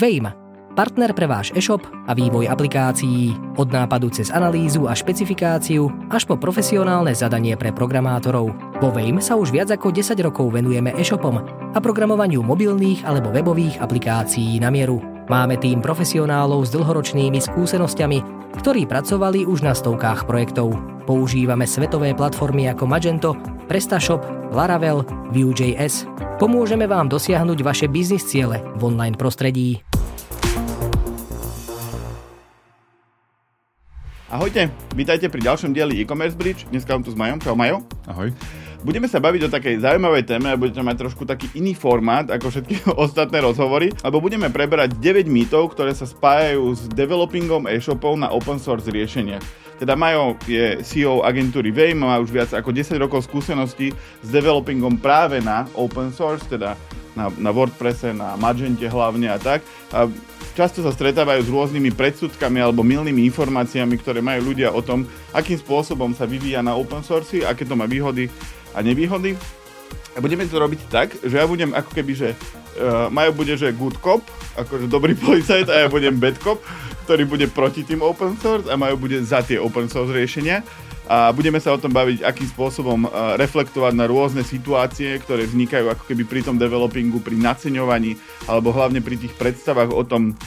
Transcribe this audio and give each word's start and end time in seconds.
Vejm, 0.00 0.32
partner 0.72 1.12
pre 1.12 1.28
váš 1.28 1.52
e-shop 1.52 1.84
a 2.08 2.16
vývoj 2.16 2.48
aplikácií. 2.48 3.36
Od 3.60 3.68
nápadu 3.68 4.08
cez 4.08 4.32
analýzu 4.32 4.88
a 4.88 4.96
špecifikáciu 4.96 5.92
až 6.08 6.24
po 6.24 6.40
profesionálne 6.40 7.12
zadanie 7.12 7.52
pre 7.52 7.68
programátorov. 7.68 8.48
Vo 8.80 8.88
Vejm 8.88 9.20
sa 9.20 9.36
už 9.36 9.52
viac 9.52 9.68
ako 9.68 9.92
10 9.92 10.16
rokov 10.24 10.56
venujeme 10.56 10.96
e-shopom 10.96 11.44
a 11.76 11.78
programovaniu 11.84 12.40
mobilných 12.40 13.04
alebo 13.04 13.28
webových 13.28 13.76
aplikácií 13.76 14.56
na 14.56 14.72
mieru. 14.72 15.04
Máme 15.28 15.60
tým 15.60 15.84
profesionálov 15.84 16.64
s 16.64 16.72
dlhoročnými 16.72 17.36
skúsenosťami, 17.36 18.18
ktorí 18.56 18.88
pracovali 18.88 19.44
už 19.44 19.68
na 19.68 19.76
stovkách 19.76 20.24
projektov. 20.24 20.80
Používame 21.04 21.68
svetové 21.68 22.16
platformy 22.16 22.72
ako 22.72 22.88
Magento, 22.88 23.36
PrestaShop, 23.68 24.24
Laravel, 24.56 25.04
Vue.js. 25.28 26.08
Pomôžeme 26.40 26.88
vám 26.88 27.12
dosiahnuť 27.12 27.58
vaše 27.60 27.84
biznis 27.84 28.24
ciele 28.24 28.64
v 28.80 28.88
online 28.88 29.12
prostredí. 29.12 29.89
Ahojte, 34.30 34.70
vítajte 34.94 35.26
pri 35.26 35.42
ďalšom 35.42 35.74
dieli 35.74 35.98
e-commerce 35.98 36.38
bridge. 36.38 36.62
Dneska 36.70 36.94
vám 36.94 37.02
tu 37.02 37.10
s 37.10 37.18
Majom. 37.18 37.42
Čau 37.42 37.58
Majo. 37.58 37.82
Ahoj. 38.06 38.30
Budeme 38.86 39.10
sa 39.10 39.18
baviť 39.18 39.42
o 39.42 39.50
takej 39.50 39.82
zaujímavej 39.82 40.22
téme 40.22 40.54
a 40.54 40.54
budete 40.54 40.86
mať 40.86 41.02
trošku 41.02 41.26
taký 41.26 41.50
iný 41.58 41.74
formát 41.74 42.30
ako 42.30 42.46
všetky 42.46 42.86
ostatné 43.10 43.42
rozhovory, 43.42 43.90
lebo 44.06 44.22
budeme 44.22 44.46
preberať 44.46 44.94
9 45.02 45.26
mýtov, 45.26 45.74
ktoré 45.74 45.98
sa 45.98 46.06
spájajú 46.06 46.62
s 46.62 46.86
developingom 46.94 47.66
e-shopov 47.66 48.14
na 48.22 48.30
open 48.30 48.62
source 48.62 48.86
riešeniach. 48.86 49.42
Teda 49.82 49.98
Majo 49.98 50.38
je 50.46 50.78
CEO 50.86 51.26
agentúry 51.26 51.74
Veim, 51.74 51.98
má 51.98 52.14
už 52.22 52.30
viac 52.30 52.54
ako 52.54 52.70
10 52.70 53.02
rokov 53.02 53.26
skúseností 53.26 53.90
s 53.98 54.28
developingom 54.30 54.94
práve 55.02 55.42
na 55.42 55.66
open 55.74 56.14
source, 56.14 56.46
teda 56.46 56.78
na, 57.14 57.30
na 57.38 57.50
WordPresse, 57.50 58.14
na 58.14 58.38
Magente 58.38 58.86
hlavne 58.86 59.30
a 59.30 59.38
tak. 59.38 59.66
A 59.90 60.06
často 60.54 60.82
sa 60.82 60.94
stretávajú 60.94 61.46
s 61.46 61.50
rôznymi 61.50 61.90
predsudkami 61.94 62.58
alebo 62.62 62.86
milnými 62.86 63.26
informáciami, 63.30 63.94
ktoré 63.98 64.20
majú 64.22 64.54
ľudia 64.54 64.70
o 64.70 64.80
tom, 64.82 65.06
akým 65.34 65.58
spôsobom 65.58 66.14
sa 66.14 66.26
vyvíja 66.26 66.62
na 66.62 66.74
open 66.74 67.02
source, 67.02 67.42
aké 67.42 67.66
to 67.66 67.78
má 67.78 67.86
výhody 67.86 68.30
a 68.74 68.82
nevýhody. 68.82 69.34
A 70.14 70.18
budeme 70.18 70.42
to 70.46 70.58
robiť 70.58 70.80
tak, 70.90 71.14
že 71.22 71.38
ja 71.38 71.46
budem 71.46 71.70
ako 71.70 71.90
keby, 71.94 72.12
že 72.18 72.28
uh, 72.34 73.06
Majo 73.14 73.30
bude, 73.30 73.54
že 73.54 73.70
good 73.70 73.94
cop, 74.02 74.26
akože 74.58 74.90
dobrý 74.90 75.14
policajt 75.22 75.70
a 75.70 75.86
ja 75.86 75.88
budem 75.88 76.18
bad 76.18 76.34
cop, 76.42 76.58
ktorý 77.06 77.26
bude 77.26 77.46
proti 77.46 77.86
tým 77.86 78.02
open 78.02 78.34
source 78.42 78.66
a 78.66 78.74
Majo 78.74 78.98
bude 78.98 79.22
za 79.22 79.42
tie 79.46 79.62
open 79.62 79.86
source 79.86 80.10
riešenia. 80.10 80.66
A 81.10 81.34
budeme 81.34 81.58
sa 81.58 81.74
o 81.74 81.82
tom 81.82 81.90
baviť, 81.90 82.22
akým 82.22 82.46
spôsobom 82.46 83.10
uh, 83.10 83.34
reflektovať 83.34 83.98
na 83.98 84.06
rôzne 84.06 84.46
situácie, 84.46 85.18
ktoré 85.18 85.42
vznikajú 85.42 85.90
ako 85.90 86.06
keby 86.06 86.22
pri 86.22 86.46
tom 86.46 86.54
developingu, 86.54 87.18
pri 87.18 87.34
naceňovaní, 87.34 88.14
alebo 88.46 88.70
hlavne 88.70 89.02
pri 89.02 89.18
tých 89.18 89.34
predstavách 89.34 89.90
o 89.90 90.06
tom, 90.06 90.38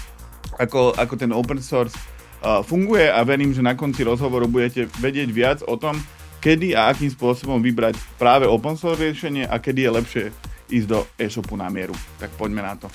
ako, 0.55 0.95
ako 0.95 1.19
ten 1.19 1.35
open 1.35 1.59
source 1.59 1.99
uh, 1.99 2.63
funguje 2.63 3.11
a 3.11 3.19
verím, 3.27 3.51
že 3.51 3.59
na 3.59 3.75
konci 3.75 4.07
rozhovoru 4.07 4.47
budete 4.47 4.87
vedieť 5.03 5.29
viac 5.35 5.59
o 5.67 5.75
tom, 5.75 5.99
kedy 6.39 6.79
a 6.79 6.95
akým 6.95 7.11
spôsobom 7.11 7.59
vybrať 7.59 7.99
práve 8.15 8.47
open 8.47 8.79
source 8.79 9.03
riešenie 9.03 9.43
a 9.43 9.59
kedy 9.59 9.83
je 9.83 9.91
lepšie 9.99 10.25
ísť 10.71 10.87
do 10.87 11.03
e-shopu 11.19 11.59
na 11.59 11.67
mieru. 11.67 11.91
Tak 12.23 12.39
poďme 12.39 12.63
na 12.63 12.79
to. 12.79 12.87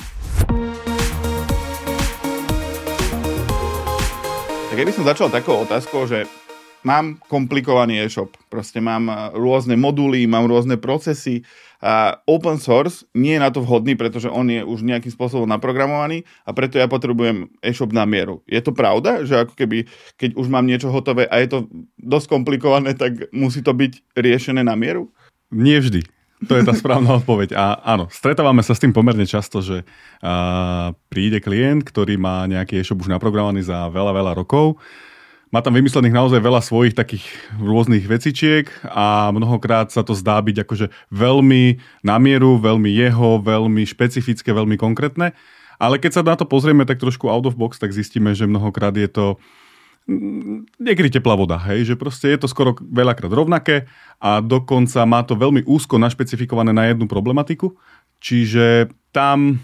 Tak 4.72 4.76
ja 4.80 4.84
by 4.88 4.92
som 4.96 5.04
začal 5.04 5.28
takou 5.28 5.60
otázkou, 5.68 6.08
že 6.08 6.24
mám 6.82 7.18
komplikovaný 7.26 8.04
e-shop. 8.04 8.34
Proste 8.50 8.78
mám 8.78 9.10
eh, 9.10 9.16
rôzne 9.34 9.74
moduly, 9.74 10.28
mám 10.30 10.46
rôzne 10.46 10.78
procesy 10.78 11.42
a 11.78 12.18
open 12.26 12.58
source 12.58 13.06
nie 13.14 13.38
je 13.38 13.42
na 13.42 13.54
to 13.54 13.62
vhodný, 13.62 13.94
pretože 13.94 14.26
on 14.26 14.50
je 14.50 14.66
už 14.66 14.82
nejakým 14.82 15.14
spôsobom 15.14 15.46
naprogramovaný 15.46 16.26
a 16.42 16.50
preto 16.50 16.74
ja 16.74 16.90
potrebujem 16.90 17.46
e-shop 17.62 17.94
na 17.94 18.02
mieru. 18.02 18.42
Je 18.50 18.58
to 18.58 18.74
pravda, 18.74 19.22
že 19.22 19.46
ako 19.46 19.54
keby, 19.54 19.86
keď 20.18 20.34
už 20.34 20.50
mám 20.50 20.66
niečo 20.66 20.90
hotové 20.90 21.30
a 21.30 21.38
je 21.38 21.48
to 21.54 21.58
dosť 22.02 22.26
komplikované, 22.34 22.98
tak 22.98 23.30
musí 23.30 23.62
to 23.62 23.70
byť 23.70 24.18
riešené 24.18 24.66
na 24.66 24.74
mieru? 24.74 25.14
Nie 25.54 25.78
vždy. 25.78 26.02
To 26.46 26.54
je 26.54 26.62
tá 26.62 26.70
správna 26.70 27.18
odpoveď. 27.18 27.54
A 27.58 27.78
áno, 27.82 28.06
stretávame 28.14 28.62
sa 28.62 28.70
s 28.70 28.82
tým 28.82 28.94
pomerne 28.94 29.26
často, 29.26 29.58
že 29.58 29.82
a, 30.22 30.94
príde 31.10 31.42
klient, 31.42 31.82
ktorý 31.82 32.14
má 32.14 32.46
nejaký 32.46 32.78
e-shop 32.78 33.02
už 33.02 33.10
naprogramovaný 33.10 33.66
za 33.66 33.90
veľa, 33.90 34.14
veľa 34.14 34.32
rokov 34.38 34.78
má 35.48 35.64
tam 35.64 35.72
vymyslených 35.72 36.12
naozaj 36.12 36.40
veľa 36.44 36.60
svojich 36.60 36.92
takých 36.92 37.24
rôznych 37.56 38.04
vecičiek 38.04 38.68
a 38.84 39.32
mnohokrát 39.32 39.88
sa 39.88 40.04
to 40.04 40.12
zdá 40.12 40.36
byť 40.44 40.68
akože 40.68 40.86
veľmi 41.08 41.80
na 42.04 42.16
mieru, 42.20 42.60
veľmi 42.60 42.92
jeho, 42.92 43.40
veľmi 43.40 43.82
špecifické, 43.88 44.52
veľmi 44.52 44.76
konkrétne. 44.76 45.32
Ale 45.78 45.96
keď 45.96 46.20
sa 46.20 46.22
na 46.26 46.34
to 46.34 46.44
pozrieme 46.44 46.84
tak 46.84 47.00
trošku 47.00 47.30
out 47.30 47.46
of 47.48 47.56
box, 47.56 47.78
tak 47.80 47.94
zistíme, 47.94 48.34
že 48.34 48.50
mnohokrát 48.50 48.92
je 48.92 49.08
to 49.08 49.26
mm, 50.10 50.68
niekedy 50.82 51.16
teplá 51.16 51.38
voda, 51.38 51.56
hej, 51.70 51.94
že 51.94 51.94
proste 51.94 52.28
je 52.28 52.38
to 52.44 52.50
skoro 52.50 52.76
veľakrát 52.82 53.30
rovnaké 53.30 53.88
a 54.18 54.42
dokonca 54.42 55.06
má 55.08 55.24
to 55.24 55.38
veľmi 55.38 55.64
úzko 55.64 55.96
našpecifikované 55.96 56.74
na 56.74 56.90
jednu 56.90 57.06
problematiku, 57.08 57.72
čiže 58.20 58.90
tam 59.14 59.62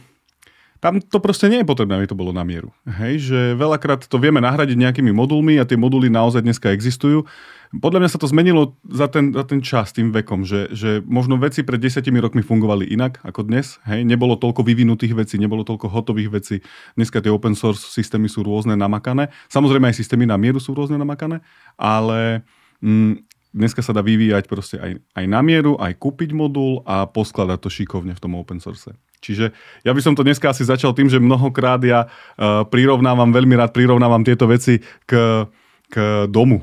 tam 0.84 1.00
to 1.00 1.16
proste 1.16 1.48
nie 1.48 1.64
je 1.64 1.70
potrebné, 1.72 1.96
aby 1.96 2.04
to 2.04 2.12
bolo 2.12 2.28
na 2.28 2.44
mieru. 2.44 2.68
Hej, 2.84 3.32
že 3.32 3.40
veľakrát 3.56 4.04
to 4.04 4.20
vieme 4.20 4.36
nahradiť 4.44 4.76
nejakými 4.76 5.16
modulmi 5.16 5.56
a 5.56 5.64
tie 5.64 5.80
moduly 5.80 6.12
naozaj 6.12 6.44
dneska 6.44 6.68
existujú. 6.76 7.24
Podľa 7.72 8.04
mňa 8.04 8.10
sa 8.12 8.20
to 8.20 8.28
zmenilo 8.28 8.76
za 8.84 9.08
ten, 9.08 9.32
za 9.32 9.48
ten 9.48 9.64
čas, 9.64 9.96
tým 9.96 10.12
vekom, 10.12 10.44
že, 10.44 10.68
že 10.76 11.00
možno 11.08 11.40
veci 11.40 11.64
pred 11.64 11.80
desiatimi 11.80 12.20
rokmi 12.20 12.44
fungovali 12.44 12.84
inak 12.84 13.24
ako 13.24 13.48
dnes. 13.48 13.80
Hej, 13.88 14.04
nebolo 14.04 14.36
toľko 14.36 14.60
vyvinutých 14.60 15.16
vecí, 15.16 15.40
nebolo 15.40 15.64
toľko 15.64 15.88
hotových 15.88 16.30
vecí. 16.36 16.60
Dneska 17.00 17.24
tie 17.24 17.32
open 17.32 17.56
source 17.56 17.88
systémy 17.88 18.28
sú 18.28 18.44
rôzne 18.44 18.76
namakané. 18.76 19.32
Samozrejme 19.48 19.88
aj 19.88 19.96
systémy 19.96 20.28
na 20.28 20.36
mieru 20.36 20.60
sú 20.60 20.76
rôzne 20.76 21.00
namakané, 21.00 21.40
ale 21.80 22.44
mm, 22.84 23.33
dneska 23.54 23.80
sa 23.80 23.94
dá 23.94 24.02
vyvíjať 24.02 24.44
proste 24.50 24.76
aj, 24.82 24.98
aj 25.14 25.24
na 25.30 25.40
mieru, 25.40 25.78
aj 25.78 25.94
kúpiť 25.94 26.34
modul 26.34 26.82
a 26.82 27.06
poskladať 27.06 27.58
to 27.62 27.70
šikovne 27.70 28.12
v 28.12 28.20
tom 28.20 28.34
open 28.34 28.58
source. 28.58 28.90
Čiže 29.22 29.54
ja 29.86 29.92
by 29.94 30.00
som 30.04 30.12
to 30.12 30.26
dneska 30.26 30.52
asi 30.52 30.66
začal 30.66 30.92
tým, 30.92 31.08
že 31.08 31.22
mnohokrát 31.22 31.80
ja 31.86 32.10
uh, 32.10 32.66
prirovnávam, 32.68 33.32
veľmi 33.32 33.56
rád 33.56 33.72
prirovnávam 33.72 34.20
tieto 34.26 34.44
veci 34.44 34.82
k, 35.08 35.46
k 35.88 36.26
domu. 36.28 36.60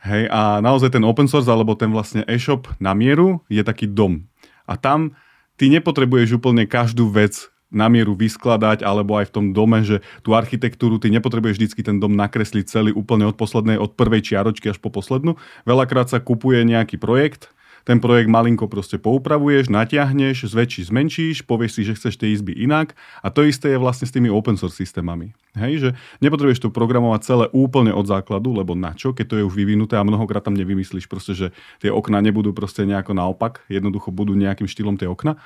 Hej, 0.00 0.32
a 0.32 0.64
naozaj 0.64 0.96
ten 0.96 1.04
open 1.04 1.28
source 1.28 1.46
alebo 1.46 1.76
ten 1.76 1.92
vlastne 1.92 2.24
e-shop 2.24 2.66
na 2.80 2.96
mieru 2.96 3.44
je 3.52 3.60
taký 3.60 3.84
dom. 3.84 4.24
A 4.64 4.80
tam 4.80 5.12
ty 5.60 5.68
nepotrebuješ 5.68 6.40
úplne 6.40 6.64
každú 6.64 7.12
vec 7.12 7.52
na 7.70 7.86
mieru 7.86 8.18
vyskladať, 8.18 8.82
alebo 8.82 9.16
aj 9.16 9.30
v 9.30 9.34
tom 9.34 9.46
dome, 9.54 9.86
že 9.86 10.02
tú 10.26 10.34
architektúru 10.34 10.98
ty 10.98 11.08
nepotrebuješ 11.14 11.56
vždycky 11.56 11.80
ten 11.86 12.02
dom 12.02 12.18
nakresliť 12.18 12.66
celý 12.66 12.90
úplne 12.90 13.26
od 13.30 13.38
poslednej, 13.38 13.78
od 13.78 13.94
prvej 13.94 14.26
čiaročky 14.26 14.70
až 14.70 14.78
po 14.82 14.90
poslednú. 14.90 15.38
Veľakrát 15.64 16.10
sa 16.10 16.18
kupuje 16.18 16.66
nejaký 16.66 16.98
projekt, 16.98 17.54
ten 17.84 17.96
projekt 17.96 18.28
malinko 18.28 18.68
proste 18.68 19.00
poupravuješ, 19.00 19.72
natiahneš, 19.72 20.52
zväčšíš, 20.52 20.92
zmenšíš, 20.92 21.36
povieš 21.48 21.80
si, 21.80 21.82
že 21.88 21.96
chceš 21.96 22.14
tie 22.20 22.28
izby 22.36 22.52
inak 22.52 22.92
a 23.24 23.32
to 23.32 23.40
isté 23.44 23.72
je 23.72 23.80
vlastne 23.80 24.04
s 24.04 24.12
tými 24.12 24.28
open 24.28 24.60
source 24.60 24.76
systémami. 24.76 25.32
Hej, 25.56 25.72
že 25.80 25.90
nepotrebuješ 26.20 26.68
to 26.68 26.68
programovať 26.68 27.20
celé 27.24 27.44
úplne 27.56 27.90
od 27.90 28.04
základu, 28.04 28.52
lebo 28.52 28.76
na 28.76 28.92
čo, 28.92 29.16
keď 29.16 29.26
to 29.26 29.38
je 29.40 29.46
už 29.48 29.54
vyvinuté 29.56 29.96
a 29.96 30.04
mnohokrát 30.04 30.44
tam 30.44 30.54
nevymyslíš 30.54 31.08
proste, 31.08 31.32
že 31.32 31.46
tie 31.80 31.88
okna 31.88 32.20
nebudú 32.20 32.52
proste 32.52 32.84
nejako 32.84 33.16
naopak, 33.16 33.64
jednoducho 33.72 34.12
budú 34.12 34.36
nejakým 34.36 34.68
štýlom 34.68 35.00
tie 35.00 35.08
okna 35.08 35.40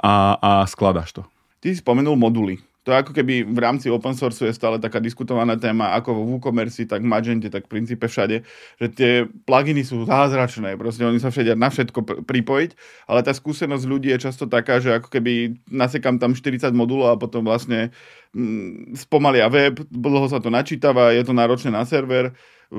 a, 0.00 0.40
a 0.40 0.50
skladáš 0.64 1.20
to. 1.20 1.22
Ty 1.58 1.74
si 1.74 1.82
spomenul 1.82 2.14
moduly. 2.14 2.62
To 2.88 2.96
ako 2.96 3.12
keby 3.12 3.44
v 3.44 3.58
rámci 3.60 3.92
open 3.92 4.16
source 4.16 4.40
je 4.40 4.48
stále 4.48 4.80
taká 4.80 4.96
diskutovaná 4.96 5.60
téma, 5.60 5.92
ako 5.92 6.16
vo 6.16 6.22
WooCommerce, 6.24 6.88
tak 6.88 7.04
v 7.04 7.12
Magente, 7.12 7.52
tak 7.52 7.68
v 7.68 7.76
princípe 7.76 8.08
všade, 8.08 8.40
že 8.80 8.86
tie 8.88 9.28
pluginy 9.44 9.84
sú 9.84 10.08
zázračné, 10.08 10.72
proste 10.80 11.04
oni 11.04 11.20
sa 11.20 11.28
všade 11.28 11.52
na 11.52 11.68
všetko 11.68 12.24
pripojiť, 12.24 12.70
ale 13.04 13.20
tá 13.20 13.36
skúsenosť 13.36 13.84
ľudí 13.84 14.08
je 14.08 14.24
často 14.24 14.48
taká, 14.48 14.80
že 14.80 14.96
ako 14.96 15.12
keby 15.12 15.60
nasekam 15.68 16.16
tam 16.16 16.32
40 16.32 16.72
modulov 16.72 17.12
a 17.12 17.20
potom 17.20 17.44
vlastne 17.44 17.92
mm, 18.32 18.96
spomalia 18.96 19.52
web, 19.52 19.84
dlho 19.92 20.24
sa 20.32 20.40
to 20.40 20.48
načítava, 20.48 21.12
je 21.12 21.28
to 21.28 21.36
náročné 21.36 21.68
na 21.68 21.84
server, 21.84 22.32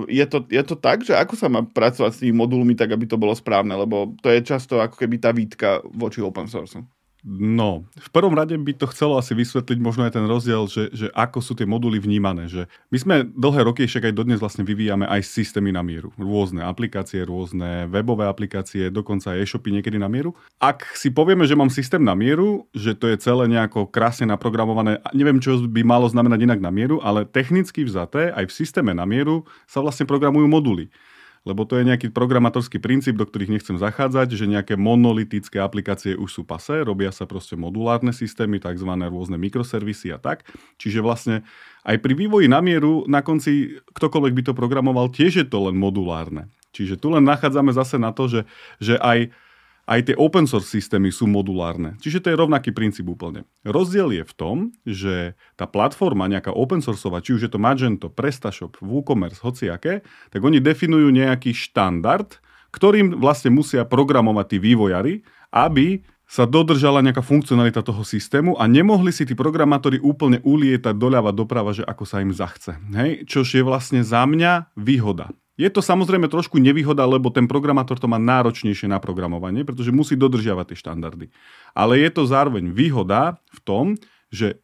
je 0.10 0.26
to, 0.26 0.42
je 0.50 0.64
to 0.66 0.74
tak, 0.74 1.06
že 1.06 1.14
ako 1.14 1.38
sa 1.38 1.54
má 1.54 1.62
pracovať 1.62 2.12
s 2.18 2.22
tými 2.26 2.34
modulmi 2.34 2.74
tak, 2.74 2.90
aby 2.98 3.06
to 3.06 3.22
bolo 3.22 3.38
správne, 3.38 3.78
lebo 3.78 4.18
to 4.26 4.34
je 4.34 4.42
často 4.42 4.82
ako 4.82 4.98
keby 4.98 5.22
tá 5.22 5.30
výtka 5.30 5.86
voči 5.94 6.18
open 6.26 6.50
source. 6.50 6.82
No, 7.28 7.84
v 8.00 8.10
prvom 8.16 8.32
rade 8.32 8.56
by 8.56 8.72
to 8.80 8.88
chcelo 8.96 9.20
asi 9.20 9.36
vysvetliť 9.36 9.76
možno 9.84 10.08
aj 10.08 10.16
ten 10.16 10.24
rozdiel, 10.24 10.72
že, 10.72 10.88
že 10.96 11.08
ako 11.12 11.44
sú 11.44 11.52
tie 11.52 11.68
moduly 11.68 12.00
vnímané. 12.00 12.48
Že 12.48 12.72
my 12.96 12.98
sme 12.98 13.16
dlhé 13.28 13.68
roky, 13.68 13.84
však 13.84 14.08
aj 14.08 14.16
dodnes 14.16 14.40
vlastne 14.40 14.64
vyvíjame 14.64 15.04
aj 15.04 15.28
systémy 15.28 15.76
na 15.76 15.84
mieru. 15.84 16.16
Rôzne 16.16 16.64
aplikácie, 16.64 17.28
rôzne 17.28 17.92
webové 17.92 18.24
aplikácie, 18.24 18.88
dokonca 18.88 19.36
aj 19.36 19.44
e-shopy 19.44 19.76
niekedy 19.76 20.00
na 20.00 20.08
mieru. 20.08 20.32
Ak 20.64 20.88
si 20.96 21.12
povieme, 21.12 21.44
že 21.44 21.60
mám 21.60 21.68
systém 21.68 22.00
na 22.00 22.16
mieru, 22.16 22.72
že 22.72 22.96
to 22.96 23.12
je 23.12 23.20
celé 23.20 23.52
nejako 23.52 23.92
krásne 23.92 24.24
naprogramované, 24.24 25.04
neviem, 25.12 25.44
čo 25.44 25.60
by 25.60 25.84
malo 25.84 26.08
znamenať 26.08 26.40
inak 26.48 26.64
na 26.64 26.72
mieru, 26.72 27.04
ale 27.04 27.28
technicky 27.28 27.84
vzaté 27.84 28.32
aj 28.32 28.48
v 28.48 28.56
systéme 28.64 28.96
na 28.96 29.04
mieru 29.04 29.44
sa 29.68 29.84
vlastne 29.84 30.08
programujú 30.08 30.48
moduly. 30.48 30.88
Lebo 31.50 31.66
to 31.66 31.82
je 31.82 31.90
nejaký 31.90 32.14
programátorský 32.14 32.78
princíp, 32.78 33.18
do 33.18 33.26
ktorých 33.26 33.58
nechcem 33.58 33.82
zachádzať, 33.82 34.38
že 34.38 34.46
nejaké 34.46 34.78
monolitické 34.78 35.58
aplikácie 35.58 36.14
už 36.14 36.30
sú 36.30 36.42
pasé, 36.46 36.86
robia 36.86 37.10
sa 37.10 37.26
proste 37.26 37.58
modulárne 37.58 38.14
systémy, 38.14 38.62
tzv. 38.62 38.86
rôzne 38.86 39.42
mikroservisy 39.42 40.14
a 40.14 40.22
tak. 40.22 40.46
Čiže 40.78 41.02
vlastne 41.02 41.42
aj 41.82 41.98
pri 41.98 42.14
vývoji 42.14 42.46
na 42.46 42.62
mieru 42.62 43.10
na 43.10 43.26
konci 43.26 43.82
ktokoľvek 43.98 44.34
by 44.38 44.44
to 44.46 44.54
programoval, 44.54 45.10
tiež 45.10 45.42
je 45.42 45.48
to 45.50 45.66
len 45.66 45.76
modulárne. 45.76 46.54
Čiže 46.70 47.02
tu 47.02 47.10
len 47.10 47.26
nachádzame 47.26 47.74
zase 47.74 47.98
na 47.98 48.14
to, 48.14 48.30
že, 48.30 48.42
že 48.78 49.02
aj 49.02 49.34
aj 49.90 50.14
tie 50.14 50.16
open 50.22 50.46
source 50.46 50.70
systémy 50.70 51.10
sú 51.10 51.26
modulárne. 51.26 51.98
Čiže 51.98 52.22
to 52.22 52.28
je 52.30 52.38
rovnaký 52.38 52.70
princíp 52.70 53.10
úplne. 53.10 53.50
Rozdiel 53.66 54.22
je 54.22 54.24
v 54.24 54.34
tom, 54.38 54.58
že 54.86 55.34
tá 55.58 55.66
platforma 55.66 56.30
nejaká 56.30 56.54
open 56.54 56.86
sourceová, 56.86 57.26
či 57.26 57.34
už 57.34 57.50
je 57.50 57.52
to 57.52 57.58
Magento, 57.58 58.14
PrestaShop, 58.14 58.78
WooCommerce, 58.86 59.42
hociaké, 59.42 60.06
tak 60.30 60.42
oni 60.46 60.62
definujú 60.62 61.10
nejaký 61.10 61.58
štandard, 61.58 62.38
ktorým 62.70 63.18
vlastne 63.18 63.50
musia 63.50 63.82
programovať 63.82 64.46
tí 64.46 64.58
vývojári, 64.62 65.14
aby 65.50 66.06
sa 66.30 66.46
dodržala 66.46 67.02
nejaká 67.02 67.26
funkcionalita 67.26 67.82
toho 67.82 68.06
systému 68.06 68.54
a 68.62 68.70
nemohli 68.70 69.10
si 69.10 69.26
tí 69.26 69.34
programátori 69.34 69.98
úplne 69.98 70.38
ulietať 70.46 70.94
doľava 70.94 71.34
doprava, 71.34 71.74
že 71.74 71.82
ako 71.82 72.06
sa 72.06 72.22
im 72.22 72.30
zachce. 72.30 72.78
Hej? 72.94 73.26
Čož 73.26 73.58
je 73.58 73.66
vlastne 73.66 74.06
za 74.06 74.30
mňa 74.30 74.78
výhoda. 74.78 75.34
Je 75.58 75.68
to 75.68 75.82
samozrejme 75.82 76.30
trošku 76.30 76.62
nevýhoda, 76.62 77.04
lebo 77.04 77.34
ten 77.34 77.50
programátor 77.50 78.00
to 78.00 78.08
má 78.08 78.16
náročnejšie 78.16 78.88
na 78.88 79.02
programovanie, 79.02 79.66
pretože 79.66 79.92
musí 79.92 80.16
dodržiavať 80.16 80.72
tie 80.72 80.78
štandardy. 80.78 81.26
Ale 81.74 82.00
je 82.00 82.10
to 82.14 82.24
zároveň 82.30 82.72
výhoda 82.72 83.42
v 83.52 83.60
tom, 83.66 83.86
že 84.30 84.62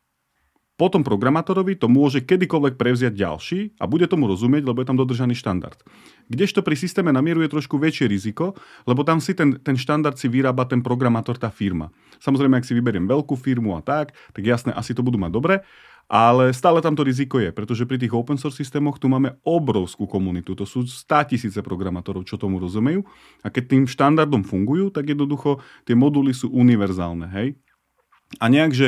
potom 0.76 1.08
programátorovi 1.08 1.80
to 1.80 1.88
môže 1.88 2.24
kedykoľvek 2.28 2.76
prevziať 2.76 3.14
ďalší 3.16 3.60
a 3.80 3.88
bude 3.88 4.08
tomu 4.12 4.28
rozumieť, 4.28 4.68
lebo 4.68 4.84
je 4.84 4.88
tam 4.88 5.00
dodržaný 5.00 5.36
štandard. 5.36 5.80
Kdežto 6.26 6.66
pri 6.66 6.74
systéme 6.74 7.14
na 7.14 7.22
mieru 7.22 7.46
je 7.46 7.54
trošku 7.54 7.78
väčšie 7.78 8.10
riziko, 8.10 8.58
lebo 8.90 9.06
tam 9.06 9.22
si 9.22 9.38
ten, 9.38 9.62
ten 9.62 9.78
štandard 9.78 10.18
si 10.18 10.26
vyrába 10.26 10.66
ten 10.66 10.82
programátor, 10.82 11.38
tá 11.38 11.54
firma. 11.54 11.94
Samozrejme, 12.18 12.58
ak 12.58 12.66
si 12.66 12.74
vyberiem 12.74 13.06
veľkú 13.06 13.38
firmu 13.38 13.78
a 13.78 13.82
tak, 13.86 14.18
tak 14.34 14.44
jasné, 14.44 14.74
asi 14.74 14.98
to 14.98 15.06
budú 15.06 15.22
mať 15.22 15.32
dobre, 15.32 15.56
ale 16.06 16.54
stále 16.54 16.86
tam 16.86 16.94
to 16.94 17.02
riziko 17.02 17.42
je, 17.42 17.50
pretože 17.50 17.86
pri 17.90 17.98
tých 17.98 18.14
open 18.14 18.38
source 18.38 18.62
systémoch 18.62 19.02
tu 19.02 19.10
máme 19.10 19.42
obrovskú 19.42 20.06
komunitu. 20.06 20.54
To 20.54 20.66
sú 20.66 20.86
100 20.86 21.34
tisíce 21.34 21.60
programátorov, 21.66 22.30
čo 22.30 22.38
tomu 22.38 22.62
rozumejú. 22.62 23.02
A 23.42 23.50
keď 23.50 23.74
tým 23.74 23.84
štandardom 23.90 24.46
fungujú, 24.46 24.94
tak 24.94 25.10
jednoducho 25.10 25.62
tie 25.82 25.98
moduly 25.98 26.30
sú 26.30 26.54
univerzálne. 26.54 27.26
Hej? 27.34 27.58
A 28.38 28.54
nejak, 28.54 28.78
že, 28.78 28.88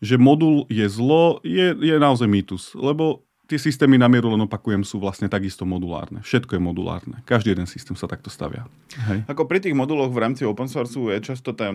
že 0.00 0.16
modul 0.16 0.64
je 0.72 0.88
zlo, 0.88 1.44
je, 1.44 1.76
je 1.76 1.96
naozaj 2.00 2.28
mýtus. 2.28 2.72
Lebo 2.72 3.28
tie 3.44 3.58
systémy 3.60 4.00
na 4.00 4.08
mieru, 4.08 4.32
len 4.32 4.44
opakujem, 4.44 4.82
sú 4.82 4.96
vlastne 4.96 5.28
takisto 5.28 5.68
modulárne. 5.68 6.24
Všetko 6.24 6.56
je 6.56 6.62
modulárne. 6.62 7.16
Každý 7.28 7.52
jeden 7.52 7.68
systém 7.68 7.92
sa 7.96 8.08
takto 8.08 8.32
stavia. 8.32 8.64
Hej. 9.10 9.28
Ako 9.28 9.44
pri 9.44 9.60
tých 9.60 9.76
moduloch 9.76 10.08
v 10.08 10.22
rámci 10.22 10.42
open 10.48 10.68
source 10.68 10.96
je 10.96 11.20
často 11.20 11.52
ten, 11.52 11.74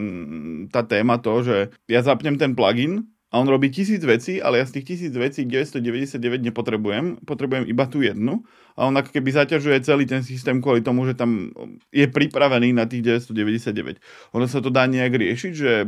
tá 0.74 0.82
téma 0.82 1.22
to, 1.22 1.46
že 1.46 1.58
ja 1.86 2.02
zapnem 2.02 2.36
ten 2.40 2.58
plugin 2.58 3.06
a 3.30 3.38
on 3.38 3.46
robí 3.46 3.70
tisíc 3.70 4.02
vecí, 4.02 4.42
ale 4.42 4.58
ja 4.58 4.66
z 4.66 4.82
tých 4.82 4.86
tisíc 4.90 5.14
vecí 5.14 5.46
999 5.46 6.50
nepotrebujem, 6.50 7.22
potrebujem 7.30 7.70
iba 7.70 7.86
tú 7.86 8.02
jednu 8.02 8.42
a 8.74 8.90
on 8.90 8.98
ako 8.98 9.14
keby 9.14 9.30
zaťažuje 9.30 9.86
celý 9.86 10.10
ten 10.10 10.26
systém 10.26 10.58
kvôli 10.58 10.82
tomu, 10.82 11.06
že 11.06 11.14
tam 11.14 11.54
je 11.94 12.10
pripravený 12.10 12.74
na 12.74 12.90
tých 12.90 13.22
999. 13.30 14.02
Ono 14.34 14.46
sa 14.50 14.66
to 14.66 14.74
dá 14.74 14.90
nejak 14.90 15.14
riešiť, 15.14 15.54
že, 15.54 15.86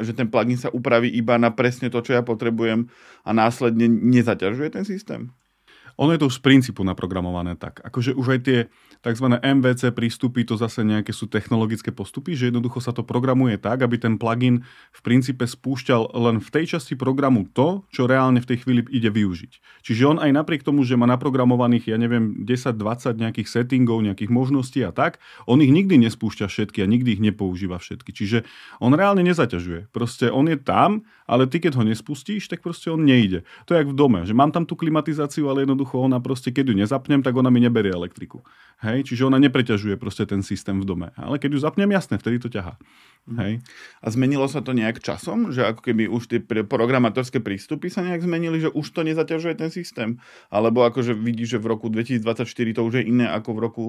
že 0.00 0.12
ten 0.16 0.32
plugin 0.32 0.56
sa 0.56 0.72
upraví 0.72 1.12
iba 1.12 1.36
na 1.36 1.52
presne 1.52 1.92
to, 1.92 2.00
čo 2.00 2.16
ja 2.16 2.24
potrebujem 2.24 2.88
a 3.20 3.30
následne 3.36 3.84
nezaťažuje 3.84 4.68
ten 4.72 4.84
systém? 4.88 5.28
Ono 5.98 6.14
je 6.14 6.20
to 6.22 6.30
už 6.30 6.38
z 6.38 6.44
princípu 6.46 6.86
naprogramované 6.86 7.58
tak. 7.58 7.82
Akože 7.82 8.14
už 8.14 8.38
aj 8.38 8.40
tie 8.46 8.58
tzv. 9.00 9.26
MVC 9.38 9.94
prístupy, 9.94 10.42
to 10.42 10.58
zase 10.58 10.82
nejaké 10.82 11.14
sú 11.14 11.30
technologické 11.30 11.94
postupy, 11.94 12.34
že 12.34 12.50
jednoducho 12.50 12.82
sa 12.82 12.90
to 12.90 13.06
programuje 13.06 13.56
tak, 13.56 13.82
aby 13.82 13.98
ten 13.98 14.18
plugin 14.18 14.66
v 14.90 15.00
princípe 15.00 15.46
spúšťal 15.46 16.14
len 16.14 16.42
v 16.42 16.48
tej 16.48 16.78
časti 16.78 16.98
programu 16.98 17.46
to, 17.50 17.86
čo 17.94 18.10
reálne 18.10 18.42
v 18.42 18.48
tej 18.48 18.58
chvíli 18.66 18.80
ide 18.90 19.10
využiť. 19.10 19.84
Čiže 19.86 20.02
on 20.06 20.18
aj 20.18 20.30
napriek 20.34 20.66
tomu, 20.66 20.82
že 20.82 20.98
má 20.98 21.06
naprogramovaných, 21.06 21.94
ja 21.94 21.98
neviem, 22.00 22.42
10-20 22.42 23.18
nejakých 23.18 23.48
settingov, 23.48 24.02
nejakých 24.02 24.30
možností 24.32 24.80
a 24.82 24.90
tak, 24.90 25.22
on 25.46 25.62
ich 25.62 25.70
nikdy 25.70 26.00
nespúšťa 26.08 26.50
všetky 26.50 26.82
a 26.82 26.90
nikdy 26.90 27.18
ich 27.18 27.22
nepoužíva 27.22 27.78
všetky. 27.78 28.10
Čiže 28.10 28.48
on 28.82 28.96
reálne 28.96 29.22
nezaťažuje. 29.22 29.94
Proste 29.94 30.32
on 30.32 30.50
je 30.50 30.58
tam, 30.58 31.06
ale 31.28 31.44
ty 31.44 31.60
keď 31.60 31.76
ho 31.76 31.84
nespustíš, 31.84 32.48
tak 32.48 32.64
proste 32.64 32.88
on 32.88 33.04
nejde. 33.04 33.44
To 33.68 33.76
je 33.76 33.84
jak 33.84 33.92
v 33.92 33.98
dome, 33.98 34.24
že 34.24 34.32
mám 34.32 34.48
tam 34.48 34.64
tú 34.64 34.74
klimatizáciu, 34.74 35.52
ale 35.52 35.68
jednoducho 35.68 36.00
ona 36.00 36.16
proste, 36.18 36.48
keď 36.48 36.72
ju 36.72 36.74
nezapnem, 36.80 37.20
tak 37.20 37.36
ona 37.36 37.52
mi 37.52 37.60
neberie 37.60 37.92
elektriku. 37.92 38.40
Hej? 38.80 38.87
Čiže 39.04 39.28
ona 39.28 39.36
nepreťažuje 39.42 40.00
proste 40.00 40.24
ten 40.24 40.40
systém 40.40 40.80
v 40.80 40.88
dome. 40.88 41.08
Ale 41.18 41.36
keď 41.36 41.50
ju 41.56 41.60
zapnem, 41.60 41.90
jasne, 41.92 42.16
vtedy 42.16 42.40
to. 42.40 42.48
Mhm. 43.28 43.36
Hej? 43.36 43.52
A 44.00 44.06
zmenilo 44.08 44.48
sa 44.48 44.64
to 44.64 44.72
nejak 44.72 45.04
časom? 45.04 45.52
Že 45.52 45.76
ako 45.76 45.80
keby 45.84 46.08
už 46.08 46.22
tie 46.32 46.40
programátorské 46.64 47.44
prístupy 47.44 47.92
sa 47.92 48.00
nejak 48.00 48.24
zmenili, 48.24 48.64
že 48.64 48.72
už 48.72 48.86
to 48.96 49.04
nezaťažuje 49.04 49.54
ten 49.60 49.70
systém? 49.70 50.16
Alebo 50.48 50.82
akože 50.88 51.12
vidíš, 51.12 51.56
že 51.56 51.62
v 51.62 51.66
roku 51.76 51.86
2024 51.92 52.48
to 52.48 52.82
už 52.88 52.94
je 53.00 53.04
iné 53.04 53.28
ako 53.28 53.50
v 53.52 53.60
roku 53.60 53.84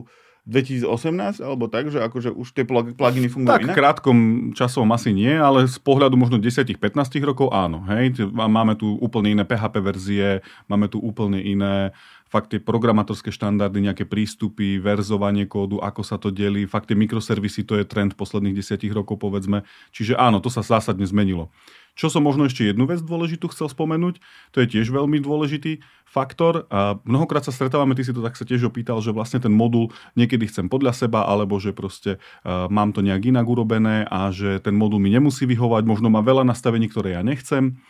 2018 0.47 1.45
alebo 1.45 1.67
tak, 1.67 1.91
že 1.91 1.99
akože 2.01 2.31
už 2.33 2.47
tie 2.57 2.63
pluginy 2.65 3.27
fungujú 3.29 3.53
tak, 3.53 3.63
inak? 3.69 3.75
krátkom 3.75 4.17
časovom 4.57 4.89
asi 4.95 5.13
nie, 5.13 5.29
ale 5.29 5.67
z 5.67 5.77
pohľadu 5.83 6.15
možno 6.17 6.39
10-15 6.41 6.79
rokov 7.21 7.51
áno. 7.53 7.85
Hej? 7.91 8.31
Máme 8.31 8.73
tu 8.79 8.97
úplne 8.97 9.35
iné 9.35 9.43
PHP 9.43 9.75
verzie, 9.83 10.41
máme 10.65 10.89
tu 10.89 10.97
úplne 11.03 11.37
iné 11.43 11.91
fakt 12.29 12.53
tie 12.53 12.61
programátorské 12.61 13.33
štandardy, 13.33 13.89
nejaké 13.89 14.05
prístupy, 14.05 14.77
verzovanie 14.77 15.49
kódu, 15.49 15.81
ako 15.81 16.01
sa 16.05 16.21
to 16.21 16.29
delí, 16.29 16.69
fakt 16.69 16.93
tie 16.93 16.97
mikroservisy, 16.97 17.65
to 17.65 17.75
je 17.81 17.89
trend 17.89 18.13
posledných 18.13 18.53
desiatich 18.53 18.93
rokov, 18.93 19.17
povedzme. 19.17 19.65
Čiže 19.89 20.13
áno, 20.13 20.37
to 20.37 20.53
sa 20.53 20.61
zásadne 20.61 21.09
zmenilo. 21.09 21.49
Čo 21.97 22.07
som 22.07 22.23
možno 22.23 22.47
ešte 22.47 22.63
jednu 22.63 22.87
vec 22.87 23.03
dôležitú 23.03 23.51
chcel 23.51 23.67
spomenúť, 23.67 24.23
to 24.55 24.63
je 24.63 24.71
tiež 24.71 24.87
veľmi 24.87 25.19
dôležitý 25.19 25.83
faktor. 26.07 26.63
A 26.71 26.95
mnohokrát 27.03 27.43
sa 27.43 27.51
stretávame, 27.51 27.91
ty 27.91 28.07
si 28.07 28.15
to 28.15 28.23
tak 28.23 28.39
sa 28.39 28.47
tiež 28.47 28.71
opýtal, 28.71 29.03
že 29.03 29.11
vlastne 29.11 29.43
ten 29.43 29.51
modul 29.51 29.91
niekedy 30.15 30.47
chcem 30.47 30.71
podľa 30.71 30.95
seba, 30.95 31.27
alebo 31.27 31.59
že 31.59 31.75
proste 31.75 32.15
uh, 32.15 32.71
mám 32.71 32.95
to 32.95 33.03
nejak 33.03 33.27
inak 33.27 33.43
urobené 33.43 34.07
a 34.07 34.31
že 34.31 34.63
ten 34.63 34.79
modul 34.79 35.03
mi 35.03 35.11
nemusí 35.11 35.43
vyhovať, 35.43 35.83
možno 35.83 36.07
má 36.07 36.23
veľa 36.23 36.47
nastavení, 36.47 36.87
ktoré 36.87 37.19
ja 37.19 37.21
nechcem. 37.25 37.81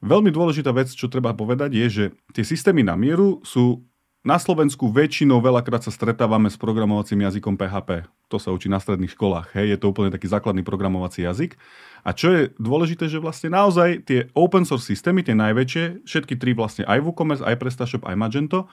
Veľmi 0.00 0.32
dôležitá 0.32 0.72
vec, 0.72 0.88
čo 0.88 1.12
treba 1.12 1.36
povedať, 1.36 1.76
je, 1.76 1.86
že 1.88 2.04
tie 2.32 2.44
systémy 2.44 2.80
na 2.80 2.96
mieru 2.96 3.44
sú 3.44 3.84
na 4.20 4.36
Slovensku 4.36 4.92
väčšinou 4.92 5.40
veľakrát 5.40 5.80
sa 5.80 5.88
stretávame 5.88 6.52
s 6.52 6.60
programovacím 6.60 7.24
jazykom 7.24 7.56
PHP. 7.56 8.04
To 8.28 8.36
sa 8.36 8.52
učí 8.52 8.68
na 8.68 8.76
stredných 8.76 9.16
školách. 9.16 9.56
Hej, 9.56 9.76
je 9.76 9.78
to 9.80 9.96
úplne 9.96 10.12
taký 10.12 10.28
základný 10.28 10.60
programovací 10.60 11.24
jazyk. 11.24 11.56
A 12.04 12.12
čo 12.12 12.28
je 12.28 12.42
dôležité, 12.60 13.08
že 13.08 13.16
vlastne 13.16 13.48
naozaj 13.48 14.04
tie 14.04 14.28
open 14.36 14.68
source 14.68 14.92
systémy, 14.92 15.24
tie 15.24 15.32
najväčšie, 15.32 16.04
všetky 16.04 16.36
tri 16.36 16.52
vlastne 16.52 16.84
aj 16.84 17.00
WooCommerce, 17.00 17.44
aj 17.48 17.56
PrestaShop, 17.60 18.04
aj 18.04 18.16
Magento, 18.20 18.68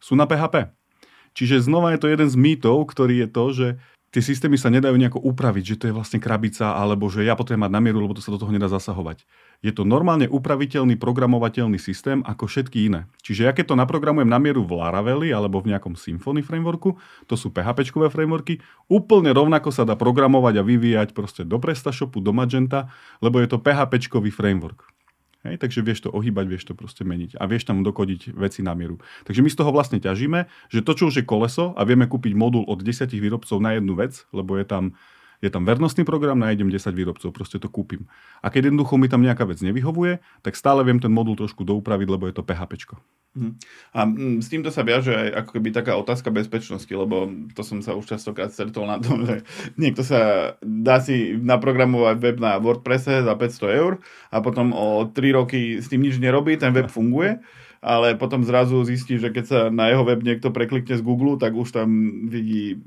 sú 0.00 0.16
na 0.16 0.24
PHP. 0.24 0.72
Čiže 1.36 1.68
znova 1.68 1.92
je 1.92 2.00
to 2.00 2.08
jeden 2.08 2.28
z 2.32 2.36
mýtov, 2.40 2.88
ktorý 2.88 3.24
je 3.24 3.28
to, 3.28 3.44
že 3.52 3.68
tie 4.08 4.22
systémy 4.24 4.56
sa 4.56 4.72
nedajú 4.72 4.96
nejako 4.96 5.20
upraviť, 5.20 5.64
že 5.74 5.78
to 5.80 5.84
je 5.90 5.96
vlastne 5.96 6.18
krabica, 6.20 6.72
alebo 6.76 7.12
že 7.12 7.24
ja 7.24 7.36
potrebujem 7.36 7.68
mať 7.68 7.72
na 7.72 7.80
lebo 7.80 8.16
to 8.16 8.24
sa 8.24 8.32
do 8.32 8.40
toho 8.40 8.52
nedá 8.52 8.68
zasahovať. 8.68 9.28
Je 9.60 9.72
to 9.74 9.84
normálne 9.84 10.30
upraviteľný, 10.30 10.96
programovateľný 10.96 11.76
systém 11.76 12.24
ako 12.24 12.48
všetky 12.48 12.88
iné. 12.88 13.10
Čiže 13.20 13.44
ja 13.48 13.52
keď 13.52 13.74
to 13.74 13.80
naprogramujem 13.80 14.28
na 14.30 14.40
mieru 14.40 14.64
v 14.64 14.80
Laraveli 14.80 15.28
alebo 15.34 15.60
v 15.60 15.76
nejakom 15.76 15.98
Symfony 15.98 16.40
frameworku, 16.40 16.96
to 17.28 17.34
sú 17.36 17.52
PHP 17.52 17.92
frameworky, 18.08 18.64
úplne 18.88 19.34
rovnako 19.34 19.68
sa 19.74 19.84
dá 19.84 19.98
programovať 19.98 20.60
a 20.60 20.66
vyvíjať 20.66 21.08
proste 21.12 21.42
do 21.44 21.60
PrestaShopu, 21.60 22.24
do 22.24 22.32
Magenta, 22.32 22.88
lebo 23.20 23.42
je 23.42 23.48
to 23.50 23.60
PHP 23.60 24.08
framework. 24.32 24.97
Hej, 25.46 25.62
takže 25.62 25.86
vieš 25.86 26.02
to 26.02 26.10
ohýbať, 26.10 26.50
vieš 26.50 26.66
to 26.66 26.74
proste 26.74 27.06
meniť 27.06 27.38
a 27.38 27.46
vieš 27.46 27.70
tam 27.70 27.86
dokodiť 27.86 28.34
veci 28.34 28.66
na 28.66 28.74
mieru. 28.74 28.98
Takže 29.22 29.46
my 29.46 29.46
z 29.46 29.58
toho 29.62 29.70
vlastne 29.70 30.02
ťažíme, 30.02 30.50
že 30.66 30.82
to, 30.82 30.92
čo 30.98 31.14
už 31.14 31.22
je 31.22 31.24
koleso 31.30 31.78
a 31.78 31.86
vieme 31.86 32.10
kúpiť 32.10 32.34
modul 32.34 32.66
od 32.66 32.82
10 32.82 33.06
výrobcov 33.14 33.62
na 33.62 33.78
jednu 33.78 33.94
vec, 33.94 34.26
lebo 34.34 34.58
je 34.58 34.66
tam, 34.66 34.98
je 35.38 35.50
tam 35.50 35.62
vernostný 35.62 36.02
program, 36.02 36.42
nájdem 36.42 36.66
10 36.66 36.90
výrobcov, 36.94 37.30
proste 37.30 37.62
to 37.62 37.70
kúpim. 37.70 38.10
A 38.42 38.50
keď 38.50 38.70
jednoducho 38.70 38.98
mi 38.98 39.06
tam 39.06 39.22
nejaká 39.22 39.46
vec 39.46 39.62
nevyhovuje, 39.62 40.18
tak 40.42 40.58
stále 40.58 40.82
viem 40.82 40.98
ten 40.98 41.14
modul 41.14 41.38
trošku 41.38 41.62
doupraviť, 41.62 42.08
lebo 42.10 42.26
je 42.26 42.34
to 42.34 42.42
PHP. 42.42 42.98
Mhm. 43.38 43.50
A 43.94 44.00
mm, 44.02 44.36
s 44.42 44.48
týmto 44.50 44.74
sa 44.74 44.82
viaže 44.82 45.14
aj 45.14 45.28
ako 45.44 45.50
keby 45.58 45.68
taká 45.70 45.94
otázka 45.94 46.34
bezpečnosti, 46.34 46.90
lebo 46.90 47.30
to 47.54 47.62
som 47.62 47.78
sa 47.84 47.94
už 47.94 48.10
častokrát 48.10 48.50
stretol 48.50 48.88
na 48.90 48.98
tom, 48.98 49.22
že 49.22 49.46
niekto 49.80 50.02
sa 50.02 50.54
dá 50.64 50.98
si 50.98 51.38
naprogramovať 51.38 52.16
web 52.18 52.36
na 52.42 52.58
WordPresse 52.58 53.22
za 53.22 53.34
500 53.34 53.78
eur 53.78 53.92
a 54.34 54.42
potom 54.42 54.74
o 54.74 55.06
3 55.06 55.38
roky 55.38 55.78
s 55.78 55.86
tým 55.86 56.02
nič 56.02 56.18
nerobí, 56.18 56.58
ten 56.58 56.74
web 56.74 56.90
funguje, 56.90 57.38
ale 57.78 58.18
potom 58.18 58.42
zrazu 58.42 58.82
zistí, 58.82 59.22
že 59.22 59.30
keď 59.30 59.44
sa 59.44 59.60
na 59.70 59.90
jeho 59.90 60.02
web 60.02 60.22
niekto 60.22 60.50
preklikne 60.50 60.98
z 60.98 61.02
Google, 61.02 61.38
tak 61.38 61.54
už 61.54 61.70
tam 61.70 61.88
vidí 62.26 62.78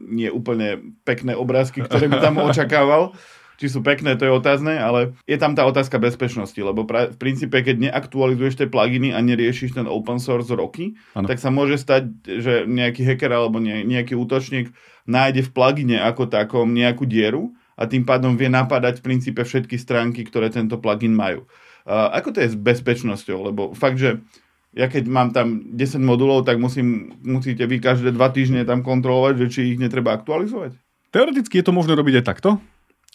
nie 0.00 0.32
úplne 0.32 0.96
pekné 1.04 1.36
obrázky, 1.36 1.84
ktoré 1.84 2.08
by 2.08 2.18
tam 2.20 2.40
očakával. 2.48 3.12
či 3.60 3.68
sú 3.68 3.84
pekné, 3.84 4.16
to 4.16 4.24
je 4.24 4.32
otázne, 4.32 4.72
ale 4.80 5.12
je 5.28 5.36
tam 5.36 5.52
tá 5.52 5.68
otázka 5.68 6.00
bezpečnosti, 6.00 6.56
lebo 6.56 6.88
pra, 6.88 7.12
v 7.12 7.16
princípe, 7.20 7.60
keď 7.60 7.92
neaktualizuješ 7.92 8.56
tie 8.56 8.68
pluginy 8.72 9.12
a 9.12 9.20
neriešiš 9.20 9.76
ten 9.76 9.84
open 9.84 10.16
source 10.16 10.48
roky, 10.48 10.96
ano. 11.12 11.28
tak 11.28 11.36
sa 11.36 11.52
môže 11.52 11.76
stať, 11.76 12.08
že 12.24 12.64
nejaký 12.64 13.04
hacker 13.04 13.28
alebo 13.28 13.60
nejaký 13.60 14.16
útočník 14.16 14.72
nájde 15.04 15.44
v 15.44 15.50
plugine 15.52 16.00
ako 16.00 16.32
takom 16.32 16.72
nejakú 16.72 17.04
dieru 17.04 17.52
a 17.76 17.84
tým 17.84 18.08
pádom 18.08 18.36
vie 18.36 18.48
napadať 18.48 19.00
v 19.00 19.12
princípe 19.12 19.44
všetky 19.44 19.76
stránky, 19.76 20.24
ktoré 20.24 20.48
tento 20.48 20.80
plugin 20.80 21.12
majú. 21.12 21.44
Ako 21.88 22.34
to 22.34 22.44
je 22.44 22.52
s 22.52 22.56
bezpečnosťou? 22.56 23.52
Lebo 23.52 23.62
fakt, 23.72 23.96
že 23.96 24.20
ja 24.70 24.86
keď 24.86 25.04
mám 25.10 25.34
tam 25.34 25.74
10 25.74 25.98
modulov, 25.98 26.46
tak 26.46 26.62
musím, 26.62 27.18
musíte 27.26 27.66
vy 27.66 27.82
každé 27.82 28.14
dva 28.14 28.30
týždne 28.30 28.62
tam 28.62 28.86
kontrolovať, 28.86 29.34
že 29.42 29.46
či 29.50 29.60
ich 29.74 29.78
netreba 29.82 30.14
aktualizovať? 30.14 30.78
Teoreticky 31.10 31.58
je 31.58 31.66
to 31.66 31.74
možné 31.74 31.98
robiť 31.98 32.22
aj 32.22 32.26
takto. 32.26 32.50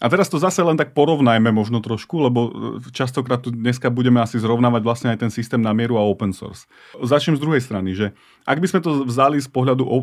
A 0.04 0.12
teraz 0.12 0.28
to 0.28 0.36
zase 0.36 0.60
len 0.60 0.76
tak 0.76 0.92
porovnajme 0.92 1.56
možno 1.56 1.80
trošku, 1.80 2.20
lebo 2.20 2.52
e, 2.52 2.52
častokrát 2.92 3.40
tu 3.40 3.48
dneska 3.48 3.88
budeme 3.88 4.20
asi 4.20 4.36
zrovnávať 4.44 4.82
vlastne 4.84 5.10
aj 5.16 5.24
ten 5.24 5.32
systém 5.32 5.64
na 5.64 5.72
mieru 5.72 5.96
a 5.96 6.04
open 6.04 6.36
source. 6.36 6.68
Začnem 7.00 7.40
z 7.40 7.44
druhej 7.48 7.64
strany, 7.64 7.96
že 7.96 8.12
ak 8.44 8.60
by 8.60 8.68
sme 8.68 8.84
to 8.84 9.08
vzali 9.08 9.40
z 9.40 9.48
pohľadu 9.48 9.88
uh, 9.88 9.96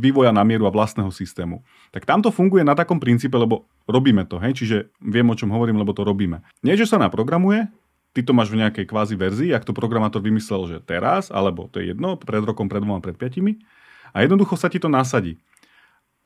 vývoja 0.00 0.32
na 0.32 0.40
mieru 0.40 0.64
a 0.64 0.72
vlastného 0.72 1.12
systému, 1.12 1.60
tak 1.92 2.08
tam 2.08 2.24
to 2.24 2.32
funguje 2.32 2.64
na 2.64 2.72
takom 2.72 2.96
princípe, 2.96 3.36
lebo 3.36 3.68
robíme 3.84 4.24
to, 4.24 4.40
hej, 4.40 4.56
čiže 4.56 4.88
viem, 5.04 5.28
o 5.28 5.36
čom 5.36 5.52
hovorím, 5.52 5.76
lebo 5.76 5.92
to 5.92 6.00
robíme. 6.00 6.40
Nie, 6.64 6.80
že 6.80 6.88
sa 6.88 6.96
naprogramuje, 6.96 7.68
ty 8.12 8.20
to 8.26 8.32
máš 8.34 8.50
v 8.50 8.62
nejakej 8.62 8.86
kvázi 8.86 9.14
verzii, 9.14 9.50
ak 9.54 9.66
to 9.66 9.76
programátor 9.76 10.22
vymyslel, 10.22 10.66
že 10.66 10.78
teraz, 10.82 11.30
alebo 11.30 11.70
to 11.70 11.78
je 11.78 11.94
jedno, 11.94 12.18
pred 12.18 12.42
rokom, 12.42 12.66
pred 12.66 12.82
dvoma, 12.82 13.02
pred 13.02 13.14
piatimi, 13.14 13.62
a 14.10 14.26
jednoducho 14.26 14.58
sa 14.58 14.66
ti 14.66 14.82
to 14.82 14.90
nasadí 14.90 15.38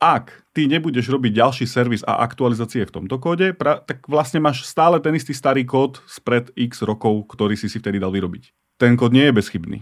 ak 0.01 0.43
ty 0.51 0.67
nebudeš 0.67 1.07
robiť 1.07 1.31
ďalší 1.31 1.65
servis 1.65 2.03
a 2.03 2.19
aktualizácie 2.19 2.83
v 2.83 2.93
tomto 2.93 3.15
kóde, 3.15 3.55
pra, 3.55 3.79
tak 3.79 4.03
vlastne 4.11 4.43
máš 4.43 4.67
stále 4.67 4.99
ten 4.99 5.15
istý 5.15 5.31
starý 5.31 5.63
kód 5.63 6.03
spred 6.05 6.51
x 6.53 6.83
rokov, 6.83 7.31
ktorý 7.31 7.55
si 7.55 7.71
si 7.71 7.79
vtedy 7.79 7.97
dal 7.97 8.11
vyrobiť. 8.11 8.51
Ten 8.75 8.99
kód 8.99 9.15
nie 9.15 9.31
je 9.31 9.35
bezchybný. 9.35 9.77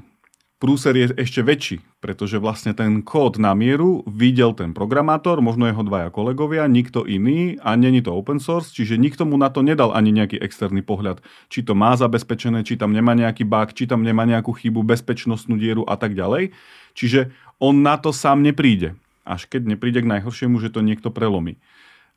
Prúser 0.64 0.96
je 0.96 1.12
ešte 1.20 1.44
väčší, 1.44 1.84
pretože 2.00 2.40
vlastne 2.40 2.72
ten 2.72 3.04
kód 3.04 3.36
na 3.36 3.52
mieru 3.52 4.00
videl 4.08 4.56
ten 4.56 4.72
programátor, 4.72 5.44
možno 5.44 5.68
jeho 5.68 5.84
dvaja 5.84 6.08
kolegovia, 6.08 6.72
nikto 6.72 7.04
iný 7.04 7.60
a 7.60 7.76
není 7.76 8.00
to 8.00 8.16
open 8.16 8.40
source, 8.40 8.72
čiže 8.72 8.96
nikto 8.96 9.28
mu 9.28 9.36
na 9.36 9.52
to 9.52 9.60
nedal 9.60 9.92
ani 9.92 10.16
nejaký 10.16 10.40
externý 10.40 10.80
pohľad, 10.80 11.20
či 11.52 11.68
to 11.68 11.76
má 11.76 12.00
zabezpečené, 12.00 12.64
či 12.64 12.80
tam 12.80 12.96
nemá 12.96 13.12
nejaký 13.12 13.44
bug, 13.44 13.76
či 13.76 13.92
tam 13.92 14.08
nemá 14.08 14.24
nejakú 14.24 14.56
chybu, 14.56 14.88
bezpečnostnú 14.88 15.60
dieru 15.60 15.84
a 15.84 16.00
tak 16.00 16.16
ďalej. 16.16 16.56
Čiže 16.96 17.36
on 17.60 17.84
na 17.84 18.00
to 18.00 18.16
sám 18.16 18.40
nepríde 18.40 18.96
až 19.24 19.48
keď 19.48 19.76
nepríde 19.76 20.04
k 20.04 20.12
najhoršiemu, 20.20 20.60
že 20.60 20.72
to 20.72 20.84
niekto 20.84 21.10
prelomí. 21.10 21.56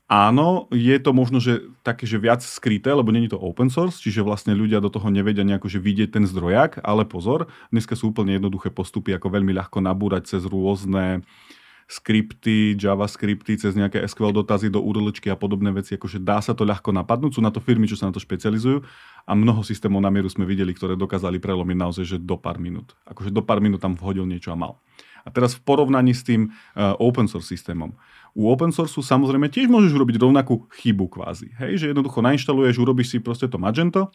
Áno, 0.06 0.70
je 0.70 0.94
to 1.02 1.10
možno, 1.10 1.42
že 1.42 1.66
také, 1.82 2.06
že 2.06 2.22
viac 2.22 2.38
skryté, 2.38 2.94
lebo 2.94 3.10
není 3.10 3.26
to 3.26 3.42
open 3.42 3.66
source, 3.75 3.98
čiže 3.98 4.22
vlastne 4.22 4.54
ľudia 4.54 4.78
do 4.78 4.86
toho 4.86 5.10
nevedia 5.10 5.42
nejako, 5.42 5.66
že 5.66 5.82
vidieť 5.82 6.14
ten 6.14 6.25
zdrojak, 6.30 6.78
ale 6.86 7.02
pozor, 7.02 7.50
dneska 7.75 7.98
sú 7.98 8.14
úplne 8.14 8.38
jednoduché 8.38 8.70
postupy, 8.70 9.18
ako 9.18 9.34
veľmi 9.34 9.50
ľahko 9.50 9.82
nabúrať 9.82 10.30
cez 10.30 10.46
rôzne 10.46 11.26
skripty, 11.90 12.78
javascripty, 12.78 13.58
cez 13.58 13.75
nejaké 13.75 14.02
SQL 14.06 14.30
dotazy 14.30 14.70
do 14.70 14.78
URLčky 14.78 15.26
a 15.30 15.38
podobné 15.38 15.75
veci, 15.75 15.94
akože 15.94 16.22
dá 16.22 16.38
sa 16.38 16.54
to 16.54 16.62
ľahko 16.62 16.94
napadnúť, 16.94 17.38
sú 17.38 17.42
na 17.42 17.50
to 17.50 17.58
firmy, 17.58 17.90
čo 17.90 17.98
sa 17.98 18.06
na 18.06 18.14
to 18.14 18.22
špecializujú 18.22 18.86
a 19.26 19.32
mnoho 19.34 19.62
systémov 19.66 20.02
na 20.02 20.10
mieru 20.10 20.26
sme 20.26 20.46
videli, 20.46 20.75
ktoré 20.75 20.98
dokázali 20.98 21.42
prelomiť 21.42 21.76
naozaj, 21.78 22.04
že 22.06 22.16
do 22.18 22.38
pár 22.38 22.62
minút. 22.62 22.94
Akože 23.06 23.30
do 23.30 23.42
pár 23.42 23.58
minút 23.58 23.82
tam 23.82 23.98
vhodil 23.98 24.26
niečo 24.26 24.50
a 24.50 24.58
mal. 24.58 24.82
A 25.26 25.34
teraz 25.34 25.58
v 25.58 25.66
porovnaní 25.66 26.14
s 26.14 26.22
tým 26.22 26.54
uh, 26.54 26.94
open 27.02 27.26
source 27.26 27.50
systémom. 27.50 27.98
U 28.37 28.52
open 28.52 28.69
source 28.69 29.00
samozrejme 29.00 29.49
tiež 29.49 29.73
môžeš 29.73 29.97
urobiť 29.97 30.21
rovnakú 30.21 30.69
chybu 30.76 31.09
kvázi. 31.09 31.57
Hej, 31.57 31.81
že 31.81 31.87
jednoducho 31.97 32.21
nainštaluješ, 32.21 32.76
urobíš 32.76 33.16
si 33.16 33.19
proste 33.25 33.49
to 33.49 33.57
Magento 33.57 34.12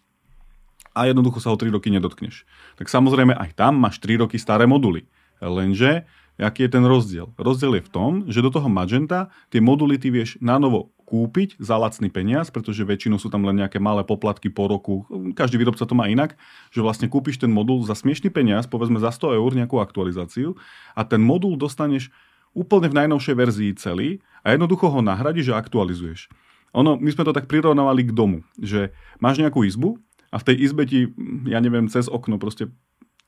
a 0.93 1.09
jednoducho 1.09 1.41
sa 1.41 1.49
ho 1.49 1.57
3 1.57 1.73
roky 1.73 1.89
nedotkneš. 1.89 2.45
Tak 2.77 2.85
samozrejme 2.85 3.33
aj 3.33 3.57
tam 3.57 3.81
máš 3.81 3.97
3 3.97 4.21
roky 4.21 4.37
staré 4.37 4.69
moduly. 4.69 5.09
Lenže 5.41 6.05
aký 6.37 6.69
je 6.69 6.73
ten 6.77 6.85
rozdiel? 6.85 7.33
Rozdiel 7.33 7.81
je 7.81 7.85
v 7.85 7.93
tom, 7.93 8.11
že 8.29 8.45
do 8.45 8.53
toho 8.53 8.69
Magenta 8.69 9.33
tie 9.49 9.57
moduly 9.57 9.97
ty 9.97 10.13
vieš 10.13 10.37
na 10.37 10.61
novo 10.61 10.93
kúpiť 11.09 11.59
za 11.59 11.75
lacný 11.75 12.07
peniaz, 12.07 12.47
pretože 12.53 12.87
väčšinou 12.87 13.19
sú 13.19 13.27
tam 13.27 13.43
len 13.43 13.59
nejaké 13.59 13.83
malé 13.83 14.05
poplatky 14.05 14.47
po 14.47 14.71
roku. 14.71 15.03
Každý 15.35 15.59
výrobca 15.59 15.83
to 15.83 15.91
má 15.91 16.07
inak, 16.07 16.39
že 16.71 16.79
vlastne 16.79 17.11
kúpiš 17.11 17.41
ten 17.41 17.51
modul 17.51 17.83
za 17.83 17.97
smiešný 17.97 18.31
peniaz, 18.31 18.63
povedzme 18.63 18.95
za 18.95 19.11
100 19.11 19.35
eur 19.35 19.51
nejakú 19.51 19.81
aktualizáciu 19.83 20.55
a 20.95 21.03
ten 21.03 21.19
modul 21.19 21.59
dostaneš 21.59 22.13
úplne 22.51 22.91
v 22.91 22.97
najnovšej 23.03 23.35
verzii 23.35 23.71
celý 23.79 24.09
a 24.43 24.53
jednoducho 24.55 24.91
ho 24.91 24.99
nahradíš 24.99 25.55
a 25.55 25.59
aktualizuješ. 25.59 26.27
Ono, 26.71 26.95
my 26.95 27.09
sme 27.11 27.27
to 27.27 27.35
tak 27.35 27.51
prirovnávali 27.51 28.07
k 28.07 28.15
domu, 28.15 28.47
že 28.55 28.95
máš 29.19 29.43
nejakú 29.43 29.67
izbu 29.67 29.99
a 30.31 30.39
v 30.39 30.45
tej 30.47 30.55
izbe 30.63 30.87
ti, 30.87 31.11
ja 31.47 31.59
neviem, 31.59 31.91
cez 31.91 32.07
okno 32.07 32.39
proste 32.39 32.71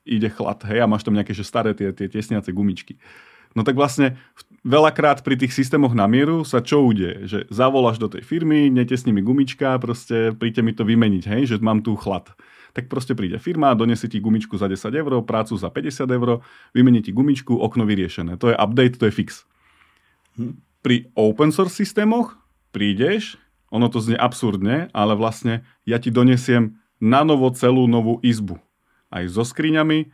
ide 0.04 0.32
chlad, 0.32 0.64
hej, 0.64 0.84
a 0.84 0.88
máš 0.88 1.04
tam 1.04 1.16
nejaké 1.16 1.36
že 1.36 1.44
staré 1.44 1.76
tie, 1.76 1.92
tie 1.92 2.08
tesniace 2.08 2.52
gumičky. 2.52 2.96
No 3.54 3.62
tak 3.62 3.78
vlastne 3.78 4.18
veľakrát 4.66 5.22
pri 5.22 5.38
tých 5.38 5.54
systémoch 5.54 5.94
na 5.94 6.10
mieru 6.10 6.42
sa 6.42 6.58
čo 6.58 6.82
udeje? 6.82 7.28
Že 7.28 7.38
zavoláš 7.54 8.02
do 8.02 8.10
tej 8.10 8.26
firmy, 8.26 8.66
netesni 8.72 9.14
mi 9.14 9.22
gumička, 9.22 9.78
proste 9.78 10.34
príďte 10.34 10.62
mi 10.64 10.72
to 10.74 10.82
vymeniť, 10.82 11.24
hej, 11.28 11.42
že 11.54 11.56
mám 11.62 11.84
tu 11.84 11.94
chlad. 11.94 12.34
Tak 12.74 12.90
proste 12.90 13.14
príde 13.14 13.38
firma, 13.38 13.72
donesie 13.78 14.10
ti 14.10 14.18
gumičku 14.18 14.58
za 14.58 14.66
10 14.66 14.90
eur, 14.90 15.22
prácu 15.22 15.54
za 15.54 15.70
50 15.70 16.10
eur, 16.10 16.42
vymení 16.74 17.06
ti 17.06 17.14
gumičku, 17.14 17.54
okno 17.54 17.86
vyriešené. 17.86 18.34
To 18.42 18.50
je 18.50 18.56
update, 18.58 18.98
to 18.98 19.06
je 19.06 19.14
fix. 19.14 19.46
Hm. 20.34 20.58
Pri 20.82 21.08
open 21.14 21.54
source 21.54 21.78
systémoch 21.78 22.36
prídeš, 22.74 23.38
ono 23.70 23.86
to 23.88 24.02
znie 24.02 24.18
absurdne, 24.18 24.90
ale 24.92 25.14
vlastne 25.14 25.64
ja 25.86 26.02
ti 26.02 26.10
donesiem 26.10 26.76
na 26.98 27.22
novo 27.22 27.48
celú 27.54 27.86
novú 27.86 28.20
izbu. 28.20 28.60
Aj 29.08 29.24
so 29.30 29.46
skriňami, 29.46 30.10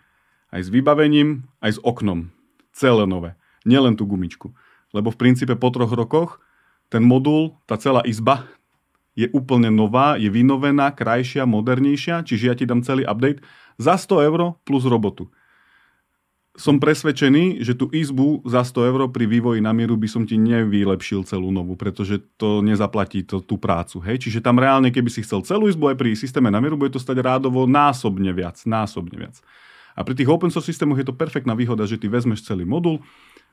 aj 0.52 0.61
s 0.61 0.69
vybavením, 0.69 1.49
aj 1.64 1.76
s 1.76 1.79
oknom 1.81 2.29
celé 2.73 3.05
nové. 3.05 3.37
Nielen 3.67 3.99
tú 3.99 4.09
gumičku. 4.09 4.55
Lebo 4.97 5.12
v 5.12 5.21
princípe 5.21 5.55
po 5.55 5.69
troch 5.71 5.93
rokoch 5.93 6.40
ten 6.90 7.05
modul, 7.07 7.55
tá 7.69 7.79
celá 7.79 8.02
izba 8.02 8.50
je 9.19 9.26
úplne 9.35 9.69
nová, 9.69 10.14
je 10.17 10.31
vynovená, 10.31 10.95
krajšia, 10.95 11.45
modernejšia, 11.47 12.23
čiže 12.23 12.45
ja 12.47 12.55
ti 12.55 12.64
dám 12.64 12.87
celý 12.87 13.02
update 13.05 13.43
za 13.81 13.99
100 13.99 14.29
eur 14.29 14.40
plus 14.62 14.87
robotu. 14.87 15.29
Som 16.59 16.76
presvedčený, 16.76 17.62
že 17.64 17.73
tú 17.79 17.88
izbu 17.88 18.45
za 18.45 18.61
100 18.67 18.90
eur 18.90 19.00
pri 19.09 19.25
vývoji 19.25 19.64
na 19.64 19.73
mieru 19.73 19.97
by 19.97 20.09
som 20.11 20.23
ti 20.26 20.37
nevylepšil 20.37 21.25
celú 21.25 21.49
novú, 21.49 21.79
pretože 21.79 22.21
to 22.37 22.61
nezaplatí 22.61 23.25
to, 23.25 23.40
tú 23.40 23.57
prácu. 23.57 24.02
Hej? 24.02 24.29
Čiže 24.29 24.45
tam 24.45 24.61
reálne, 24.61 24.93
keby 24.93 25.09
si 25.09 25.25
chcel 25.25 25.40
celú 25.47 25.71
izbu 25.71 25.95
aj 25.95 25.97
pri 25.97 26.12
systéme 26.19 26.52
na 26.52 26.61
mieru, 26.61 26.76
bude 26.76 26.93
to 26.93 27.00
stať 27.00 27.23
rádovo 27.23 27.64
násobne 27.64 28.35
viac. 28.35 28.61
Násobne 28.67 29.17
viac. 29.17 29.40
A 29.95 30.05
pri 30.05 30.14
tých 30.14 30.29
open 30.29 30.52
source 30.52 30.69
systémoch 30.69 30.99
je 31.00 31.07
to 31.07 31.17
perfektná 31.17 31.55
výhoda, 31.57 31.87
že 31.87 31.97
ty 31.97 32.11
vezmeš 32.11 32.45
celý 32.45 32.67
modul, 32.67 33.00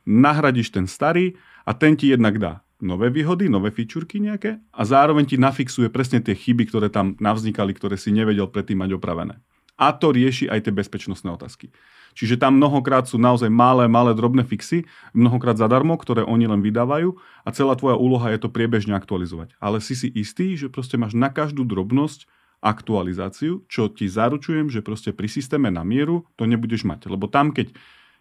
nahradíš 0.08 0.72
ten 0.72 0.88
starý 0.88 1.36
a 1.68 1.76
ten 1.76 2.00
ti 2.00 2.16
jednak 2.16 2.40
dá 2.40 2.64
nové 2.80 3.10
výhody, 3.10 3.50
nové 3.50 3.74
fičurky 3.74 4.22
nejaké 4.22 4.62
a 4.72 4.82
zároveň 4.86 5.26
ti 5.26 5.38
nafixuje 5.38 5.90
presne 5.90 6.22
tie 6.22 6.38
chyby, 6.38 6.70
ktoré 6.70 6.88
tam 6.88 7.18
navznikali, 7.18 7.74
ktoré 7.74 7.98
si 7.98 8.14
nevedel 8.14 8.48
predtým 8.48 8.80
mať 8.80 8.96
opravené. 8.96 9.42
A 9.78 9.94
to 9.94 10.10
rieši 10.10 10.50
aj 10.50 10.66
tie 10.66 10.74
bezpečnostné 10.74 11.30
otázky. 11.30 11.70
Čiže 12.18 12.42
tam 12.42 12.58
mnohokrát 12.58 13.06
sú 13.06 13.22
naozaj 13.22 13.46
malé, 13.46 13.86
malé 13.86 14.18
drobné 14.18 14.42
fixy, 14.42 14.90
mnohokrát 15.14 15.54
zadarmo, 15.54 15.94
ktoré 16.02 16.26
oni 16.26 16.50
len 16.50 16.66
vydávajú 16.66 17.14
a 17.46 17.50
celá 17.54 17.78
tvoja 17.78 17.94
úloha 17.94 18.34
je 18.34 18.42
to 18.42 18.50
priebežne 18.50 18.98
aktualizovať. 18.98 19.54
Ale 19.62 19.78
si 19.78 19.94
si 19.94 20.10
istý, 20.10 20.58
že 20.58 20.74
proste 20.74 20.98
máš 20.98 21.14
na 21.14 21.30
každú 21.30 21.62
drobnosť 21.62 22.26
aktualizáciu, 22.58 23.62
čo 23.70 23.86
ti 23.94 24.10
zaručujem, 24.10 24.74
že 24.74 24.82
proste 24.82 25.14
pri 25.14 25.30
systéme 25.30 25.70
na 25.70 25.86
mieru 25.86 26.26
to 26.34 26.50
nebudeš 26.50 26.90
mať. 26.90 27.06
Lebo 27.06 27.30
tam, 27.30 27.54
keď 27.54 27.70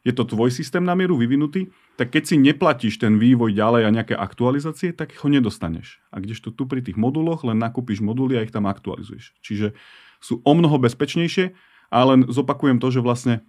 je 0.06 0.14
to 0.14 0.22
tvoj 0.22 0.54
systém 0.54 0.86
na 0.86 0.94
mieru 0.94 1.18
vyvinutý, 1.18 1.74
tak 1.98 2.14
keď 2.14 2.22
si 2.30 2.36
neplatíš 2.38 3.02
ten 3.02 3.18
vývoj 3.18 3.50
ďalej 3.50 3.82
a 3.82 3.90
nejaké 3.90 4.14
aktualizácie, 4.14 4.94
tak 4.94 5.18
ho 5.18 5.26
nedostaneš. 5.26 5.98
A 6.14 6.22
kdežto 6.22 6.54
tu 6.54 6.70
pri 6.70 6.78
tých 6.78 6.94
moduloch 6.94 7.42
len 7.42 7.58
nakúpiš 7.58 7.98
moduly 7.98 8.38
a 8.38 8.46
ich 8.46 8.54
tam 8.54 8.70
aktualizuješ. 8.70 9.34
Čiže 9.42 9.74
sú 10.22 10.38
o 10.46 10.52
mnoho 10.54 10.78
bezpečnejšie, 10.78 11.58
ale 11.90 12.04
len 12.14 12.20
zopakujem 12.30 12.78
to, 12.78 12.94
že 12.94 13.02
vlastne 13.02 13.42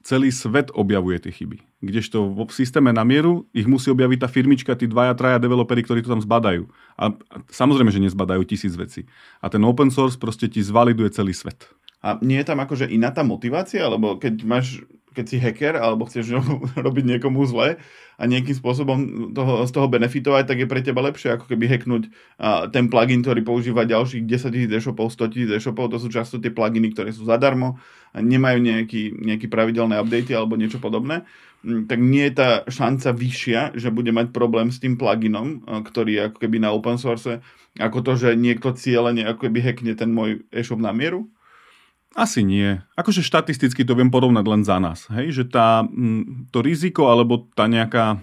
celý 0.00 0.32
svet 0.32 0.72
objavuje 0.74 1.28
tie 1.28 1.30
chyby. 1.30 1.62
Kdežto 1.84 2.26
v 2.32 2.48
systéme 2.50 2.90
na 2.90 3.06
mieru 3.06 3.46
ich 3.54 3.70
musí 3.70 3.92
objaviť 3.92 4.18
tá 4.18 4.28
firmička, 4.32 4.74
tí 4.74 4.90
dvaja, 4.90 5.14
traja 5.14 5.38
developeri, 5.38 5.84
ktorí 5.84 6.02
to 6.02 6.10
tam 6.10 6.24
zbadajú. 6.24 6.66
A, 6.98 7.14
a 7.14 7.36
samozrejme, 7.52 7.92
že 7.92 8.02
nezbadajú 8.02 8.42
tisíc 8.48 8.74
vecí. 8.74 9.06
A 9.44 9.52
ten 9.52 9.62
open 9.62 9.94
source 9.94 10.18
proste 10.18 10.50
ti 10.50 10.58
zvaliduje 10.64 11.12
celý 11.14 11.36
svet. 11.36 11.70
A 12.02 12.18
nie 12.18 12.42
je 12.42 12.46
tam 12.50 12.58
akože 12.58 12.90
iná 12.90 13.14
tá 13.14 13.22
motivácia? 13.22 13.86
Lebo 13.86 14.18
keď 14.18 14.42
máš 14.42 14.82
keď 15.12 15.24
si 15.28 15.36
hacker 15.38 15.76
alebo 15.76 16.08
chceš 16.08 16.32
robiť 16.86 17.04
niekomu 17.16 17.44
zle 17.44 17.76
a 18.16 18.22
nejakým 18.24 18.56
spôsobom 18.56 18.98
toho, 19.36 19.64
z 19.68 19.72
toho 19.72 19.86
benefitovať, 19.88 20.44
tak 20.48 20.58
je 20.64 20.68
pre 20.68 20.80
teba 20.80 21.04
lepšie, 21.04 21.36
ako 21.36 21.48
keby 21.48 21.68
hacknúť 21.68 22.08
a, 22.40 22.66
ten 22.72 22.88
plugin, 22.88 23.20
ktorý 23.20 23.44
používa 23.44 23.88
ďalších 23.88 24.24
10 24.24 24.72
000 24.72 24.78
e-shopov, 24.78 25.12
100 25.12 25.52
000 25.52 25.56
e-shopov, 25.60 25.92
to 25.92 26.00
sú 26.00 26.08
často 26.08 26.40
tie 26.40 26.52
pluginy, 26.52 26.92
ktoré 26.92 27.12
sú 27.12 27.28
zadarmo 27.28 27.76
a 28.12 28.18
nemajú 28.20 28.58
nejaký, 28.60 29.16
nejaký 29.16 29.46
pravidelné 29.48 29.96
updaty 30.00 30.32
alebo 30.32 30.56
niečo 30.56 30.80
podobné. 30.80 31.24
mm, 31.64 31.88
tak 31.88 31.98
nie 32.00 32.24
je 32.28 32.34
tá 32.36 32.48
šanca 32.68 33.12
vyššia, 33.12 33.60
že 33.76 33.88
bude 33.92 34.10
mať 34.12 34.32
problém 34.32 34.72
s 34.72 34.80
tým 34.80 34.96
pluginom, 34.96 35.64
ktorý 35.64 36.10
je 36.12 36.22
ako 36.32 36.38
keby 36.40 36.56
na 36.60 36.72
open 36.72 36.96
source, 37.00 37.40
ako 37.80 38.04
to, 38.04 38.12
že 38.20 38.28
niekto 38.36 38.76
cieľene 38.76 39.24
ako 39.24 39.48
keby 39.48 39.64
hackne 39.64 39.92
ten 39.96 40.12
môj 40.12 40.44
e-shop 40.52 40.80
na 40.80 40.92
mieru? 40.92 41.32
Asi 42.12 42.44
nie. 42.44 42.76
Akože 42.92 43.24
štatisticky 43.24 43.88
to 43.88 43.96
viem 43.96 44.12
porovnať 44.12 44.44
len 44.44 44.62
za 44.62 44.76
nás. 44.76 45.08
Hej? 45.08 45.42
Že 45.42 45.44
tá, 45.48 45.68
to 46.52 46.58
riziko 46.60 47.08
alebo 47.08 47.48
tá 47.56 47.64
nejaká 47.64 48.20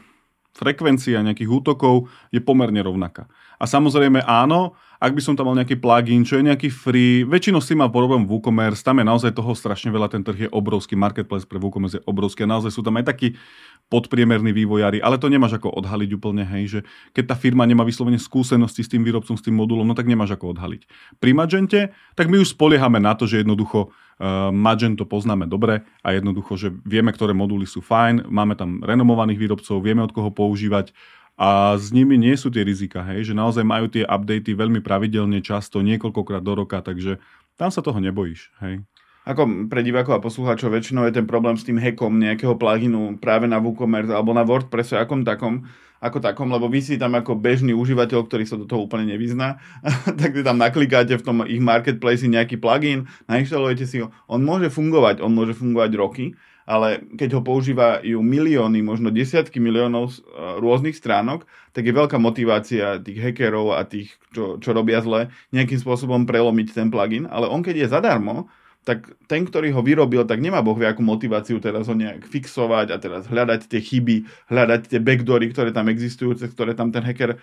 frekvencia 0.54 1.24
nejakých 1.24 1.50
útokov 1.50 2.12
je 2.30 2.44
pomerne 2.44 2.84
rovnaká. 2.84 3.32
A 3.58 3.66
samozrejme 3.66 4.22
áno, 4.28 4.76
ak 5.00 5.16
by 5.16 5.22
som 5.24 5.34
tam 5.40 5.48
mal 5.48 5.56
nejaký 5.56 5.80
plugin, 5.80 6.28
čo 6.28 6.36
je 6.36 6.44
nejaký 6.44 6.68
free, 6.68 7.24
väčšinou 7.24 7.64
si 7.64 7.72
má 7.72 7.88
problém 7.88 8.28
WooCommerce, 8.28 8.84
tam 8.84 9.00
je 9.00 9.08
naozaj 9.08 9.32
toho 9.32 9.56
strašne 9.56 9.96
veľa, 9.96 10.12
ten 10.12 10.28
trh 10.28 10.48
je 10.48 10.50
obrovský, 10.52 11.00
marketplace 11.00 11.48
pre 11.48 11.56
WooCommerce 11.56 12.04
je 12.04 12.04
obrovský 12.04 12.44
a 12.44 12.52
naozaj 12.52 12.76
sú 12.76 12.84
tam 12.84 13.00
aj 13.00 13.08
takí 13.08 13.40
podpriemerní 13.88 14.52
vývojári, 14.52 15.00
ale 15.00 15.18
to 15.18 15.32
nemáš 15.32 15.58
ako 15.58 15.72
odhaliť 15.72 16.10
úplne, 16.14 16.44
hej, 16.46 16.64
že 16.68 16.80
keď 17.16 17.34
tá 17.34 17.36
firma 17.40 17.64
nemá 17.64 17.88
vyslovene 17.88 18.20
skúsenosti 18.20 18.86
s 18.86 18.92
tým 18.92 19.02
výrobcom, 19.02 19.40
s 19.40 19.42
tým 19.42 19.56
modulom, 19.56 19.88
no 19.88 19.96
tak 19.98 20.06
nemáš 20.06 20.36
ako 20.36 20.54
odhaliť. 20.54 20.86
Pri 21.18 21.32
Magente, 21.34 21.96
tak 22.14 22.30
my 22.30 22.38
už 22.44 22.54
spoliehame 22.54 23.02
na 23.02 23.18
to, 23.18 23.26
že 23.26 23.42
jednoducho 23.42 23.90
uh, 23.90 24.54
Magento 24.54 25.10
poznáme 25.10 25.50
dobre 25.50 25.88
a 26.06 26.14
jednoducho, 26.14 26.54
že 26.60 26.70
vieme, 26.86 27.10
ktoré 27.10 27.34
moduly 27.34 27.66
sú 27.66 27.82
fajn, 27.82 28.30
máme 28.30 28.54
tam 28.54 28.84
renomovaných 28.86 29.42
výrobcov, 29.42 29.82
vieme 29.82 30.06
od 30.06 30.14
koho 30.14 30.30
používať, 30.30 30.94
a 31.40 31.80
s 31.80 31.96
nimi 31.96 32.20
nie 32.20 32.36
sú 32.36 32.52
tie 32.52 32.68
rizika, 32.68 33.00
hej, 33.08 33.32
že 33.32 33.34
naozaj 33.34 33.64
majú 33.64 33.88
tie 33.88 34.04
updaty 34.04 34.52
veľmi 34.52 34.84
pravidelne, 34.84 35.40
často, 35.40 35.80
niekoľkokrát 35.80 36.44
do 36.44 36.52
roka, 36.52 36.84
takže 36.84 37.24
tam 37.56 37.72
sa 37.72 37.80
toho 37.80 38.04
nebojíš, 38.04 38.52
hej. 38.60 38.84
Ako 39.24 39.72
pre 39.72 39.80
divákov 39.80 40.20
a 40.20 40.26
poslucháčov 40.26 40.74
väčšinou 40.74 41.08
je 41.08 41.16
ten 41.16 41.28
problém 41.28 41.56
s 41.56 41.64
tým 41.64 41.80
hackom 41.80 42.18
nejakého 42.18 42.60
pluginu 42.60 43.16
práve 43.22 43.46
na 43.48 43.62
WooCommerce 43.62 44.12
alebo 44.12 44.36
na 44.36 44.44
WordPresse 44.44 44.98
akom 44.98 45.22
takom, 45.24 45.70
ako 46.00 46.24
takom, 46.24 46.48
lebo 46.50 46.72
vy 46.72 46.80
si 46.80 46.96
tam 46.96 47.16
ako 47.16 47.36
bežný 47.36 47.76
užívateľ, 47.76 48.26
ktorý 48.26 48.44
sa 48.48 48.56
do 48.56 48.68
toho 48.68 48.88
úplne 48.88 49.08
nevyzná, 49.08 49.60
tak 50.20 50.36
si 50.36 50.44
tam 50.44 50.60
naklikáte 50.60 51.16
v 51.20 51.24
tom 51.24 51.44
ich 51.48 51.60
marketplace 51.64 52.26
nejaký 52.26 52.60
plugin, 52.60 53.08
nainštalujete 53.32 53.86
si 53.88 54.04
ho, 54.04 54.12
on 54.28 54.44
môže 54.44 54.72
fungovať, 54.72 55.24
on 55.24 55.32
môže 55.32 55.56
fungovať 55.56 55.92
roky, 56.00 56.26
ale 56.70 57.02
keď 57.18 57.34
ho 57.34 57.42
používajú 57.42 58.22
milióny, 58.22 58.86
možno 58.86 59.10
desiatky 59.10 59.58
miliónov 59.58 60.14
e, 60.14 60.18
rôznych 60.62 60.94
stránok, 60.94 61.50
tak 61.74 61.90
je 61.90 61.98
veľká 61.98 62.22
motivácia 62.22 63.02
tých 63.02 63.18
hackerov 63.18 63.74
a 63.74 63.82
tých, 63.90 64.14
čo, 64.30 64.62
čo 64.62 64.70
robia 64.70 65.02
zle, 65.02 65.34
nejakým 65.50 65.82
spôsobom 65.82 66.30
prelomiť 66.30 66.78
ten 66.78 66.94
plugin, 66.94 67.26
ale 67.26 67.50
on 67.50 67.66
keď 67.66 67.86
je 67.86 67.88
zadarmo, 67.90 68.54
tak 68.88 69.12
ten, 69.30 69.46
ktorý 69.46 69.70
ho 69.76 69.86
vyrobil, 69.86 70.26
tak 70.26 70.42
nemá 70.42 70.64
boh 70.66 70.74
akú 70.82 71.04
motiváciu 71.06 71.62
teraz 71.62 71.86
ho 71.86 71.94
nejak 71.94 72.26
fixovať 72.26 72.90
a 72.90 72.98
teraz 72.98 73.28
hľadať 73.30 73.70
tie 73.70 73.78
chyby, 73.84 74.26
hľadať 74.50 74.90
tie 74.90 75.00
backdory, 75.04 75.52
ktoré 75.54 75.70
tam 75.76 75.92
existujú, 75.92 76.34
cez 76.34 76.50
ktoré 76.50 76.74
tam 76.74 76.90
ten 76.90 77.06
hacker 77.06 77.38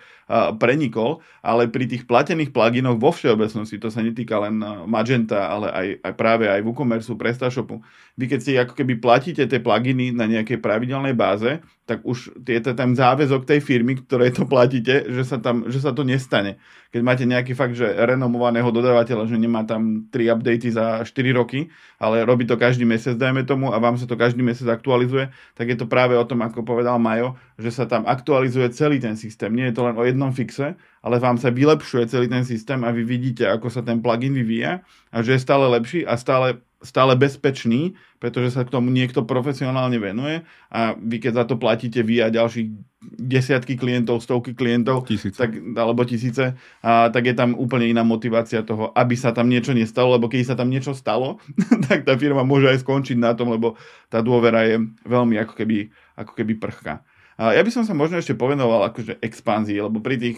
prenikol, 0.59 1.23
ale 1.39 1.71
pri 1.71 1.87
tých 1.87 2.03
platených 2.03 2.51
pluginoch 2.51 2.99
vo 2.99 3.15
všeobecnosti, 3.15 3.79
to 3.79 3.87
sa 3.87 4.03
netýka 4.03 4.43
len 4.43 4.59
Magenta, 4.89 5.47
ale 5.47 5.67
aj, 5.71 5.87
aj 6.03 6.13
práve 6.19 6.51
aj 6.51 6.65
WooCommerce, 6.65 7.15
PrestaShopu, 7.15 7.79
vy 8.17 8.25
keď 8.27 8.39
si 8.43 8.51
ako 8.57 8.73
keby 8.75 8.99
platíte 8.99 9.45
tie 9.45 9.61
pluginy 9.61 10.11
na 10.11 10.27
nejakej 10.27 10.59
pravidelnej 10.59 11.15
báze, 11.15 11.63
tak 11.87 12.03
už 12.03 12.35
je 12.43 12.59
to 12.59 12.75
tam 12.75 12.91
záväzok 12.91 13.47
tej 13.47 13.63
firmy, 13.63 13.95
ktorej 13.95 14.35
to 14.35 14.43
platíte, 14.43 15.07
že 15.07 15.23
sa, 15.23 15.39
tam, 15.39 15.71
že 15.71 15.79
sa 15.79 15.95
to 15.95 16.03
nestane. 16.03 16.59
Keď 16.91 17.01
máte 17.03 17.23
nejaký 17.23 17.55
fakt, 17.55 17.79
že 17.79 17.87
renomovaného 17.87 18.67
dodávateľa, 18.67 19.31
že 19.31 19.39
nemá 19.39 19.63
tam 19.63 20.11
3 20.11 20.35
updaty 20.35 20.67
za 20.67 21.07
4 21.07 21.31
roky, 21.31 21.71
ale 21.95 22.27
robí 22.27 22.43
to 22.43 22.59
každý 22.59 22.83
mesiac, 22.83 23.15
dajme 23.15 23.47
tomu, 23.47 23.71
a 23.71 23.79
vám 23.79 23.95
sa 23.95 24.03
to 24.03 24.19
každý 24.19 24.43
mesiac 24.43 24.75
aktualizuje, 24.75 25.31
tak 25.55 25.71
je 25.71 25.79
to 25.79 25.87
práve 25.87 26.11
o 26.19 26.27
tom, 26.27 26.43
ako 26.43 26.67
povedal 26.67 26.99
Majo, 26.99 27.39
že 27.55 27.71
sa 27.71 27.87
tam 27.87 28.03
aktualizuje 28.03 28.67
celý 28.75 28.99
ten 28.99 29.15
systém. 29.15 29.47
Nie 29.55 29.71
je 29.71 29.79
to 29.79 29.87
len 29.87 29.95
o 29.95 30.03
jednom 30.03 30.35
fixe, 30.35 30.75
ale 30.99 31.23
vám 31.23 31.39
sa 31.39 31.55
vylepšuje 31.55 32.11
celý 32.11 32.27
ten 32.27 32.43
systém 32.43 32.83
a 32.83 32.91
vy 32.91 33.07
vidíte, 33.07 33.47
ako 33.47 33.71
sa 33.71 33.79
ten 33.79 34.03
plugin 34.03 34.35
vyvíja 34.35 34.83
a 35.07 35.23
že 35.23 35.39
je 35.39 35.43
stále 35.43 35.63
lepší 35.71 36.03
a 36.03 36.19
stále 36.19 36.59
stále 36.81 37.17
bezpečný, 37.17 37.97
pretože 38.21 38.53
sa 38.53 38.61
k 38.61 38.73
tomu 38.73 38.93
niekto 38.93 39.25
profesionálne 39.25 39.97
venuje 39.97 40.45
a 40.69 40.93
vy 40.93 41.17
keď 41.17 41.31
za 41.33 41.43
to 41.49 41.55
platíte 41.57 42.05
vy 42.05 42.21
a 42.21 42.29
ďalších 42.29 42.69
desiatky 43.17 43.77
klientov, 43.77 44.21
stovky 44.25 44.57
klientov, 44.57 45.05
tisíce. 45.05 45.37
Tak, 45.37 45.53
alebo 45.77 46.05
tisíce, 46.05 46.57
a, 46.81 47.09
tak 47.09 47.29
je 47.29 47.35
tam 47.37 47.53
úplne 47.57 47.89
iná 47.89 48.01
motivácia 48.01 48.65
toho, 48.65 48.93
aby 48.93 49.13
sa 49.17 49.33
tam 49.33 49.49
niečo 49.49 49.73
nestalo, 49.73 50.17
lebo 50.17 50.29
keď 50.29 50.53
sa 50.53 50.57
tam 50.57 50.69
niečo 50.69 50.93
stalo, 50.93 51.41
tak 51.89 52.05
tá 52.05 52.13
firma 52.17 52.45
môže 52.45 52.69
aj 52.69 52.81
skončiť 52.85 53.17
na 53.17 53.33
tom, 53.33 53.53
lebo 53.53 53.77
tá 54.09 54.21
dôvera 54.21 54.65
je 54.65 54.81
veľmi 55.05 55.37
ako 55.41 55.53
keby, 55.57 55.89
ako 56.17 56.33
keby 56.33 56.57
prchká. 56.57 57.01
Ja 57.37 57.61
by 57.61 57.69
som 57.69 57.85
sa 57.85 57.93
možno 57.93 58.17
ešte 58.17 58.33
povenoval 58.33 58.89
akože 58.89 59.21
expanzii, 59.21 59.77
lebo 59.77 60.01
pri 60.01 60.17
tých 60.17 60.37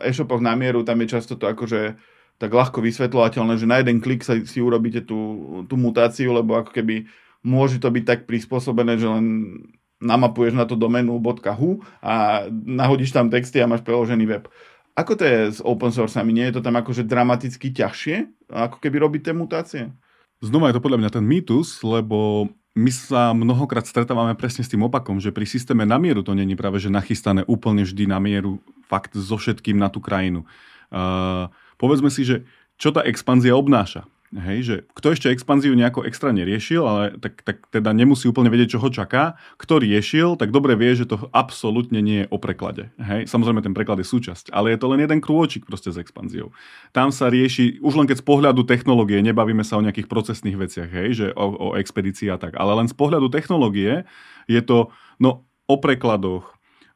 e-shopoch 0.00 0.40
na 0.40 0.56
mieru 0.56 0.80
tam 0.80 0.96
je 1.04 1.12
často 1.12 1.36
to 1.36 1.44
akože 1.44 2.00
tak 2.38 2.50
ľahko 2.50 2.82
vysvetľovateľné, 2.82 3.54
že 3.56 3.66
na 3.70 3.78
jeden 3.80 4.02
klik 4.02 4.26
sa, 4.26 4.34
si 4.42 4.58
urobíte 4.58 5.06
tú, 5.06 5.62
tú 5.70 5.78
mutáciu, 5.78 6.34
lebo 6.34 6.58
ako 6.58 6.74
keby 6.74 7.06
môže 7.46 7.78
to 7.78 7.88
byť 7.92 8.04
tak 8.04 8.20
prispôsobené, 8.26 8.98
že 8.98 9.06
len 9.06 9.26
namapuješ 10.02 10.54
na 10.58 10.66
to 10.68 10.74
doménu 10.74 11.16
.hu 11.20 11.70
a 12.02 12.44
nahodíš 12.50 13.14
tam 13.14 13.30
texty 13.30 13.62
a 13.62 13.70
máš 13.70 13.80
preložený 13.86 14.24
web. 14.26 14.44
Ako 14.94 15.18
to 15.18 15.26
je 15.26 15.38
s 15.50 15.60
open 15.64 15.90
sourceami? 15.90 16.30
Nie 16.30 16.50
je 16.50 16.60
to 16.60 16.62
tam 16.62 16.78
akože 16.78 17.02
dramaticky 17.02 17.74
ťažšie, 17.74 18.46
ako 18.50 18.78
keby 18.78 18.96
robiť 19.02 19.20
tie 19.30 19.34
mutácie? 19.34 19.82
Znova 20.38 20.70
je 20.70 20.76
to 20.78 20.84
podľa 20.84 21.00
mňa 21.02 21.10
ten 21.10 21.24
mýtus, 21.24 21.82
lebo 21.82 22.50
my 22.74 22.90
sa 22.90 23.30
mnohokrát 23.34 23.86
stretávame 23.86 24.34
presne 24.34 24.66
s 24.66 24.70
tým 24.70 24.82
opakom, 24.86 25.22
že 25.22 25.30
pri 25.30 25.46
systéme 25.46 25.86
na 25.86 25.98
mieru 25.98 26.26
to 26.26 26.34
není 26.34 26.58
práve 26.58 26.82
že 26.82 26.90
nachystané 26.90 27.46
úplne 27.46 27.86
vždy 27.86 28.10
na 28.10 28.18
mieru 28.18 28.58
fakt 28.90 29.14
so 29.14 29.38
všetkým 29.38 29.78
na 29.78 29.86
tú 29.90 30.02
krajinu. 30.02 30.42
Uh, 30.90 31.50
povedzme 31.76 32.08
si, 32.08 32.26
že 32.26 32.46
čo 32.78 32.90
tá 32.90 33.06
expanzia 33.06 33.54
obnáša. 33.54 34.06
Hej, 34.34 34.58
že 34.66 34.76
kto 34.98 35.14
ešte 35.14 35.30
expanziu 35.30 35.70
nejako 35.78 36.10
extra 36.10 36.34
neriešil, 36.34 36.82
ale 36.82 37.14
tak, 37.22 37.46
tak 37.46 37.70
teda 37.70 37.94
nemusí 37.94 38.26
úplne 38.26 38.50
vedieť, 38.50 38.74
čo 38.74 38.82
ho 38.82 38.90
čaká. 38.90 39.38
Kto 39.54 39.78
riešil, 39.78 40.34
tak 40.34 40.50
dobre 40.50 40.74
vie, 40.74 40.90
že 40.90 41.06
to 41.06 41.30
absolútne 41.30 42.02
nie 42.02 42.26
je 42.26 42.30
o 42.34 42.42
preklade. 42.42 42.90
Hej, 42.98 43.30
samozrejme 43.30 43.62
ten 43.62 43.70
preklad 43.70 44.02
je 44.02 44.10
súčasť, 44.10 44.50
ale 44.50 44.74
je 44.74 44.82
to 44.82 44.90
len 44.90 45.06
jeden 45.06 45.22
krôčik 45.22 45.70
proste 45.70 45.94
s 45.94 46.02
expanziou. 46.02 46.50
Tam 46.90 47.14
sa 47.14 47.30
rieši, 47.30 47.78
už 47.78 47.94
len 47.94 48.10
keď 48.10 48.18
z 48.18 48.26
pohľadu 48.26 48.66
technológie, 48.66 49.22
nebavíme 49.22 49.62
sa 49.62 49.78
o 49.78 49.84
nejakých 49.86 50.10
procesných 50.10 50.58
veciach, 50.58 50.90
hej, 50.90 51.08
že 51.14 51.26
o, 51.38 51.70
o 51.70 51.78
expedícii 51.78 52.26
a 52.26 52.34
tak, 52.34 52.58
ale 52.58 52.74
len 52.74 52.90
z 52.90 52.96
pohľadu 52.98 53.30
technológie 53.30 54.02
je 54.50 54.60
to 54.66 54.90
no, 55.22 55.46
o 55.70 55.76
prekladoch, 55.78 56.53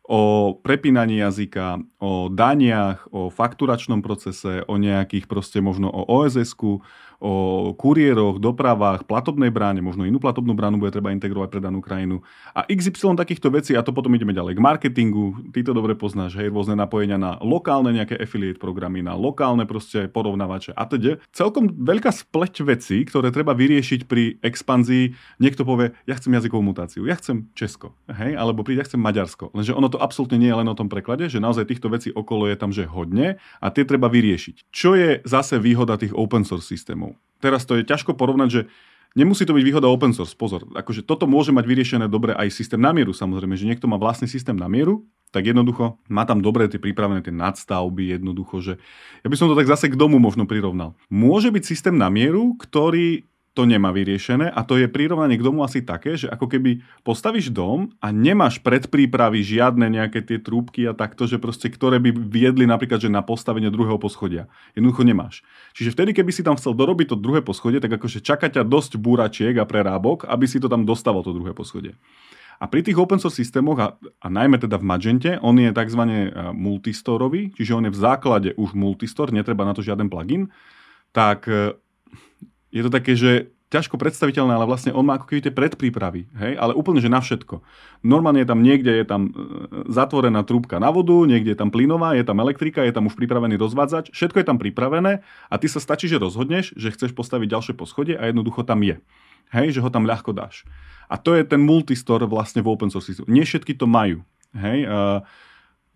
o 0.08 0.56
prepínaní 0.64 1.20
jazyka, 1.20 1.84
o 2.00 2.32
daniach, 2.32 3.04
o 3.12 3.28
fakturačnom 3.28 4.00
procese, 4.00 4.64
o 4.64 4.80
nejakých 4.80 5.28
proste 5.28 5.60
možno 5.60 5.92
o 5.92 6.00
OSS-ku, 6.00 6.80
o 7.18 7.74
kuriéroch, 7.74 8.38
dopravách, 8.38 9.02
platobnej 9.02 9.50
bráne, 9.50 9.82
možno 9.82 10.06
inú 10.06 10.22
platobnú 10.22 10.54
bránu 10.54 10.78
bude 10.78 10.94
treba 10.94 11.10
integrovať 11.10 11.48
pre 11.50 11.60
danú 11.62 11.82
krajinu. 11.82 12.22
A 12.54 12.62
XY 12.70 13.18
takýchto 13.18 13.50
vecí, 13.50 13.74
a 13.74 13.82
to 13.82 13.90
potom 13.90 14.14
ideme 14.14 14.30
ďalej 14.30 14.54
k 14.54 14.62
marketingu, 14.62 15.50
ty 15.50 15.66
to 15.66 15.74
dobre 15.74 15.98
poznáš, 15.98 16.38
hej, 16.38 16.54
rôzne 16.54 16.78
napojenia 16.78 17.18
na 17.18 17.34
lokálne 17.42 17.90
nejaké 17.90 18.14
affiliate 18.14 18.62
programy, 18.62 19.02
na 19.02 19.18
lokálne 19.18 19.66
proste 19.66 20.06
porovnávače 20.06 20.74
a 20.78 20.86
teda. 20.86 21.18
Celkom 21.34 21.74
veľká 21.74 22.14
spleť 22.14 22.62
vecí, 22.62 23.02
ktoré 23.02 23.34
treba 23.34 23.54
vyriešiť 23.54 24.06
pri 24.06 24.38
expanzii. 24.42 25.14
Niekto 25.42 25.66
povie, 25.66 25.94
ja 26.06 26.14
chcem 26.14 26.34
jazykovú 26.34 26.62
mutáciu, 26.62 27.02
ja 27.02 27.18
chcem 27.18 27.50
Česko, 27.58 27.98
hej, 28.06 28.38
alebo 28.38 28.62
príde, 28.62 28.82
ja 28.82 28.86
chcem 28.86 29.02
Maďarsko. 29.02 29.50
Lenže 29.58 29.74
ono 29.74 29.90
to 29.90 29.98
absolútne 29.98 30.38
nie 30.38 30.50
je 30.50 30.58
len 30.58 30.68
o 30.70 30.78
tom 30.78 30.86
preklade, 30.86 31.26
že 31.26 31.42
naozaj 31.42 31.66
týchto 31.66 31.90
vecí 31.90 32.14
okolo 32.14 32.46
je 32.46 32.56
tam 32.58 32.70
že 32.70 32.84
hodne 32.84 33.40
a 33.58 33.66
tie 33.72 33.82
treba 33.82 34.06
vyriešiť. 34.12 34.68
Čo 34.70 34.94
je 34.94 35.24
zase 35.24 35.56
výhoda 35.56 35.96
tých 35.96 36.12
open 36.12 36.44
source 36.44 36.68
systémov? 36.68 37.07
Teraz 37.38 37.62
to 37.68 37.78
je 37.78 37.86
ťažko 37.86 38.18
porovnať, 38.18 38.48
že 38.50 38.60
nemusí 39.14 39.46
to 39.46 39.54
byť 39.54 39.64
výhoda 39.64 39.86
open 39.86 40.10
source. 40.10 40.34
Pozor, 40.34 40.66
akože 40.74 41.06
toto 41.06 41.30
môže 41.30 41.54
mať 41.54 41.64
vyriešené 41.64 42.06
dobre 42.10 42.34
aj 42.34 42.50
systém 42.50 42.82
na 42.82 42.90
mieru, 42.90 43.14
samozrejme, 43.14 43.54
že 43.54 43.68
niekto 43.68 43.86
má 43.86 43.96
vlastný 43.96 44.26
systém 44.26 44.58
na 44.58 44.66
mieru, 44.66 45.06
tak 45.28 45.44
jednoducho 45.44 46.00
má 46.08 46.24
tam 46.24 46.40
dobre 46.40 46.66
tie 46.72 46.80
pripravené 46.80 47.20
tie 47.20 47.34
nadstavby, 47.34 48.16
jednoducho, 48.16 48.64
že 48.64 48.72
ja 49.22 49.28
by 49.28 49.36
som 49.36 49.46
to 49.52 49.58
tak 49.58 49.68
zase 49.68 49.92
k 49.92 49.98
domu 50.00 50.16
možno 50.16 50.48
prirovnal. 50.48 50.96
Môže 51.12 51.52
byť 51.52 51.62
systém 51.62 51.96
na 51.96 52.08
mieru, 52.08 52.56
ktorý 52.56 53.28
to 53.58 53.66
nemá 53.66 53.90
vyriešené 53.90 54.54
a 54.54 54.62
to 54.62 54.78
je 54.78 54.86
prirovnanie 54.86 55.34
k 55.34 55.42
domu 55.42 55.66
asi 55.66 55.82
také, 55.82 56.14
že 56.14 56.30
ako 56.30 56.46
keby 56.46 56.78
postavíš 57.02 57.50
dom 57.50 57.90
a 57.98 58.14
nemáš 58.14 58.62
predprípravy 58.62 59.42
žiadne 59.42 59.90
nejaké 59.90 60.22
tie 60.22 60.38
trúbky 60.38 60.86
a 60.86 60.94
takto, 60.94 61.26
že 61.26 61.42
proste, 61.42 61.66
ktoré 61.66 61.98
by 61.98 62.14
viedli 62.14 62.70
napríklad 62.70 63.02
že 63.02 63.10
na 63.10 63.18
postavenie 63.18 63.66
druhého 63.66 63.98
poschodia. 63.98 64.46
Jednoducho 64.78 65.02
nemáš. 65.02 65.42
Čiže 65.74 65.90
vtedy, 65.90 66.14
keby 66.14 66.30
si 66.30 66.46
tam 66.46 66.54
chcel 66.54 66.78
dorobiť 66.78 67.10
to 67.10 67.16
druhé 67.18 67.42
poschodie, 67.42 67.82
tak 67.82 67.98
akože 67.98 68.22
čaká 68.22 68.46
ťa 68.46 68.62
dosť 68.62 68.94
búračiek 69.02 69.58
a 69.58 69.66
prerábok, 69.66 70.30
aby 70.30 70.46
si 70.46 70.62
to 70.62 70.70
tam 70.70 70.86
dostalo 70.86 71.26
to 71.26 71.34
druhé 71.34 71.50
poschodie. 71.50 71.98
A 72.62 72.70
pri 72.70 72.86
tých 72.86 72.94
open 72.94 73.18
source 73.18 73.42
systémoch, 73.42 73.78
a, 73.82 73.88
a 74.22 74.26
najmä 74.30 74.62
teda 74.62 74.78
v 74.78 74.86
Magente, 74.86 75.30
on 75.42 75.58
je 75.58 75.74
tzv. 75.74 76.02
multistorový, 76.54 77.50
čiže 77.58 77.74
on 77.74 77.90
je 77.90 77.94
v 77.94 77.98
základe 77.98 78.50
už 78.54 78.78
multistore, 78.78 79.34
netreba 79.34 79.66
na 79.66 79.74
to 79.74 79.82
žiaden 79.82 80.06
plugin, 80.06 80.46
tak 81.10 81.50
je 82.72 82.82
to 82.84 82.90
také, 82.92 83.12
že 83.16 83.52
ťažko 83.68 84.00
predstaviteľné, 84.00 84.56
ale 84.56 84.64
vlastne 84.64 84.96
on 84.96 85.04
má 85.04 85.20
ako 85.20 85.28
keby 85.28 85.40
tie 85.44 85.52
predprípravy, 85.52 86.24
hej, 86.40 86.52
ale 86.56 86.72
úplne, 86.72 87.04
že 87.04 87.12
na 87.12 87.20
všetko. 87.20 87.60
Normálne 88.00 88.40
je 88.40 88.48
tam 88.48 88.64
niekde, 88.64 88.88
je 88.88 89.04
tam 89.04 89.28
e, 89.28 89.30
zatvorená 89.92 90.40
trúbka 90.40 90.80
na 90.80 90.88
vodu, 90.88 91.12
niekde 91.28 91.52
je 91.52 91.58
tam 91.60 91.68
plynová, 91.68 92.16
je 92.16 92.24
tam 92.24 92.40
elektrika, 92.40 92.80
je 92.80 92.96
tam 92.96 93.12
už 93.12 93.14
pripravený 93.20 93.60
rozvádzač, 93.60 94.08
všetko 94.16 94.40
je 94.40 94.46
tam 94.48 94.56
pripravené 94.56 95.20
a 95.52 95.54
ty 95.60 95.68
sa 95.68 95.84
stačí, 95.84 96.08
že 96.08 96.16
rozhodneš, 96.16 96.72
že 96.80 96.96
chceš 96.96 97.12
postaviť 97.12 97.52
ďalšie 97.52 97.74
poschodie 97.76 98.16
a 98.16 98.32
jednoducho 98.32 98.64
tam 98.64 98.80
je. 98.80 99.04
Hej, 99.52 99.76
že 99.76 99.84
ho 99.84 99.92
tam 99.92 100.08
ľahko 100.08 100.32
dáš. 100.32 100.64
A 101.08 101.20
to 101.20 101.36
je 101.36 101.44
ten 101.44 101.60
multistore 101.60 102.24
vlastne 102.24 102.64
v 102.64 102.72
open 102.72 102.88
source. 102.92 103.20
Nie 103.28 103.44
všetky 103.44 103.76
to 103.76 103.88
majú. 103.88 104.24
Hej, 104.56 104.88
uh, 104.88 105.24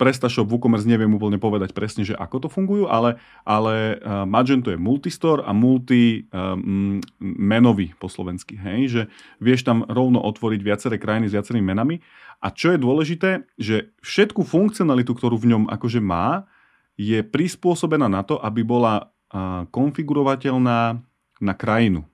PrestaShop, 0.00 0.48
WooCommerce 0.48 0.88
neviem 0.88 1.12
úplne 1.12 1.38
povedať 1.38 1.70
presne, 1.76 2.02
že 2.02 2.16
ako 2.16 2.46
to 2.46 2.48
fungujú, 2.48 2.90
ale, 2.90 3.20
ale 3.46 3.98
uh, 4.00 4.26
Magento 4.26 4.72
je 4.72 4.80
multistore 4.80 5.44
a 5.46 5.54
multi 5.54 6.26
um, 6.34 6.98
menový 7.22 7.94
po 7.96 8.10
slovensky. 8.10 8.58
Hej? 8.58 8.80
Že 8.90 9.02
vieš 9.38 9.62
tam 9.62 9.86
rovno 9.86 10.18
otvoriť 10.24 10.60
viaceré 10.60 10.96
krajiny 10.98 11.30
s 11.30 11.36
viacerými 11.36 11.64
menami. 11.64 12.02
A 12.42 12.50
čo 12.50 12.74
je 12.74 12.78
dôležité, 12.82 13.46
že 13.54 13.94
všetku 14.02 14.42
funkcionalitu, 14.42 15.14
ktorú 15.14 15.38
v 15.38 15.54
ňom 15.54 15.62
akože 15.70 16.02
má, 16.02 16.50
je 16.98 17.22
prispôsobená 17.22 18.10
na 18.10 18.26
to, 18.26 18.36
aby 18.42 18.66
bola 18.66 19.08
uh, 19.32 19.64
konfigurovateľná 19.70 20.98
na 21.42 21.54
krajinu. 21.54 22.06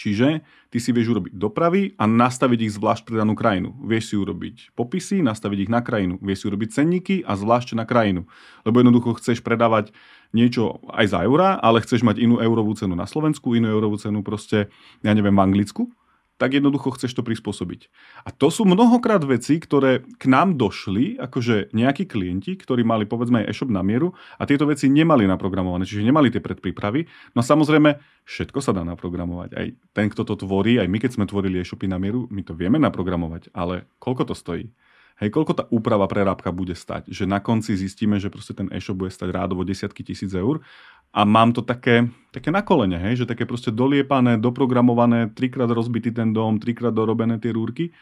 Čiže 0.00 0.40
ty 0.72 0.80
si 0.80 0.96
vieš 0.96 1.12
urobiť 1.12 1.36
dopravy 1.36 1.92
a 2.00 2.08
nastaviť 2.08 2.58
ich 2.64 2.72
zvlášť 2.72 3.04
pre 3.04 3.20
danú 3.20 3.36
krajinu. 3.36 3.76
Vieš 3.84 4.04
si 4.08 4.14
urobiť 4.16 4.56
popisy, 4.72 5.20
nastaviť 5.20 5.68
ich 5.68 5.70
na 5.70 5.84
krajinu. 5.84 6.16
Vieš 6.24 6.38
si 6.40 6.48
urobiť 6.48 6.68
cenníky 6.72 7.16
a 7.20 7.36
zvlášť 7.36 7.76
na 7.76 7.84
krajinu. 7.84 8.24
Lebo 8.64 8.80
jednoducho 8.80 9.20
chceš 9.20 9.44
predávať 9.44 9.92
niečo 10.32 10.80
aj 10.88 11.12
za 11.12 11.20
eurá, 11.28 11.60
ale 11.60 11.84
chceš 11.84 12.00
mať 12.00 12.16
inú 12.16 12.40
eurovú 12.40 12.72
cenu 12.72 12.96
na 12.96 13.04
Slovensku, 13.04 13.52
inú 13.52 13.68
eurovú 13.68 14.00
cenu 14.00 14.24
proste, 14.24 14.72
ja 15.04 15.12
neviem, 15.12 15.36
v 15.36 15.44
Anglicku 15.44 15.92
tak 16.40 16.56
jednoducho 16.56 16.96
chceš 16.96 17.12
to 17.12 17.20
prispôsobiť. 17.20 17.92
A 18.24 18.32
to 18.32 18.48
sú 18.48 18.64
mnohokrát 18.64 19.20
veci, 19.28 19.60
ktoré 19.60 20.00
k 20.16 20.24
nám 20.24 20.56
došli, 20.56 21.20
akože 21.20 21.76
nejakí 21.76 22.08
klienti, 22.08 22.56
ktorí 22.56 22.80
mali 22.80 23.04
povedzme 23.04 23.44
aj 23.44 23.52
e-shop 23.52 23.68
na 23.68 23.84
mieru 23.84 24.16
a 24.40 24.48
tieto 24.48 24.64
veci 24.64 24.88
nemali 24.88 25.28
naprogramované, 25.28 25.84
čiže 25.84 26.08
nemali 26.08 26.32
tie 26.32 26.40
predprípravy. 26.40 27.04
No 27.36 27.44
samozrejme, 27.44 28.00
všetko 28.24 28.64
sa 28.64 28.72
dá 28.72 28.80
naprogramovať. 28.88 29.50
Aj 29.52 29.68
ten, 29.92 30.08
kto 30.08 30.24
to 30.24 30.40
tvorí, 30.40 30.80
aj 30.80 30.88
my 30.88 30.96
keď 30.96 31.20
sme 31.20 31.28
tvorili 31.28 31.60
e-shopy 31.60 31.84
na 31.84 32.00
mieru, 32.00 32.24
my 32.32 32.40
to 32.40 32.56
vieme 32.56 32.80
naprogramovať, 32.80 33.52
ale 33.52 33.84
koľko 34.00 34.32
to 34.32 34.34
stojí? 34.34 34.72
Hej, 35.20 35.36
koľko 35.36 35.52
tá 35.52 35.64
úprava 35.68 36.08
prerábka 36.08 36.48
bude 36.48 36.72
stať? 36.72 37.12
Že 37.12 37.28
na 37.28 37.44
konci 37.44 37.76
zistíme, 37.76 38.16
že 38.16 38.32
proste 38.32 38.56
ten 38.56 38.72
e-shop 38.72 39.04
bude 39.04 39.12
stať 39.12 39.28
rádovo 39.28 39.68
desiatky 39.68 40.00
tisíc 40.00 40.32
eur 40.32 40.64
a 41.12 41.28
mám 41.28 41.52
to 41.52 41.60
také, 41.60 42.08
také 42.32 42.48
na 42.48 42.64
kolene, 42.64 42.96
hej, 42.96 43.22
že 43.22 43.28
také 43.28 43.44
proste 43.44 43.68
doliepané, 43.68 44.40
doprogramované, 44.40 45.28
trikrát 45.28 45.68
rozbitý 45.68 46.08
ten 46.08 46.32
dom, 46.32 46.56
trikrát 46.56 46.96
dorobené 46.96 47.36
tie 47.36 47.52
rúrky. 47.52 47.92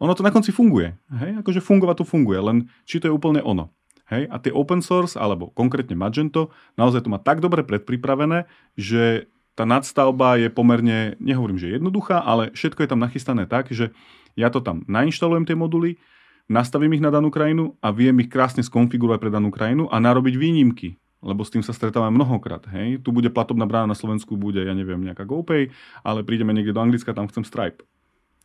Ono 0.00 0.16
to 0.16 0.24
na 0.24 0.32
konci 0.32 0.56
funguje, 0.56 0.96
hej, 1.20 1.44
akože 1.44 1.60
fungovať 1.60 2.00
to 2.00 2.04
funguje, 2.08 2.40
len 2.40 2.56
či 2.88 2.96
to 2.96 3.12
je 3.12 3.14
úplne 3.14 3.44
ono. 3.44 3.68
Hej, 4.08 4.32
a 4.32 4.36
tie 4.40 4.52
open 4.56 4.80
source, 4.80 5.20
alebo 5.20 5.52
konkrétne 5.52 5.96
Magento, 5.96 6.48
naozaj 6.80 7.04
to 7.04 7.12
má 7.12 7.20
tak 7.20 7.44
dobre 7.44 7.60
predpripravené, 7.60 8.48
že 8.72 9.28
tá 9.52 9.68
nadstavba 9.68 10.40
je 10.40 10.48
pomerne, 10.48 11.16
nehovorím, 11.20 11.60
že 11.60 11.76
jednoduchá, 11.76 12.24
ale 12.24 12.48
všetko 12.56 12.82
je 12.82 12.90
tam 12.92 13.04
nachystané 13.04 13.44
tak, 13.44 13.68
že 13.68 13.92
ja 14.32 14.48
to 14.48 14.64
tam 14.64 14.84
nainštalujem 14.88 15.44
tie 15.44 15.56
moduly, 15.56 16.00
nastavím 16.50 16.98
ich 16.98 17.04
na 17.04 17.10
danú 17.10 17.30
krajinu 17.30 17.76
a 17.78 17.90
viem 17.94 18.14
ich 18.22 18.30
krásne 18.30 18.62
skonfigurovať 18.64 19.18
pre 19.18 19.30
danú 19.30 19.50
krajinu 19.52 19.86
a 19.90 19.96
narobiť 20.02 20.34
výnimky, 20.38 20.98
lebo 21.22 21.46
s 21.46 21.52
tým 21.54 21.62
sa 21.62 21.74
stretávame 21.74 22.18
mnohokrát. 22.18 22.66
Hej. 22.70 23.02
Tu 23.02 23.10
bude 23.14 23.30
platobná 23.30 23.66
brána 23.68 23.94
na 23.94 23.98
Slovensku, 23.98 24.34
bude, 24.34 24.62
ja 24.62 24.74
neviem, 24.74 25.02
nejaká 25.02 25.22
GoPay, 25.22 25.70
ale 26.02 26.26
prídeme 26.26 26.50
niekde 26.50 26.74
do 26.74 26.82
Anglicka, 26.82 27.14
tam 27.14 27.30
chcem 27.30 27.46
Stripe. 27.46 27.86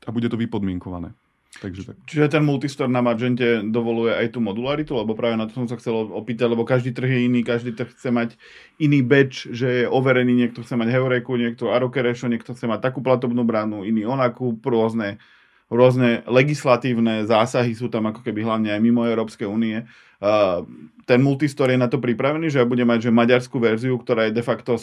A 0.06 0.14
bude 0.14 0.30
to 0.30 0.38
vypodmienkované. 0.38 1.18
Takže 1.58 1.90
tak. 1.90 1.96
Čiže 2.06 2.38
ten 2.38 2.44
multistore 2.46 2.92
na 2.92 3.02
Magente 3.02 3.66
dovoluje 3.66 4.14
aj 4.14 4.38
tú 4.38 4.40
modularitu, 4.44 4.94
lebo 4.94 5.18
práve 5.18 5.40
na 5.42 5.50
to 5.50 5.58
som 5.58 5.66
sa 5.66 5.80
chcel 5.82 6.06
opýtať, 6.14 6.54
lebo 6.54 6.62
každý 6.68 6.94
trh 6.94 7.10
je 7.10 7.20
iný, 7.26 7.42
každý 7.42 7.74
trh 7.74 7.90
chce 7.98 8.14
mať 8.14 8.30
iný 8.78 9.02
batch, 9.02 9.50
že 9.50 9.68
je 9.68 9.86
overený, 9.90 10.38
niekto 10.38 10.62
chce 10.62 10.78
mať 10.78 10.94
Heureku, 10.94 11.34
niekto 11.34 11.74
Arokeresho, 11.74 12.30
niekto 12.30 12.54
chce 12.54 12.70
mať 12.70 12.92
takú 12.92 13.02
platobnú 13.02 13.42
bránu, 13.42 13.90
iný 13.90 14.06
onakú, 14.06 14.54
rôzne 14.62 15.18
rôzne 15.68 16.24
legislatívne 16.28 17.28
zásahy 17.28 17.76
sú 17.76 17.92
tam 17.92 18.08
ako 18.08 18.24
keby 18.24 18.44
hlavne 18.44 18.70
aj 18.72 18.82
mimo 18.82 19.04
Európskej 19.04 19.48
únie. 19.48 19.84
ten 21.04 21.20
multistore 21.20 21.76
je 21.76 21.84
na 21.84 21.92
to 21.92 22.00
pripravený, 22.00 22.52
že 22.52 22.64
ja 22.64 22.68
budem 22.68 22.88
mať 22.88 23.08
že 23.08 23.12
maďarskú 23.12 23.60
verziu, 23.60 23.96
ktorá 24.00 24.28
je 24.28 24.38
de 24.40 24.44
facto 24.44 24.80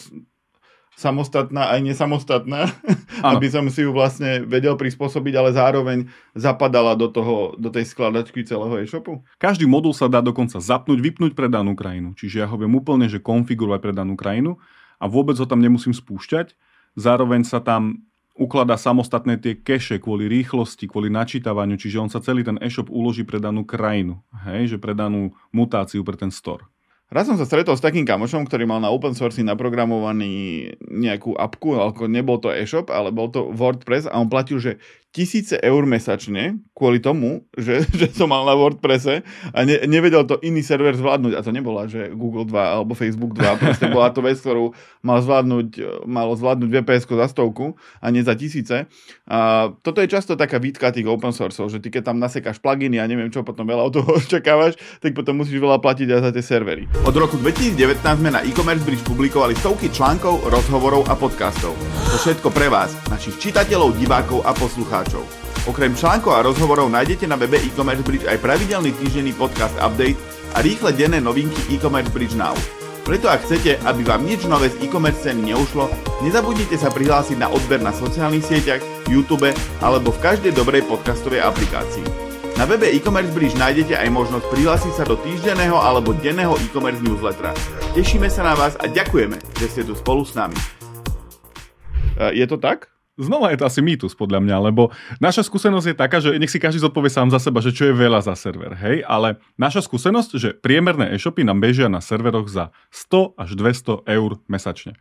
samostatná 0.95 1.75
aj 1.75 1.79
nesamostatná, 1.83 2.71
ano. 3.25 3.35
aby 3.35 3.51
som 3.51 3.67
si 3.67 3.83
ju 3.83 3.91
vlastne 3.91 4.47
vedel 4.47 4.79
prispôsobiť, 4.79 5.33
ale 5.35 5.51
zároveň 5.51 6.07
zapadala 6.33 6.95
do, 6.95 7.11
toho, 7.11 7.53
do 7.59 7.67
tej 7.67 7.91
skladačky 7.91 8.47
celého 8.47 8.79
e-shopu? 8.79 9.21
Každý 9.35 9.67
modul 9.67 9.91
sa 9.91 10.07
dá 10.07 10.23
dokonca 10.23 10.57
zapnúť, 10.63 10.99
vypnúť 11.03 11.31
pre 11.35 11.51
danú 11.51 11.75
krajinu. 11.75 12.15
Čiže 12.15 12.47
ja 12.47 12.47
ho 12.47 12.55
viem 12.55 12.71
úplne 12.71 13.11
že 13.11 13.19
konfigurovať 13.19 13.79
pre 13.83 13.93
danú 13.93 14.15
krajinu 14.15 14.55
a 14.97 15.05
vôbec 15.11 15.35
ho 15.35 15.45
tam 15.45 15.59
nemusím 15.59 15.91
spúšťať. 15.91 16.55
Zároveň 16.95 17.43
sa 17.43 17.59
tam 17.59 18.04
ukladá 18.35 18.75
samostatné 18.75 19.39
tie 19.39 19.55
keše 19.55 19.97
kvôli 20.03 20.27
rýchlosti, 20.27 20.91
kvôli 20.91 21.07
načítavaniu, 21.07 21.79
čiže 21.79 22.03
on 22.03 22.11
sa 22.11 22.19
celý 22.19 22.43
ten 22.43 22.59
e-shop 22.59 22.91
uloží 22.91 23.23
pre 23.23 23.39
danú 23.39 23.63
krajinu, 23.63 24.19
hej, 24.43 24.75
že 24.75 24.77
pre 24.77 24.91
danú 24.91 25.31
mutáciu 25.55 26.03
pre 26.03 26.19
ten 26.19 26.29
store. 26.29 26.67
Raz 27.05 27.29
som 27.29 27.37
sa 27.37 27.45
stretol 27.45 27.77
s 27.77 27.85
takým 27.85 28.01
kamošom, 28.01 28.49
ktorý 28.49 28.65
mal 28.65 28.81
na 28.81 28.89
open 28.89 29.13
source 29.13 29.37
naprogramovaný 29.37 30.73
nejakú 30.89 31.37
apku, 31.37 31.77
ale 31.77 31.93
nebol 32.09 32.41
to 32.41 32.49
e-shop, 32.49 32.89
ale 32.89 33.13
bol 33.13 33.29
to 33.29 33.45
WordPress 33.53 34.09
a 34.09 34.17
on 34.17 34.25
platil, 34.25 34.57
že 34.57 34.81
tisíce 35.15 35.55
eur 35.63 35.87
mesačne 35.87 36.59
kvôli 36.75 36.99
tomu, 36.99 37.47
že, 37.55 37.87
že 37.99 38.11
som 38.11 38.27
mal 38.27 38.43
na 38.43 38.51
WordPresse 38.51 39.23
a 39.55 39.59
ne, 39.63 39.79
nevedel 39.87 40.27
to 40.27 40.35
iný 40.43 40.59
server 40.59 40.91
zvládnuť. 40.91 41.39
A 41.39 41.39
to 41.39 41.55
nebola, 41.55 41.87
že 41.87 42.11
Google 42.11 42.43
2 42.43 42.51
alebo 42.51 42.91
Facebook 42.91 43.31
2, 43.39 43.63
proste 43.63 43.87
bola 43.87 44.11
to 44.11 44.19
vec, 44.19 44.35
ktorú 44.35 44.75
mal 44.99 45.23
zvládnuť, 45.23 46.03
malo 46.03 46.35
zvládnuť 46.35 46.67
VPS 46.67 47.07
za 47.07 47.27
stovku 47.31 47.79
a 48.03 48.11
nie 48.11 48.27
za 48.27 48.35
tisíce. 48.35 48.91
A 49.23 49.71
toto 49.79 50.03
je 50.03 50.11
často 50.11 50.35
taká 50.35 50.59
výtka 50.59 50.91
tých 50.91 51.07
open 51.07 51.31
source, 51.31 51.63
že 51.71 51.79
ty 51.79 51.87
keď 51.87 52.11
tam 52.11 52.19
nasekáš 52.19 52.59
pluginy 52.59 52.99
a 52.99 53.07
neviem 53.07 53.31
čo, 53.31 53.47
potom 53.47 53.63
veľa 53.63 53.87
od 53.87 53.93
toho 53.95 54.09
očakávaš, 54.19 54.75
tak 54.99 55.15
potom 55.15 55.39
musíš 55.39 55.63
veľa 55.63 55.79
platiť 55.79 56.11
aj 56.11 56.21
za 56.27 56.31
tie 56.35 56.43
servery. 56.43 56.83
Od 57.07 57.15
roku 57.15 57.39
2019 57.39 58.03
sme 58.03 58.35
na 58.35 58.43
e-commerce 58.43 58.83
bridge 58.83 59.07
publikovali 59.07 59.55
stovky 59.55 59.87
článkov, 59.87 60.51
rozhovorov 60.51 61.07
a 61.07 61.15
podcastov. 61.15 61.71
To 62.11 62.17
všetko 62.19 62.51
pre 62.51 62.67
vás, 62.67 62.91
našich 63.07 63.39
čitateľov, 63.39 63.95
divákov 63.95 64.43
a 64.43 64.51
poslucháčov 64.51 65.04
poslucháčov. 65.05 65.23
Okrem 65.65 65.93
článkov 65.97 66.33
a 66.37 66.45
rozhovorov 66.45 66.89
nájdete 66.89 67.25
na 67.25 67.37
webe 67.37 67.57
e-commerce 67.57 68.05
bridge 68.05 68.25
aj 68.25 68.41
pravidelný 68.41 68.93
týždenný 69.01 69.33
podcast 69.33 69.73
update 69.81 70.17
a 70.53 70.61
rýchle 70.61 70.93
denné 70.93 71.21
novinky 71.21 71.57
e-commerce 71.73 72.09
bridge 72.13 72.37
now. 72.37 72.53
Preto 73.05 73.29
ak 73.29 73.45
chcete, 73.45 73.77
aby 73.85 74.01
vám 74.01 74.25
nič 74.25 74.49
nové 74.49 74.73
z 74.73 74.81
e-commerce 74.81 75.21
ceny 75.21 75.53
neušlo, 75.53 75.89
nezabudnite 76.25 76.73
sa 76.73 76.89
prihlásiť 76.89 77.37
na 77.37 77.49
odber 77.53 77.77
na 77.77 77.93
sociálnych 77.93 78.45
sieťach, 78.45 78.81
YouTube 79.05 79.45
alebo 79.81 80.09
v 80.09 80.21
každej 80.21 80.57
dobrej 80.57 80.85
podcastovej 80.89 81.45
aplikácii. 81.45 82.05
Na 82.57 82.65
webe 82.65 82.89
e-commerce 82.89 83.29
bridge 83.33 83.57
nájdete 83.57 83.93
aj 83.93 84.09
možnosť 84.09 84.45
prihlásiť 84.49 84.93
sa 85.01 85.05
do 85.05 85.17
týždenného 85.21 85.77
alebo 85.77 86.17
denného 86.17 86.57
e-commerce 86.61 87.01
newslettera. 87.01 87.53
Tešíme 87.93 88.29
sa 88.29 88.41
na 88.41 88.53
vás 88.57 88.73
a 88.81 88.89
ďakujeme, 88.89 89.37
že 89.61 89.65
ste 89.69 89.81
tu 89.85 89.93
spolu 89.93 90.25
s 90.25 90.33
nami. 90.33 90.57
E, 92.15 92.37
je 92.37 92.45
to 92.47 92.57
tak? 92.57 92.94
Znova 93.15 93.55
je 93.55 93.63
to 93.63 93.67
asi 93.67 93.79
mýtus 93.79 94.11
podľa 94.11 94.43
mňa, 94.43 94.57
lebo 94.71 94.91
naša 95.23 95.47
skúsenosť 95.47 95.87
je 95.87 95.95
taká, 95.95 96.19
že 96.19 96.35
nech 96.35 96.51
si 96.51 96.59
každý 96.59 96.83
zodpovie 96.83 97.07
sám 97.07 97.31
za 97.31 97.39
seba, 97.39 97.63
že 97.63 97.71
čo 97.71 97.87
je 97.87 97.95
veľa 97.95 98.19
za 98.19 98.35
server, 98.35 98.75
hej, 98.75 99.07
ale 99.07 99.39
naša 99.55 99.87
skúsenosť, 99.87 100.31
že 100.35 100.49
priemerné 100.51 101.15
e-shopy 101.15 101.47
nám 101.47 101.63
bežia 101.63 101.87
na 101.87 102.03
serveroch 102.03 102.51
za 102.51 102.75
100 102.91 103.39
až 103.39 103.49
200 103.55 104.03
eur 104.03 104.31
mesačne. 104.51 104.99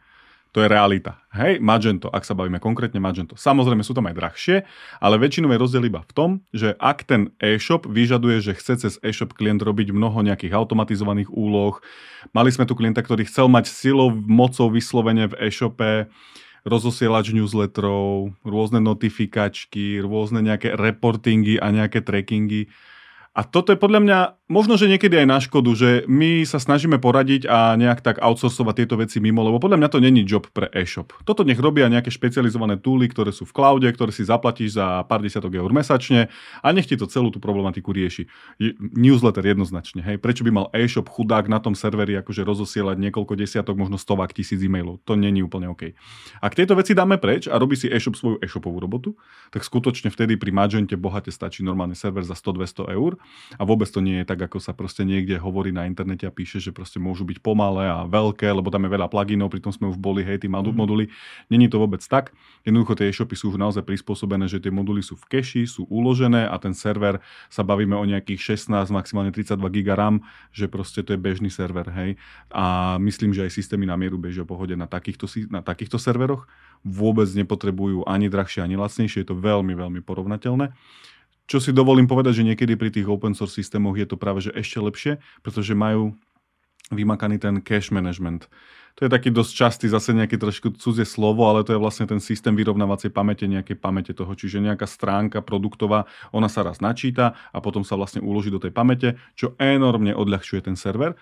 To 0.55 0.63
je 0.63 0.71
realita. 0.71 1.19
Hej, 1.35 1.59
Magento, 1.59 2.07
ak 2.07 2.23
sa 2.23 2.39
bavíme 2.39 2.63
konkrétne 2.63 3.03
Magento. 3.03 3.35
Samozrejme 3.35 3.83
sú 3.83 3.91
tam 3.91 4.07
aj 4.07 4.15
drahšie, 4.15 4.57
ale 5.03 5.19
väčšinou 5.19 5.51
je 5.51 5.59
rozdiel 5.59 5.91
iba 5.91 6.07
v 6.07 6.15
tom, 6.15 6.31
že 6.55 6.79
ak 6.79 7.03
ten 7.11 7.35
e-shop 7.43 7.91
vyžaduje, 7.91 8.39
že 8.39 8.55
chce 8.55 8.87
cez 8.87 8.95
e-shop 9.03 9.35
klient 9.35 9.59
robiť 9.59 9.91
mnoho 9.91 10.23
nejakých 10.23 10.55
automatizovaných 10.55 11.27
úloh, 11.35 11.83
mali 12.31 12.55
sme 12.55 12.71
tu 12.71 12.79
klienta, 12.79 13.03
ktorý 13.03 13.27
chcel 13.27 13.51
mať 13.51 13.67
silou, 13.67 14.15
mocou 14.15 14.71
vyslovene 14.71 15.27
v 15.27 15.51
e-shope 15.51 16.07
rozosielač 16.65 17.31
newsletterov, 17.37 18.33
rôzne 18.41 18.81
notifikačky, 18.81 20.01
rôzne 20.01 20.41
nejaké 20.41 20.73
reportingy 20.73 21.61
a 21.61 21.69
nejaké 21.69 22.01
trackingy. 22.01 22.73
A 23.37 23.45
toto 23.45 23.71
je 23.75 23.79
podľa 23.79 24.01
mňa 24.01 24.19
možno, 24.47 24.77
že 24.77 24.93
niekedy 24.93 25.25
aj 25.25 25.29
na 25.29 25.39
škodu, 25.41 25.71
že 25.73 25.91
my 26.05 26.45
sa 26.45 26.61
snažíme 26.61 27.01
poradiť 27.01 27.49
a 27.49 27.73
nejak 27.81 28.05
tak 28.05 28.17
outsourcovať 28.21 28.75
tieto 28.85 29.01
veci 29.01 29.19
mimo, 29.19 29.41
lebo 29.41 29.57
podľa 29.57 29.81
mňa 29.81 29.89
to 29.89 29.99
není 30.05 30.21
job 30.29 30.45
pre 30.53 30.69
e-shop. 30.77 31.17
Toto 31.25 31.49
nech 31.49 31.57
robia 31.57 31.89
nejaké 31.89 32.13
špecializované 32.13 32.77
túly, 32.77 33.09
ktoré 33.09 33.33
sú 33.33 33.49
v 33.49 33.57
cloude, 33.57 33.89
ktoré 33.89 34.13
si 34.13 34.29
zaplatíš 34.29 34.77
za 34.77 35.01
pár 35.09 35.25
desiatok 35.25 35.57
eur 35.57 35.73
mesačne 35.73 36.29
a 36.61 36.69
nech 36.77 36.85
ti 36.85 37.01
to 37.01 37.09
celú 37.09 37.33
tú 37.33 37.41
problematiku 37.41 37.89
rieši. 37.95 38.29
Newsletter 38.93 39.45
jednoznačne, 39.49 40.05
hej. 40.05 40.17
Prečo 40.21 40.45
by 40.45 40.51
mal 40.53 40.67
e-shop 40.77 41.09
chudák 41.09 41.49
na 41.49 41.59
tom 41.59 41.73
serveri 41.73 42.13
akože 42.21 42.45
rozosielať 42.45 43.01
niekoľko 43.01 43.41
desiatok, 43.41 43.81
možno 43.81 43.97
stovák 43.97 44.37
tisíc 44.37 44.61
e-mailov? 44.61 45.01
To 45.09 45.17
není 45.17 45.41
úplne 45.41 45.73
OK. 45.73 45.97
Ak 46.45 46.53
tieto 46.53 46.77
veci 46.77 46.93
dáme 46.93 47.17
preč 47.17 47.49
a 47.49 47.57
robí 47.57 47.81
si 47.81 47.89
e-shop 47.89 48.15
svoju 48.15 48.37
e-shopovú 48.45 48.77
robotu, 48.77 49.17
tak 49.49 49.65
skutočne 49.65 50.13
vtedy 50.13 50.37
pri 50.37 50.53
Magente 50.53 51.01
bohate 51.01 51.33
stačí 51.33 51.65
normálny 51.65 51.97
server 51.97 52.23
za 52.27 52.37
100-200 52.37 52.93
eur 52.93 53.17
a 53.57 53.63
vôbec 53.65 53.89
to 53.89 54.05
nie 54.05 54.21
je 54.21 54.27
tak, 54.27 54.34
ako 54.41 54.59
sa 54.59 54.75
proste 54.75 55.07
niekde 55.07 55.39
hovorí 55.39 55.71
na 55.71 55.87
internete 55.87 56.27
a 56.27 56.33
píše, 56.35 56.59
že 56.59 56.75
proste 56.75 56.99
môžu 56.99 57.23
byť 57.23 57.39
pomalé 57.39 57.87
a 57.87 58.03
veľké, 58.09 58.51
lebo 58.51 58.73
tam 58.73 58.83
je 58.87 58.91
veľa 58.91 59.07
pluginov, 59.07 59.53
pritom 59.53 59.71
sme 59.71 59.87
už 59.93 59.99
boli, 60.01 60.27
hej, 60.27 60.43
tí 60.43 60.49
mhm. 60.51 60.75
moduly. 60.75 61.13
Není 61.53 61.71
to 61.71 61.79
vôbec 61.79 62.03
tak. 62.03 62.35
Jednoducho 62.67 62.99
tie 62.99 63.13
e-shopy 63.13 63.37
sú 63.37 63.55
už 63.55 63.59
naozaj 63.61 63.85
prispôsobené, 63.85 64.51
že 64.51 64.59
tie 64.59 64.73
moduly 64.73 65.05
sú 65.05 65.15
v 65.15 65.39
keši, 65.39 65.69
sú 65.69 65.87
uložené 65.87 66.49
a 66.49 66.57
ten 66.59 66.73
server 66.73 67.21
sa 67.53 67.63
bavíme 67.63 67.95
o 67.95 68.05
nejakých 68.09 68.59
16, 68.59 68.91
maximálne 68.91 69.31
32 69.31 69.61
GB 69.61 69.89
RAM, 69.95 70.25
že 70.51 70.67
proste 70.67 71.05
to 71.05 71.15
je 71.15 71.21
bežný 71.21 71.53
server, 71.53 71.87
hej. 71.93 72.17
A 72.51 72.97
myslím, 72.99 73.37
že 73.37 73.45
aj 73.45 73.53
systémy 73.53 73.85
na 73.85 73.95
mieru 73.95 74.17
bežia 74.17 74.43
pohode 74.43 74.75
na 74.75 74.89
takýchto, 74.89 75.29
na 75.53 75.61
takýchto 75.61 76.01
serveroch. 76.01 76.49
Vôbec 76.85 77.29
nepotrebujú 77.33 78.05
ani 78.05 78.29
drahšie, 78.29 78.65
ani 78.65 78.77
lacnejšie, 78.77 79.25
je 79.25 79.29
to 79.33 79.37
veľmi, 79.37 79.73
veľmi 79.77 80.01
porovnateľné. 80.05 80.73
Čo 81.45 81.61
si 81.61 81.77
dovolím 81.77 82.09
povedať, 82.09 82.41
že 82.41 82.47
niekedy 82.47 82.75
pri 82.77 82.89
tých 82.89 83.05
open 83.05 83.37
source 83.37 83.61
systémoch 83.61 83.97
je 84.01 84.09
to 84.09 84.17
práve 84.17 84.41
že 84.41 84.53
ešte 84.57 84.81
lepšie, 84.81 85.13
pretože 85.45 85.77
majú 85.77 86.17
vymakaný 86.93 87.41
ten 87.41 87.61
cache 87.65 87.93
management. 87.93 88.49
To 88.95 89.03
je 89.03 89.11
taký 89.11 89.35
dosť 89.35 89.53
častý, 89.59 89.87
zase 89.91 90.15
nejaké 90.15 90.39
trošku 90.39 90.79
cudzie 90.79 91.03
slovo, 91.03 91.51
ale 91.51 91.67
to 91.67 91.75
je 91.75 91.83
vlastne 91.83 92.07
ten 92.07 92.23
systém 92.23 92.55
vyrovnávacej 92.55 93.11
pamäte, 93.11 93.43
nejaké 93.51 93.75
pamäte 93.75 94.15
toho. 94.15 94.31
Čiže 94.31 94.63
nejaká 94.63 94.87
stránka 94.87 95.43
produktová, 95.43 96.07
ona 96.31 96.47
sa 96.47 96.63
raz 96.63 96.79
načíta 96.79 97.35
a 97.51 97.59
potom 97.59 97.83
sa 97.83 97.99
vlastne 97.99 98.23
uloží 98.23 98.55
do 98.55 98.63
tej 98.63 98.71
pamäte, 98.71 99.19
čo 99.35 99.59
enormne 99.59 100.15
odľahčuje 100.15 100.71
ten 100.71 100.79
server 100.79 101.19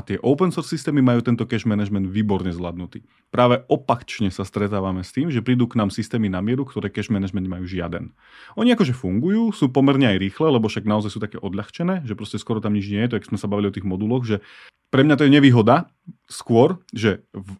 tie 0.00 0.16
open 0.24 0.48
source 0.48 0.72
systémy 0.72 1.04
majú 1.04 1.20
tento 1.20 1.44
cache 1.44 1.68
management 1.68 2.08
výborne 2.08 2.48
zvládnutý. 2.48 3.04
Práve 3.28 3.60
opačne 3.68 4.32
sa 4.32 4.40
stretávame 4.48 5.04
s 5.04 5.12
tým, 5.12 5.28
že 5.28 5.44
prídu 5.44 5.68
k 5.68 5.76
nám 5.76 5.92
systémy 5.92 6.32
na 6.32 6.40
mieru, 6.40 6.64
ktoré 6.64 6.88
cache 6.88 7.12
management 7.12 7.44
majú 7.44 7.68
žiaden. 7.68 8.16
Oni 8.56 8.72
akože 8.72 8.96
fungujú, 8.96 9.52
sú 9.52 9.68
pomerne 9.68 10.08
aj 10.08 10.16
rýchle, 10.16 10.48
lebo 10.48 10.72
však 10.72 10.88
naozaj 10.88 11.12
sú 11.12 11.20
také 11.20 11.36
odľahčené, 11.36 12.08
že 12.08 12.16
proste 12.16 12.40
skoro 12.40 12.64
tam 12.64 12.72
nič 12.72 12.88
nie 12.88 13.04
je, 13.04 13.12
to 13.12 13.28
sme 13.28 13.36
sa 13.36 13.50
bavili 13.52 13.68
o 13.68 13.76
tých 13.76 13.84
moduloch, 13.84 14.24
že 14.24 14.40
pre 14.88 15.04
mňa 15.04 15.20
to 15.20 15.28
je 15.28 15.34
nevýhoda 15.36 15.92
skôr, 16.24 16.80
že 16.96 17.28
v 17.36 17.52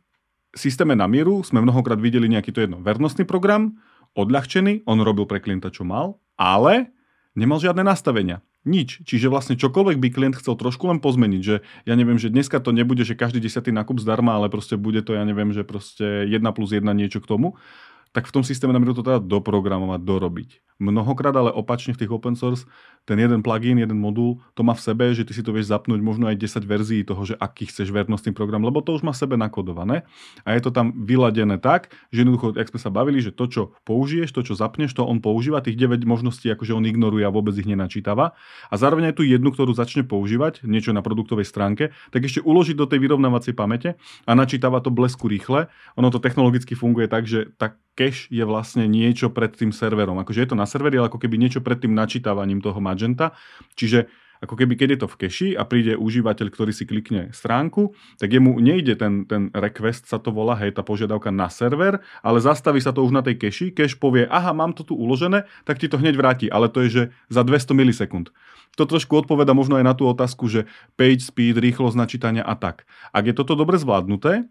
systéme 0.57 0.97
na 0.97 1.05
mieru 1.05 1.45
sme 1.45 1.61
mnohokrát 1.61 2.01
videli 2.01 2.33
nejaký 2.33 2.49
to 2.49 2.65
jedno 2.65 2.81
vernostný 2.81 3.29
program, 3.29 3.77
odľahčený, 4.17 4.89
on 4.89 5.01
robil 5.05 5.29
pre 5.29 5.41
klienta, 5.41 5.69
čo 5.69 5.85
mal, 5.85 6.17
ale 6.37 6.93
nemal 7.37 7.61
žiadne 7.61 7.85
nastavenia 7.85 8.45
nič. 8.63 9.03
Čiže 9.03 9.27
vlastne 9.27 9.59
čokoľvek 9.59 9.99
by 9.99 10.09
klient 10.11 10.37
chcel 10.39 10.55
trošku 10.55 10.87
len 10.87 11.03
pozmeniť, 11.03 11.43
že 11.43 11.57
ja 11.87 11.95
neviem, 11.99 12.19
že 12.19 12.31
dneska 12.31 12.63
to 12.63 12.71
nebude, 12.71 13.03
že 13.03 13.19
každý 13.19 13.43
desiatý 13.43 13.75
nákup 13.75 13.99
zdarma, 13.99 14.39
ale 14.39 14.49
proste 14.49 14.79
bude 14.79 15.03
to, 15.03 15.19
ja 15.19 15.27
neviem, 15.27 15.51
že 15.51 15.67
proste 15.67 16.27
1 16.31 16.43
plus 16.55 16.71
1 16.71 16.87
niečo 16.95 17.19
k 17.19 17.31
tomu, 17.31 17.59
tak 18.13 18.29
v 18.29 18.35
tom 18.35 18.45
systéme 18.45 18.77
nám 18.77 18.85
to 18.93 19.01
teda 19.01 19.19
doprogramovať, 19.25 20.01
dorobiť. 20.05 20.51
Mnohokrát 20.83 21.31
ale 21.39 21.55
opačne 21.55 21.95
v 21.95 22.03
tých 22.03 22.11
open 22.11 22.35
source 22.35 22.67
ten 23.07 23.19
jeden 23.19 23.43
plugin, 23.43 23.79
jeden 23.79 23.99
modul, 23.99 24.39
to 24.55 24.63
má 24.63 24.79
v 24.79 24.83
sebe, 24.83 25.05
že 25.11 25.27
ty 25.27 25.35
si 25.35 25.43
to 25.43 25.51
vieš 25.51 25.71
zapnúť 25.71 25.99
možno 25.99 26.31
aj 26.31 26.39
10 26.39 26.63
verzií 26.63 27.03
toho, 27.03 27.23
že 27.27 27.35
aký 27.35 27.67
chceš 27.67 27.91
vernostný 27.91 28.31
program, 28.31 28.63
lebo 28.63 28.79
to 28.79 28.95
už 28.95 29.03
má 29.03 29.11
v 29.11 29.19
sebe 29.19 29.35
nakodované 29.35 30.07
a 30.47 30.55
je 30.55 30.63
to 30.63 30.71
tam 30.71 30.95
vyladené 30.95 31.59
tak, 31.59 31.91
že 32.15 32.23
jednoducho, 32.23 32.55
jak 32.55 32.71
sme 32.71 32.81
sa 32.83 32.91
bavili, 32.95 33.19
že 33.19 33.35
to, 33.35 33.51
čo 33.51 33.63
použiješ, 33.83 34.31
to, 34.31 34.47
čo 34.47 34.55
zapneš, 34.55 34.95
to 34.95 35.03
on 35.03 35.19
používa, 35.19 35.63
tých 35.63 35.79
9 35.79 36.07
možností, 36.07 36.47
akože 36.51 36.79
on 36.79 36.87
ignoruje 36.87 37.27
a 37.27 37.35
vôbec 37.35 37.55
ich 37.59 37.67
nenačítava. 37.67 38.39
A 38.71 38.75
zároveň 38.79 39.11
aj 39.11 39.19
tú 39.19 39.27
jednu, 39.27 39.51
ktorú 39.51 39.75
začne 39.75 40.07
používať, 40.07 40.63
niečo 40.63 40.95
na 40.95 41.03
produktovej 41.03 41.47
stránke, 41.47 41.91
tak 42.15 42.23
ešte 42.23 42.43
uložiť 42.43 42.79
do 42.79 42.87
tej 42.87 43.03
vyrovnávacej 43.03 43.59
pamäte 43.59 43.99
a 44.27 44.33
načítava 44.39 44.79
to 44.79 44.95
blesku 44.95 45.27
rýchle. 45.27 45.67
Ono 45.99 46.09
to 46.15 46.23
technologicky 46.23 46.79
funguje 46.79 47.11
tak, 47.11 47.27
že 47.27 47.51
tak 47.59 47.83
cache 47.93 48.29
je 48.33 48.45
vlastne 48.49 48.89
niečo 48.89 49.29
pred 49.29 49.53
tým 49.53 49.71
serverom. 49.71 50.17
Akože 50.17 50.41
je 50.45 50.49
to 50.49 50.57
na 50.57 50.65
serveri, 50.73 50.97
ale 50.97 51.13
ako 51.13 51.21
keby 51.21 51.37
niečo 51.37 51.61
pred 51.61 51.77
tým 51.77 51.93
načítavaním 51.93 52.65
toho 52.65 52.81
Magenta. 52.81 53.37
Čiže 53.77 54.09
ako 54.43 54.59
keby 54.59 54.75
keď 54.75 54.89
je 54.91 55.01
to 55.07 55.09
v 55.09 55.19
keši 55.23 55.49
a 55.55 55.63
príde 55.63 55.95
užívateľ, 55.95 56.51
ktorý 56.51 56.75
si 56.75 56.83
klikne 56.83 57.31
stránku, 57.31 57.95
tak 58.19 58.35
jemu 58.35 58.59
nejde 58.59 58.99
ten, 58.99 59.23
ten 59.31 59.55
request, 59.55 60.11
sa 60.11 60.19
to 60.19 60.35
volá, 60.35 60.59
hej, 60.59 60.75
tá 60.75 60.83
požiadavka 60.83 61.31
na 61.31 61.47
server, 61.47 62.03
ale 62.27 62.43
zastaví 62.43 62.83
sa 62.83 62.91
to 62.91 63.07
už 63.07 63.15
na 63.15 63.23
tej 63.23 63.39
keši, 63.39 63.71
cache 63.71 63.95
povie, 63.95 64.27
aha, 64.27 64.51
mám 64.51 64.75
to 64.75 64.83
tu 64.83 64.99
uložené, 64.99 65.47
tak 65.63 65.79
ti 65.79 65.87
to 65.87 65.95
hneď 65.95 66.19
vráti, 66.19 66.47
ale 66.51 66.67
to 66.67 66.83
je, 66.83 66.89
že 66.91 67.03
za 67.31 67.47
200 67.47 67.79
milisekúnd. 67.79 68.35
To 68.75 68.83
trošku 68.83 69.15
odpoveda 69.15 69.55
možno 69.55 69.79
aj 69.79 69.85
na 69.87 69.95
tú 69.95 70.11
otázku, 70.11 70.51
že 70.51 70.67
page 70.99 71.23
speed, 71.23 71.63
rýchlosť 71.63 71.95
načítania 71.95 72.43
a 72.43 72.59
tak. 72.59 72.89
Ak 73.15 73.23
je 73.31 73.37
toto 73.37 73.55
dobre 73.55 73.79
zvládnuté, 73.79 74.51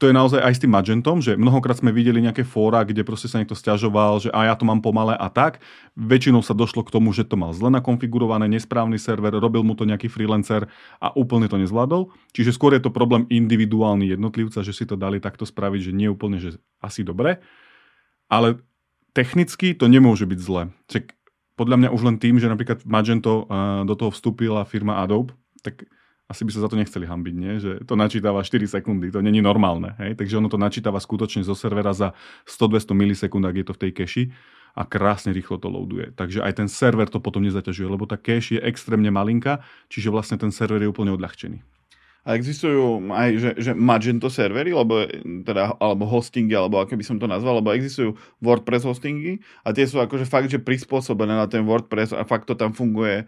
to 0.00 0.08
je 0.08 0.16
naozaj 0.16 0.40
aj 0.40 0.56
s 0.56 0.62
tým 0.64 0.72
Magentom, 0.72 1.20
že 1.20 1.36
mnohokrát 1.36 1.76
sme 1.76 1.92
videli 1.92 2.24
nejaké 2.24 2.40
fóra, 2.40 2.88
kde 2.88 3.04
proste 3.04 3.28
sa 3.28 3.36
niekto 3.36 3.52
stiažoval, 3.52 4.24
že 4.24 4.32
a 4.32 4.48
ja 4.48 4.56
to 4.56 4.64
mám 4.64 4.80
pomalé 4.80 5.12
a 5.12 5.28
tak. 5.28 5.60
Väčšinou 5.92 6.40
sa 6.40 6.56
došlo 6.56 6.88
k 6.88 6.96
tomu, 6.96 7.12
že 7.12 7.28
to 7.28 7.36
mal 7.36 7.52
zle 7.52 7.68
nakonfigurované, 7.68 8.48
nesprávny 8.48 8.96
server, 8.96 9.36
robil 9.36 9.60
mu 9.60 9.76
to 9.76 9.84
nejaký 9.84 10.08
freelancer 10.08 10.72
a 11.04 11.12
úplne 11.12 11.52
to 11.52 11.60
nezvládol. 11.60 12.08
Čiže 12.32 12.56
skôr 12.56 12.72
je 12.72 12.80
to 12.80 12.88
problém 12.88 13.28
individuálny 13.28 14.08
jednotlivca, 14.08 14.64
že 14.64 14.72
si 14.72 14.88
to 14.88 14.96
dali 14.96 15.20
takto 15.20 15.44
spraviť, 15.44 15.92
že 15.92 15.92
nie 15.92 16.08
úplne, 16.08 16.40
že 16.40 16.56
asi 16.80 17.04
dobre. 17.04 17.44
Ale 18.32 18.56
technicky 19.12 19.76
to 19.76 19.84
nemôže 19.84 20.24
byť 20.24 20.40
zle. 20.40 20.72
Čak 20.88 21.12
podľa 21.60 21.76
mňa 21.76 21.88
už 21.92 22.02
len 22.08 22.16
tým, 22.16 22.40
že 22.40 22.48
napríklad 22.48 22.88
Magento 22.88 23.44
do 23.84 23.94
toho 24.00 24.08
vstúpila 24.08 24.64
firma 24.64 25.04
Adobe, 25.04 25.36
tak 25.60 25.84
asi 26.30 26.46
by 26.46 26.50
sa 26.54 26.62
za 26.62 26.68
to 26.70 26.78
nechceli 26.78 27.10
hambiť, 27.10 27.34
nie? 27.34 27.52
že 27.58 27.72
to 27.82 27.98
načítava 27.98 28.38
4 28.38 28.62
sekundy, 28.70 29.10
to 29.10 29.18
není 29.18 29.42
normálne. 29.42 29.98
Hej? 29.98 30.14
Takže 30.14 30.38
ono 30.38 30.46
to 30.46 30.62
načítava 30.62 31.02
skutočne 31.02 31.42
zo 31.42 31.58
servera 31.58 31.90
za 31.90 32.14
100-200 32.46 32.94
milisekúnd, 32.94 33.42
ak 33.42 33.56
je 33.58 33.66
to 33.66 33.74
v 33.74 33.82
tej 33.82 33.92
keši 33.98 34.24
a 34.78 34.86
krásne 34.86 35.34
rýchlo 35.34 35.58
to 35.58 35.66
loaduje. 35.66 36.14
Takže 36.14 36.46
aj 36.46 36.62
ten 36.62 36.68
server 36.70 37.10
to 37.10 37.18
potom 37.18 37.42
nezaťažuje, 37.42 37.90
lebo 37.90 38.06
tá 38.06 38.14
cache 38.14 38.56
je 38.56 38.62
extrémne 38.62 39.10
malinká, 39.10 39.66
čiže 39.90 40.14
vlastne 40.14 40.38
ten 40.38 40.54
server 40.54 40.78
je 40.78 40.86
úplne 40.86 41.10
odľahčený. 41.10 41.66
A 42.20 42.36
existujú 42.36 43.10
aj 43.16 43.28
že, 43.40 43.50
že 43.56 43.72
Magento 43.72 44.28
servery, 44.28 44.76
lebo, 44.76 45.08
teda, 45.42 45.72
alebo 45.80 46.04
hostingy, 46.04 46.52
alebo 46.52 46.76
ako 46.76 47.00
by 47.00 47.04
som 47.04 47.16
to 47.16 47.24
nazval, 47.24 47.58
lebo 47.58 47.72
existujú 47.72 48.12
WordPress 48.44 48.84
hostingy 48.84 49.40
a 49.64 49.72
tie 49.72 49.88
sú 49.88 49.96
akože 49.98 50.28
fakt, 50.28 50.52
že 50.52 50.60
prispôsobené 50.60 51.32
na 51.32 51.48
ten 51.48 51.64
WordPress 51.64 52.12
a 52.12 52.22
fakt 52.28 52.44
to 52.44 52.54
tam 52.54 52.76
funguje 52.76 53.24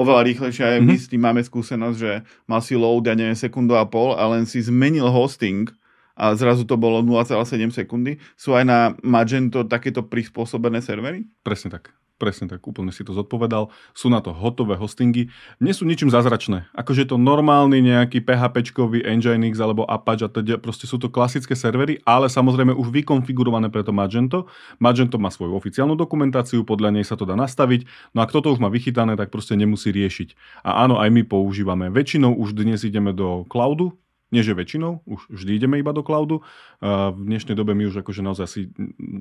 oveľa 0.00 0.24
rýchlejšie. 0.24 0.64
Aj 0.64 0.78
my 0.80 0.96
mm-hmm. 0.96 1.04
s 1.04 1.10
tým 1.12 1.22
máme 1.22 1.42
skúsenosť, 1.44 1.96
že 2.00 2.12
mal 2.48 2.64
si 2.64 2.74
load, 2.74 3.04
ja 3.04 3.14
neviem, 3.14 3.36
sekundu 3.36 3.76
a 3.76 3.84
pol 3.84 4.16
a 4.16 4.24
len 4.32 4.48
si 4.48 4.64
zmenil 4.64 5.12
hosting 5.12 5.68
a 6.16 6.36
zrazu 6.36 6.68
to 6.68 6.76
bolo 6.76 7.00
0,7 7.00 7.72
sekundy. 7.72 8.20
Sú 8.36 8.52
aj 8.52 8.64
na 8.64 8.78
Magento 9.00 9.64
takéto 9.64 10.04
prispôsobené 10.04 10.84
servery? 10.84 11.24
Presne 11.40 11.80
tak. 11.80 11.99
Presne 12.20 12.52
tak, 12.52 12.60
úplne 12.68 12.92
si 12.92 13.00
to 13.00 13.16
zodpovedal. 13.16 13.72
Sú 13.96 14.12
na 14.12 14.20
to 14.20 14.36
hotové 14.36 14.76
hostingy. 14.76 15.32
Nie 15.56 15.72
sú 15.72 15.88
ničím 15.88 16.12
zázračné. 16.12 16.68
Akože 16.76 17.08
je 17.08 17.08
to 17.08 17.16
normálny 17.16 17.80
nejaký 17.80 18.20
PHPčkový 18.20 19.08
Nginx 19.08 19.56
alebo 19.56 19.88
Apache 19.88 20.28
a 20.28 20.30
teda 20.30 20.60
proste 20.60 20.84
sú 20.84 21.00
to 21.00 21.08
klasické 21.08 21.56
servery, 21.56 21.96
ale 22.04 22.28
samozrejme 22.28 22.76
už 22.76 22.92
vykonfigurované 22.92 23.72
pre 23.72 23.80
to 23.80 23.96
Magento. 23.96 24.44
Magento 24.76 25.16
má 25.16 25.32
svoju 25.32 25.56
oficiálnu 25.56 25.96
dokumentáciu, 25.96 26.60
podľa 26.60 27.00
nej 27.00 27.08
sa 27.08 27.16
to 27.16 27.24
dá 27.24 27.32
nastaviť. 27.40 27.88
No 28.12 28.20
a 28.20 28.28
kto 28.28 28.44
to 28.44 28.52
už 28.52 28.60
má 28.60 28.68
vychytané, 28.68 29.16
tak 29.16 29.32
proste 29.32 29.56
nemusí 29.56 29.88
riešiť. 29.88 30.60
A 30.60 30.84
áno, 30.84 31.00
aj 31.00 31.08
my 31.08 31.24
používame. 31.24 31.88
Väčšinou 31.88 32.36
už 32.36 32.52
dnes 32.52 32.84
ideme 32.84 33.16
do 33.16 33.48
cloudu, 33.48 33.96
nie 34.30 34.42
že 34.46 34.54
väčšinou, 34.54 35.02
už 35.06 35.26
vždy 35.30 35.58
ideme 35.58 35.76
iba 35.82 35.90
do 35.90 36.06
cloudu. 36.06 36.46
V 36.82 37.20
dnešnej 37.20 37.58
dobe 37.58 37.74
my 37.74 37.90
už 37.90 38.06
akože 38.06 38.22
naozaj 38.22 38.44
asi 38.46 38.60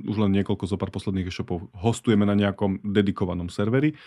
už 0.05 0.15
len 0.21 0.31
niekoľko 0.37 0.69
zo 0.69 0.77
pár 0.77 0.93
posledných 0.93 1.29
e-shopov 1.29 1.69
hostujeme 1.73 2.29
na 2.29 2.37
nejakom 2.37 2.81
dedikovanom 2.85 3.49
serveri. 3.49 3.97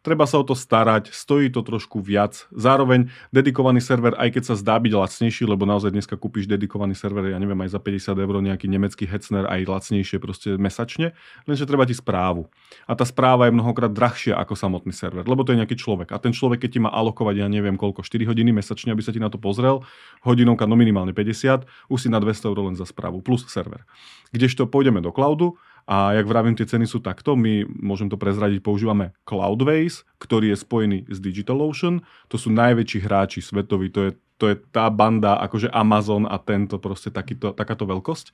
Treba 0.00 0.24
sa 0.24 0.40
o 0.40 0.44
to 0.48 0.56
starať, 0.56 1.12
stojí 1.12 1.52
to 1.52 1.60
trošku 1.60 2.00
viac. 2.00 2.48
Zároveň 2.56 3.12
dedikovaný 3.36 3.84
server, 3.84 4.16
aj 4.16 4.32
keď 4.32 4.42
sa 4.48 4.54
zdá 4.56 4.80
byť 4.80 4.96
lacnejší, 4.96 5.44
lebo 5.44 5.68
naozaj 5.68 5.92
dneska 5.92 6.16
kúpiš 6.16 6.48
dedikovaný 6.48 6.96
server, 6.96 7.28
ja 7.28 7.36
neviem, 7.36 7.60
aj 7.60 7.76
za 7.76 7.80
50 7.84 8.16
eur 8.16 8.34
nejaký 8.40 8.64
nemecký 8.64 9.04
Hetzner, 9.04 9.44
aj 9.44 9.68
lacnejšie 9.68 10.16
proste 10.16 10.56
mesačne, 10.56 11.12
lenže 11.44 11.68
treba 11.68 11.84
ti 11.84 11.92
správu. 11.92 12.48
A 12.88 12.96
tá 12.96 13.04
správa 13.04 13.44
je 13.44 13.52
mnohokrát 13.52 13.92
drahšia 13.92 14.40
ako 14.40 14.56
samotný 14.56 14.96
server, 14.96 15.28
lebo 15.28 15.44
to 15.44 15.52
je 15.52 15.60
nejaký 15.60 15.76
človek. 15.76 16.16
A 16.16 16.18
ten 16.18 16.32
človek, 16.32 16.64
keď 16.64 16.70
ti 16.72 16.80
má 16.80 16.88
alokovať, 16.88 17.44
ja 17.44 17.52
neviem 17.52 17.76
koľko, 17.76 18.00
4 18.00 18.24
hodiny 18.24 18.56
mesačne, 18.56 18.96
aby 18.96 19.04
sa 19.04 19.12
ti 19.12 19.20
na 19.20 19.28
to 19.28 19.36
pozrel, 19.36 19.84
hodinovka 20.24 20.64
no 20.64 20.80
minimálne 20.80 21.12
50, 21.12 21.68
už 21.92 21.98
si 22.00 22.08
na 22.08 22.24
200 22.24 22.48
eur 22.48 22.72
len 22.72 22.76
za 22.80 22.88
správu, 22.88 23.20
plus 23.20 23.44
server. 23.52 23.84
Kdežto 24.32 24.64
pôjdeme 24.64 25.04
do 25.04 25.12
cloudu 25.12 25.60
A 25.86 26.12
jak 26.16 26.26
vravím, 26.26 26.56
tie 26.56 26.68
ceny 26.68 26.86
sú 26.86 27.00
takto. 27.00 27.34
My, 27.34 27.64
môžem 27.66 28.08
to 28.08 28.20
prezradiť, 28.20 28.64
používame 28.64 29.16
Cloudways, 29.24 30.06
ktorý 30.20 30.54
je 30.54 30.58
spojený 30.58 30.98
s 31.08 31.18
DigitalOcean. 31.18 32.04
To 32.30 32.36
sú 32.36 32.52
najväčší 32.52 32.98
hráči 33.04 33.40
svetoví. 33.40 33.92
To 33.94 34.08
je, 34.08 34.10
to 34.40 34.44
je 34.52 34.56
tá 34.70 34.86
banda, 34.88 35.40
akože 35.40 35.72
Amazon 35.72 36.28
a 36.28 36.38
tento 36.38 36.78
proste 36.78 37.10
takýto, 37.10 37.52
takáto 37.52 37.88
veľkosť. 37.88 38.32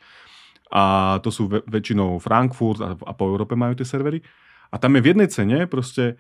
A 0.71 1.17
to 1.23 1.31
sú 1.31 1.47
väčšinou 1.49 2.19
Frankfurt 2.19 2.83
a, 2.83 2.99
a 2.99 3.13
po 3.15 3.25
Európe 3.31 3.55
majú 3.55 3.79
tie 3.79 3.87
servery. 3.87 4.21
A 4.71 4.83
tam 4.83 4.99
je 4.99 5.05
v 5.05 5.09
jednej 5.15 5.29
cene 5.31 5.59
proste 5.71 6.19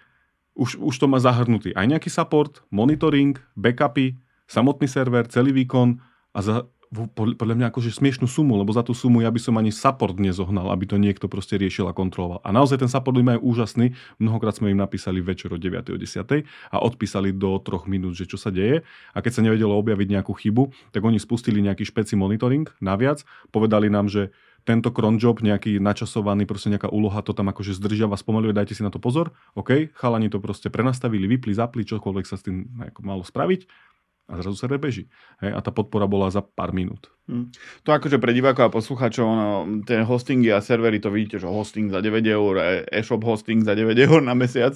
už, 0.56 0.80
už 0.80 0.94
to 0.96 1.06
má 1.06 1.20
zahrnutý 1.20 1.76
aj 1.76 1.84
nejaký 1.84 2.08
support, 2.08 2.64
monitoring, 2.72 3.36
backupy, 3.54 4.16
samotný 4.48 4.88
server, 4.88 5.28
celý 5.28 5.52
výkon 5.52 6.00
a 6.32 6.38
za, 6.40 6.54
podľa 6.92 7.54
mňa 7.58 7.66
akože 7.74 7.90
smiešnú 7.90 8.30
sumu, 8.30 8.54
lebo 8.54 8.70
za 8.70 8.86
tú 8.86 8.94
sumu 8.94 9.18
ja 9.18 9.30
by 9.34 9.40
som 9.42 9.58
ani 9.58 9.74
support 9.74 10.16
nezohnal, 10.22 10.70
aby 10.70 10.86
to 10.86 10.96
niekto 10.96 11.26
proste 11.26 11.58
riešil 11.58 11.90
a 11.90 11.96
kontroloval. 11.96 12.38
A 12.46 12.54
naozaj 12.54 12.82
ten 12.82 12.90
support 12.90 13.18
majú 13.18 13.42
úžasný. 13.42 13.98
Mnohokrát 14.22 14.54
sme 14.54 14.70
im 14.70 14.78
napísali 14.78 15.18
večer 15.18 15.50
o 15.50 15.58
9. 15.58 15.90
o 15.90 15.98
10. 15.98 16.46
a 16.46 16.76
odpísali 16.78 17.34
do 17.34 17.58
troch 17.58 17.90
minút, 17.90 18.14
že 18.14 18.30
čo 18.30 18.38
sa 18.38 18.54
deje. 18.54 18.86
A 19.12 19.18
keď 19.18 19.32
sa 19.34 19.42
nevedelo 19.42 19.74
objaviť 19.74 20.08
nejakú 20.20 20.32
chybu, 20.36 20.94
tak 20.94 21.02
oni 21.02 21.18
spustili 21.18 21.58
nejaký 21.58 21.82
špeci 21.82 22.14
monitoring 22.14 22.70
naviac, 22.78 23.26
povedali 23.50 23.90
nám, 23.90 24.06
že 24.06 24.30
tento 24.66 24.90
cron 24.90 25.14
job, 25.22 25.38
nejaký 25.38 25.78
načasovaný, 25.78 26.42
proste 26.42 26.74
nejaká 26.74 26.90
úloha 26.90 27.22
to 27.22 27.30
tam 27.30 27.46
akože 27.54 27.78
zdržiava, 27.78 28.18
spomaluje, 28.18 28.50
dajte 28.50 28.74
si 28.74 28.82
na 28.82 28.90
to 28.90 28.98
pozor. 28.98 29.30
OK, 29.54 29.94
chalani 29.94 30.26
to 30.26 30.42
proste 30.42 30.66
prenastavili, 30.74 31.30
vypli, 31.30 31.54
zapli, 31.54 31.86
čokoľvek 31.86 32.26
sa 32.26 32.34
s 32.34 32.50
tým 32.50 32.66
malo 32.98 33.22
spraviť 33.22 33.94
a 34.26 34.42
zrazu 34.42 34.58
server 34.58 34.82
beží. 34.82 35.06
Hej, 35.38 35.54
a 35.54 35.60
tá 35.62 35.70
podpora 35.70 36.10
bola 36.10 36.26
za 36.34 36.42
pár 36.42 36.74
minút. 36.74 37.14
Hmm. 37.30 37.54
To 37.86 37.94
akože 37.94 38.18
pre 38.18 38.34
divákov 38.34 38.70
a 38.70 38.74
poslucháčov, 38.74 39.26
no, 39.26 39.46
ten 39.86 40.02
hostingy 40.02 40.50
a 40.50 40.58
servery, 40.58 40.98
to 40.98 41.14
vidíte, 41.14 41.38
že 41.42 41.46
hosting 41.46 41.90
za 41.94 42.02
9 42.02 42.26
eur, 42.26 42.84
e-shop 42.90 43.22
hosting 43.22 43.62
za 43.62 43.78
9 43.78 43.94
eur 43.94 44.18
na 44.22 44.34
mesiac. 44.34 44.74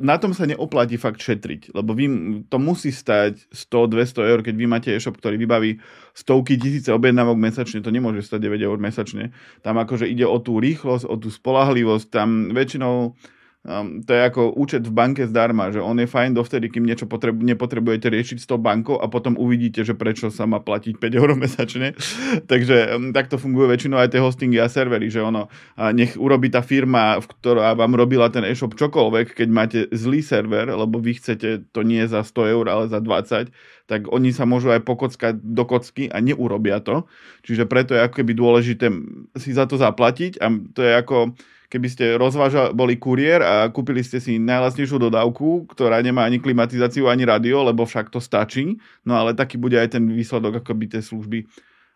Na 0.00 0.16
tom 0.16 0.32
sa 0.32 0.48
neoplatí 0.48 0.96
fakt 0.96 1.20
šetriť, 1.20 1.76
lebo 1.76 1.92
vy, 1.92 2.06
to 2.48 2.56
musí 2.56 2.88
stať 2.88 3.52
100-200 3.52 4.32
eur, 4.32 4.40
keď 4.40 4.54
vy 4.56 4.66
máte 4.66 4.88
e-shop, 4.90 5.18
ktorý 5.18 5.36
vybaví 5.36 5.82
stovky 6.16 6.56
tisíce 6.56 6.88
objednávok 6.90 7.36
mesačne, 7.36 7.84
to 7.84 7.92
nemôže 7.94 8.26
stať 8.26 8.48
9 8.48 8.58
eur 8.64 8.78
mesačne. 8.80 9.30
Tam 9.60 9.76
akože 9.78 10.08
ide 10.08 10.24
o 10.24 10.38
tú 10.42 10.58
rýchlosť, 10.58 11.04
o 11.04 11.14
tú 11.14 11.28
spolahlivosť, 11.28 12.06
tam 12.10 12.54
väčšinou 12.54 13.18
Um, 13.60 14.00
to 14.00 14.16
je 14.16 14.24
ako 14.24 14.56
účet 14.56 14.88
v 14.88 14.96
banke 14.96 15.28
zdarma, 15.28 15.68
že 15.68 15.84
on 15.84 16.00
je 16.00 16.08
fajn 16.08 16.32
dovtedy, 16.32 16.72
kým 16.72 16.80
niečo 16.80 17.04
potrebu- 17.04 17.44
nepotrebujete 17.44 18.08
riešiť 18.08 18.38
s 18.40 18.48
tou 18.48 18.56
bankou 18.56 18.96
a 18.96 19.04
potom 19.12 19.36
uvidíte, 19.36 19.84
že 19.84 19.92
prečo 19.92 20.32
sa 20.32 20.48
má 20.48 20.64
platiť 20.64 20.96
5 20.96 21.20
eur 21.20 21.36
mesačne. 21.36 21.92
Takže 22.50 22.96
um, 22.96 23.12
takto 23.12 23.36
fungujú 23.36 23.68
väčšinou 23.68 24.00
aj 24.00 24.16
tie 24.16 24.24
hostingy 24.24 24.56
a 24.56 24.72
servery, 24.72 25.12
že 25.12 25.20
ono, 25.20 25.52
a 25.76 25.92
nech 25.92 26.16
urobí 26.16 26.48
tá 26.48 26.64
firma, 26.64 27.20
v 27.20 27.26
ktorá 27.36 27.76
vám 27.76 27.92
robila 28.00 28.32
ten 28.32 28.48
e-shop 28.48 28.80
čokoľvek, 28.80 29.36
keď 29.36 29.48
máte 29.52 29.78
zlý 29.92 30.24
server, 30.24 30.72
lebo 30.72 30.96
vy 30.96 31.20
chcete 31.20 31.68
to 31.68 31.84
nie 31.84 32.00
za 32.08 32.24
100 32.24 32.56
eur, 32.56 32.64
ale 32.64 32.88
za 32.88 33.04
20, 33.04 33.52
tak 33.84 34.08
oni 34.08 34.32
sa 34.32 34.48
môžu 34.48 34.72
aj 34.72 34.88
pokockať 34.88 35.36
do 35.36 35.68
kocky 35.68 36.08
a 36.08 36.16
neurobia 36.24 36.80
to. 36.80 37.04
Čiže 37.44 37.68
preto 37.68 37.92
je 37.92 38.08
ako 38.08 38.24
keby 38.24 38.32
dôležité 38.32 38.88
si 39.36 39.52
za 39.52 39.68
to 39.68 39.76
zaplatiť 39.76 40.40
a 40.40 40.48
to 40.48 40.80
je 40.80 40.92
ako 40.96 41.36
keby 41.70 41.88
ste 41.88 42.04
rozvážali, 42.18 42.74
boli 42.74 42.98
kuriér 42.98 43.40
a 43.40 43.54
kúpili 43.70 44.02
ste 44.02 44.18
si 44.18 44.42
najlasnejšiu 44.42 44.98
dodávku, 44.98 45.70
ktorá 45.70 46.02
nemá 46.02 46.26
ani 46.26 46.42
klimatizáciu, 46.42 47.06
ani 47.06 47.22
radio, 47.22 47.62
lebo 47.62 47.86
však 47.86 48.10
to 48.10 48.18
stačí, 48.18 48.76
no 49.06 49.14
ale 49.14 49.38
taký 49.38 49.54
bude 49.54 49.78
aj 49.78 49.94
ten 49.94 50.04
výsledok 50.10 50.66
akoby 50.66 50.98
tej 50.98 51.06
služby 51.06 51.46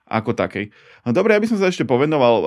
ako 0.05 0.37
takej. 0.37 0.69
No 1.09 1.17
dobre, 1.17 1.33
aby 1.33 1.49
som 1.49 1.57
sa 1.57 1.73
ešte 1.73 1.89
povenoval 1.89 2.35
um, 2.45 2.47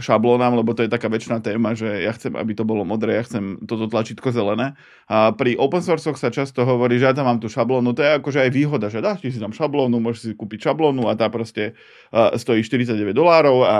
šablónam, 0.00 0.56
lebo 0.56 0.72
to 0.72 0.88
je 0.88 0.90
taká 0.92 1.12
väčšiná 1.12 1.44
téma, 1.44 1.76
že 1.76 1.84
ja 1.84 2.16
chcem, 2.16 2.32
aby 2.32 2.56
to 2.56 2.64
bolo 2.64 2.80
modré, 2.80 3.20
ja 3.20 3.28
chcem 3.28 3.60
toto 3.68 3.92
tlačítko 3.92 4.32
zelené. 4.32 4.72
A 5.04 5.36
pri 5.36 5.52
open 5.60 5.84
source 5.84 6.08
sa 6.16 6.32
často 6.32 6.64
hovorí, 6.64 6.96
že 6.96 7.12
ja 7.12 7.12
tam 7.12 7.28
mám 7.28 7.44
tú 7.44 7.52
šablónu, 7.52 7.92
to 7.92 8.00
je 8.00 8.16
akože 8.16 8.40
aj 8.40 8.50
výhoda, 8.56 8.88
že 8.88 9.04
dáš 9.04 9.20
si 9.20 9.36
tam 9.36 9.52
šablónu, 9.52 10.00
môžeš 10.00 10.20
si 10.20 10.28
kúpiť 10.32 10.72
šablónu 10.72 11.12
a 11.12 11.12
tá 11.12 11.28
proste 11.28 11.76
uh, 12.08 12.32
stojí 12.40 12.64
49 12.64 13.12
dolárov 13.12 13.68
a 13.68 13.76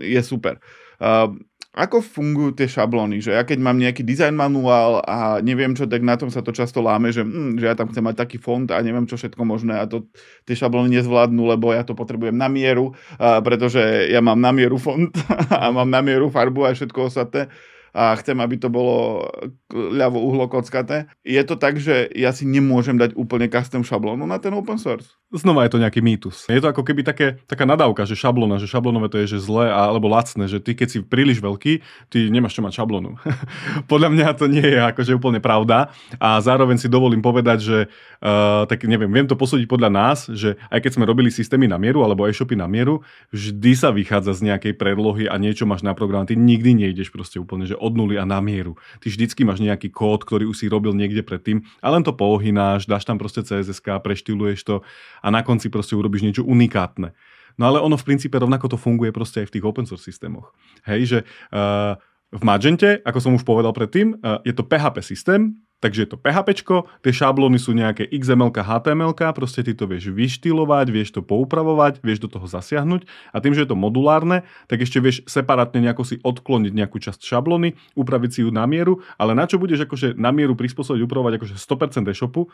je 0.00 0.20
super. 0.24 0.56
Uh, 0.96 1.36
ako 1.76 2.00
fungujú 2.00 2.56
tie 2.56 2.72
šablóny? 2.72 3.20
Že 3.20 3.36
ja 3.36 3.44
keď 3.44 3.58
mám 3.60 3.76
nejaký 3.76 4.00
design 4.00 4.32
manuál 4.32 5.04
a 5.04 5.44
neviem 5.44 5.76
čo, 5.76 5.84
tak 5.84 6.00
na 6.00 6.16
tom 6.16 6.32
sa 6.32 6.40
to 6.40 6.48
často 6.56 6.80
láme, 6.80 7.12
že, 7.12 7.20
hm, 7.20 7.60
že 7.60 7.68
ja 7.68 7.76
tam 7.76 7.92
chcem 7.92 8.00
mať 8.00 8.16
taký 8.16 8.40
font 8.40 8.64
a 8.72 8.80
neviem 8.80 9.04
čo 9.04 9.20
všetko 9.20 9.44
možné 9.44 9.76
a 9.76 9.84
to 9.84 10.08
tie 10.48 10.56
šablóny 10.56 10.96
nezvládnu, 10.96 11.44
lebo 11.44 11.76
ja 11.76 11.84
to 11.84 11.92
potrebujem 11.92 12.32
na 12.32 12.48
mieru, 12.48 12.96
a 13.20 13.44
pretože 13.44 14.08
ja 14.08 14.24
mám 14.24 14.40
na 14.40 14.56
mieru 14.56 14.80
font 14.80 15.12
a 15.52 15.68
mám 15.68 15.92
na 15.92 16.00
mieru 16.00 16.32
farbu 16.32 16.64
a 16.64 16.72
všetko 16.72 17.12
ostatné 17.12 17.52
a 17.96 18.12
chcem, 18.20 18.36
aby 18.36 18.60
to 18.60 18.68
bolo 18.68 19.24
ľavo 19.72 20.20
uhlokockaté. 20.20 21.08
Je 21.24 21.40
to 21.48 21.56
tak, 21.56 21.80
že 21.80 22.12
ja 22.12 22.36
si 22.36 22.44
nemôžem 22.44 23.00
dať 23.00 23.16
úplne 23.16 23.48
custom 23.48 23.80
šablónu 23.80 24.28
na 24.28 24.36
ten 24.36 24.52
open 24.52 24.76
source? 24.76 25.16
Znova 25.32 25.64
je 25.64 25.72
to 25.72 25.82
nejaký 25.82 26.04
mýtus. 26.04 26.44
Je 26.52 26.60
to 26.60 26.68
ako 26.68 26.84
keby 26.84 27.00
také, 27.00 27.40
taká 27.48 27.64
nadávka, 27.64 28.04
že 28.04 28.12
šablóna, 28.12 28.60
že 28.60 28.68
šablónové 28.68 29.08
to 29.08 29.18
je 29.24 29.36
že 29.36 29.38
zlé 29.40 29.72
alebo 29.72 30.12
lacné, 30.12 30.44
že 30.44 30.60
ty 30.60 30.76
keď 30.76 30.88
si 30.92 30.98
príliš 31.00 31.40
veľký, 31.40 31.80
ty 32.12 32.28
nemáš 32.28 32.60
čo 32.60 32.62
mať 32.62 32.84
šablónu. 32.84 33.16
Podľa 33.90 34.12
mňa 34.12 34.26
to 34.36 34.44
nie 34.46 34.62
je 34.62 34.76
akože 34.76 35.16
úplne 35.16 35.40
pravda 35.40 35.88
a 36.20 36.36
zároveň 36.44 36.76
si 36.76 36.92
dovolím 36.92 37.24
povedať, 37.24 37.58
že 37.64 37.78
uh, 38.20 38.68
tak 38.68 38.84
neviem, 38.84 39.08
viem 39.08 39.26
to 39.26 39.40
posúdiť 39.40 39.66
podľa 39.66 39.90
nás, 39.90 40.28
že 40.28 40.60
aj 40.68 40.84
keď 40.84 40.92
sme 41.00 41.08
robili 41.08 41.32
systémy 41.32 41.64
na 41.64 41.80
mieru 41.80 42.04
alebo 42.04 42.28
e-shopy 42.28 42.54
na 42.54 42.68
mieru, 42.68 43.00
vždy 43.32 43.72
sa 43.72 43.88
vychádza 43.90 44.36
z 44.36 44.52
nejakej 44.52 44.76
predlohy 44.76 45.26
a 45.26 45.40
niečo 45.40 45.64
máš 45.64 45.82
na 45.82 45.96
program. 45.96 46.28
Ty 46.28 46.36
nikdy 46.36 46.86
nejdeš 46.86 47.10
proste 47.10 47.40
úplne, 47.40 47.64
že 47.66 47.78
od 47.86 47.94
nuly 47.94 48.18
a 48.18 48.26
na 48.26 48.42
mieru. 48.42 48.74
Ty 48.98 49.14
vždycky 49.14 49.46
máš 49.46 49.62
nejaký 49.62 49.94
kód, 49.94 50.26
ktorý 50.26 50.50
už 50.50 50.58
si 50.58 50.66
robil 50.66 50.90
niekde 50.90 51.22
predtým 51.22 51.62
a 51.78 51.94
len 51.94 52.02
to 52.02 52.10
pohynáš, 52.10 52.90
dáš 52.90 53.06
tam 53.06 53.22
proste 53.22 53.46
CSS, 53.46 53.78
preštyluješ 53.78 54.60
to 54.66 54.76
a 55.22 55.28
na 55.30 55.46
konci 55.46 55.70
proste 55.70 55.94
urobíš 55.94 56.26
niečo 56.26 56.42
unikátne. 56.42 57.14
No 57.56 57.70
ale 57.72 57.80
ono 57.80 57.96
v 57.96 58.04
princípe 58.04 58.36
rovnako 58.36 58.76
to 58.76 58.78
funguje 58.80 59.14
proste 59.14 59.44
aj 59.44 59.48
v 59.48 59.54
tých 59.56 59.64
open 59.64 59.86
source 59.88 60.04
systémoch. 60.04 60.52
Hej, 60.84 61.00
že 61.08 61.18
uh, 61.54 61.96
v 62.28 62.42
Magente, 62.44 63.00
ako 63.00 63.18
som 63.22 63.32
už 63.32 63.48
povedal 63.48 63.72
predtým, 63.72 64.20
uh, 64.20 64.44
je 64.44 64.52
to 64.52 64.66
PHP 64.66 65.00
systém, 65.00 65.56
Takže 65.76 66.08
je 66.08 66.08
to 66.08 66.16
PHP, 66.16 66.56
tie 67.04 67.12
šablóny 67.12 67.60
sú 67.60 67.76
nejaké 67.76 68.08
XML, 68.08 68.48
HTML, 68.48 69.12
proste 69.36 69.60
ty 69.60 69.76
to 69.76 69.84
vieš 69.84 70.08
vyštilovať, 70.08 70.86
vieš 70.88 71.12
to 71.12 71.20
poupravovať, 71.20 72.00
vieš 72.00 72.24
do 72.24 72.32
toho 72.32 72.48
zasiahnuť. 72.48 73.04
A 73.36 73.44
tým, 73.44 73.52
že 73.52 73.68
je 73.68 73.70
to 73.70 73.76
modulárne, 73.76 74.48
tak 74.72 74.80
ešte 74.80 75.04
vieš 75.04 75.28
separátne 75.28 75.84
nejako 75.84 76.08
si 76.08 76.16
odkloniť 76.24 76.72
nejakú 76.72 76.96
časť 76.96 77.20
šablóny, 77.20 77.76
upraviť 77.92 78.30
si 78.32 78.40
ju 78.40 78.48
na 78.48 78.64
mieru, 78.64 79.04
ale 79.20 79.36
na 79.36 79.44
čo 79.44 79.60
budeš 79.60 79.84
akože 79.84 80.16
na 80.16 80.32
mieru 80.32 80.56
prispôsobiť, 80.56 81.04
upravovať 81.04 81.44
akože 81.44 81.54
100% 81.60 82.08
e-shopu, 82.08 82.48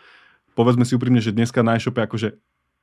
povedzme 0.58 0.82
si 0.82 0.98
úprimne, 0.98 1.22
že 1.22 1.30
dneska 1.30 1.62
na 1.62 1.78
e-shope 1.78 2.02
akože 2.02 2.42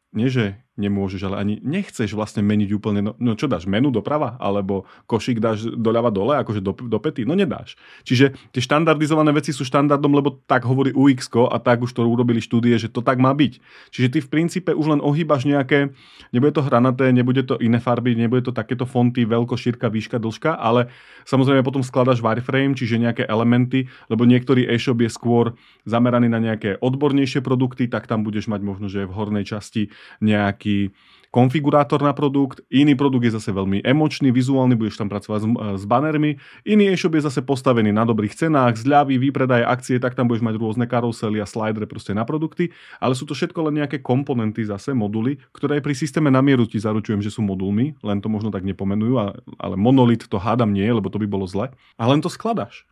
nie, 0.10 0.30
že 0.30 0.58
nemôžeš, 0.80 1.22
ale 1.28 1.36
ani 1.44 1.54
nechceš 1.60 2.16
vlastne 2.16 2.40
meniť 2.40 2.70
úplne, 2.72 3.04
no, 3.04 3.12
no 3.20 3.36
čo 3.36 3.52
dáš, 3.52 3.68
menu 3.68 3.92
doprava, 3.92 4.40
alebo 4.40 4.88
košík 5.12 5.44
dáš 5.44 5.68
doľava 5.68 6.08
dole, 6.08 6.40
akože 6.40 6.64
do, 6.64 6.72
do 6.72 6.98
pety, 7.04 7.28
no 7.28 7.36
nedáš. 7.36 7.76
Čiže 8.08 8.32
tie 8.56 8.62
štandardizované 8.64 9.36
veci 9.36 9.52
sú 9.52 9.68
štandardom, 9.68 10.16
lebo 10.16 10.40
tak 10.48 10.64
hovorí 10.64 10.96
UX 10.96 11.28
a 11.52 11.60
tak 11.60 11.84
už 11.84 11.92
to 11.92 12.08
urobili 12.08 12.40
štúdie, 12.40 12.80
že 12.80 12.88
to 12.88 13.04
tak 13.04 13.20
má 13.20 13.36
byť. 13.36 13.60
Čiže 13.92 14.08
ty 14.08 14.18
v 14.24 14.32
princípe 14.32 14.72
už 14.72 14.98
len 14.98 15.04
ohýbaš 15.04 15.44
nejaké, 15.44 15.92
nebude 16.32 16.56
to 16.56 16.64
hranaté, 16.64 17.12
nebude 17.12 17.44
to 17.44 17.60
iné 17.60 17.84
farby, 17.84 18.16
nebude 18.16 18.48
to 18.48 18.56
takéto 18.56 18.88
fonty, 18.88 19.28
veľko, 19.28 19.60
šírka, 19.60 19.92
výška, 19.92 20.16
dĺžka, 20.16 20.56
ale 20.56 20.88
samozrejme 21.28 21.60
potom 21.62 21.84
skladaš 21.84 22.24
wireframe, 22.24 22.74
čiže 22.74 23.04
nejaké 23.04 23.28
elementy, 23.28 23.92
lebo 24.08 24.24
niektorý 24.24 24.64
e-shop 24.72 25.04
je 25.04 25.12
skôr 25.12 25.60
zameraný 25.84 26.32
na 26.32 26.40
nejaké 26.40 26.80
odbornejšie 26.80 27.44
produkty, 27.44 27.92
tak 27.92 28.08
tam 28.08 28.24
budeš 28.24 28.48
mať 28.48 28.62
možno, 28.64 28.88
že 28.88 29.04
v 29.04 29.12
hornej 29.12 29.44
časti 29.44 29.92
nejaký 30.20 30.92
konfigurátor 31.30 32.02
na 32.02 32.14
produkt, 32.14 32.66
iný 32.74 32.98
produkt 32.98 33.30
je 33.30 33.38
zase 33.38 33.54
veľmi 33.54 33.86
emočný, 33.86 34.34
vizuálny, 34.34 34.74
budeš 34.74 34.98
tam 34.98 35.10
pracovať 35.14 35.40
s, 35.46 35.48
s 35.82 35.84
banermi, 35.86 36.42
iný 36.66 36.90
e-shop 36.90 37.14
je 37.14 37.30
zase 37.30 37.46
postavený 37.46 37.94
na 37.94 38.02
dobrých 38.02 38.34
cenách, 38.34 38.82
zľavy, 38.82 39.22
výpredaj 39.22 39.62
akcie, 39.62 40.02
tak 40.02 40.18
tam 40.18 40.26
budeš 40.26 40.42
mať 40.42 40.56
rôzne 40.58 40.86
karusely 40.90 41.38
a 41.38 41.46
slidere 41.46 41.86
proste 41.86 42.18
na 42.18 42.26
produkty, 42.26 42.74
ale 42.98 43.14
sú 43.14 43.30
to 43.30 43.38
všetko 43.38 43.70
len 43.70 43.86
nejaké 43.86 44.02
komponenty 44.02 44.66
zase, 44.66 44.98
moduly, 44.98 45.38
ktoré 45.54 45.86
pri 45.86 45.94
systéme 45.94 46.34
na 46.34 46.42
mieru 46.42 46.66
ti 46.66 46.82
zaručujem, 46.82 47.22
že 47.22 47.30
sú 47.30 47.46
modulmi, 47.46 48.02
len 48.02 48.18
to 48.26 48.28
možno 48.28 48.50
tak 48.50 48.66
nepomenujú, 48.66 49.16
ale 49.62 49.76
monolit 49.78 50.26
to 50.26 50.42
hádam 50.42 50.74
nie, 50.74 50.90
lebo 50.90 51.14
to 51.14 51.22
by 51.22 51.30
bolo 51.30 51.46
zle, 51.46 51.70
a 51.70 52.04
len 52.10 52.26
to 52.26 52.30
skladaš. 52.30 52.90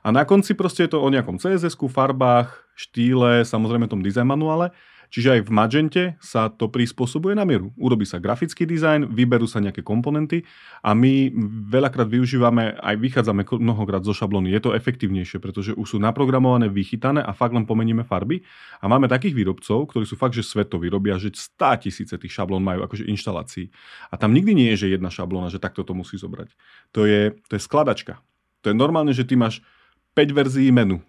A 0.00 0.08
na 0.14 0.24
konci 0.24 0.56
proste 0.56 0.88
je 0.88 0.96
to 0.96 1.02
o 1.02 1.12
nejakom 1.12 1.36
CSS, 1.36 1.76
farbách, 1.76 2.56
štýle, 2.72 3.44
samozrejme 3.44 3.84
tom 3.84 4.00
design 4.00 4.32
manuále 4.32 4.72
Čiže 5.10 5.28
aj 5.36 5.40
v 5.46 5.50
Magente 5.50 6.04
sa 6.22 6.46
to 6.46 6.70
prispôsobuje 6.70 7.34
na 7.34 7.42
mieru. 7.42 7.74
Urobí 7.74 8.06
sa 8.06 8.22
grafický 8.22 8.62
dizajn, 8.62 9.10
vyberú 9.10 9.50
sa 9.50 9.58
nejaké 9.58 9.82
komponenty 9.82 10.46
a 10.86 10.94
my 10.94 11.34
veľakrát 11.66 12.06
využívame, 12.06 12.78
aj 12.78 12.94
vychádzame 12.94 13.42
mnohokrát 13.42 14.06
zo 14.06 14.14
šablóny. 14.14 14.54
Je 14.54 14.62
to 14.62 14.70
efektívnejšie, 14.70 15.42
pretože 15.42 15.74
už 15.74 15.86
sú 15.86 15.98
naprogramované, 15.98 16.70
vychytané 16.70 17.26
a 17.26 17.34
fakt 17.34 17.50
len 17.50 17.66
pomeníme 17.66 18.06
farby. 18.06 18.46
A 18.78 18.86
máme 18.86 19.10
takých 19.10 19.34
výrobcov, 19.34 19.90
ktorí 19.90 20.06
sú 20.06 20.14
fakt, 20.14 20.38
že 20.38 20.46
svetoví, 20.46 20.86
robia, 20.86 21.18
že 21.18 21.34
100 21.34 21.90
tisíce 21.90 22.14
tých 22.14 22.30
šablón 22.30 22.62
majú 22.62 22.86
akože 22.86 23.10
inštalácií. 23.10 23.66
A 24.08 24.14
tam 24.14 24.30
nikdy 24.30 24.54
nie 24.54 24.68
je, 24.78 24.86
že 24.86 24.94
jedna 24.94 25.10
šablóna, 25.10 25.50
že 25.50 25.58
takto 25.58 25.82
to 25.82 25.90
musí 25.90 26.14
zobrať. 26.14 26.54
To 26.94 27.02
je, 27.02 27.34
to 27.50 27.58
je 27.58 27.62
skladačka. 27.66 28.22
To 28.62 28.70
je 28.70 28.76
normálne, 28.78 29.10
že 29.10 29.26
ty 29.26 29.34
máš 29.34 29.58
5 30.14 30.30
verzií 30.30 30.70
menu, 30.70 31.02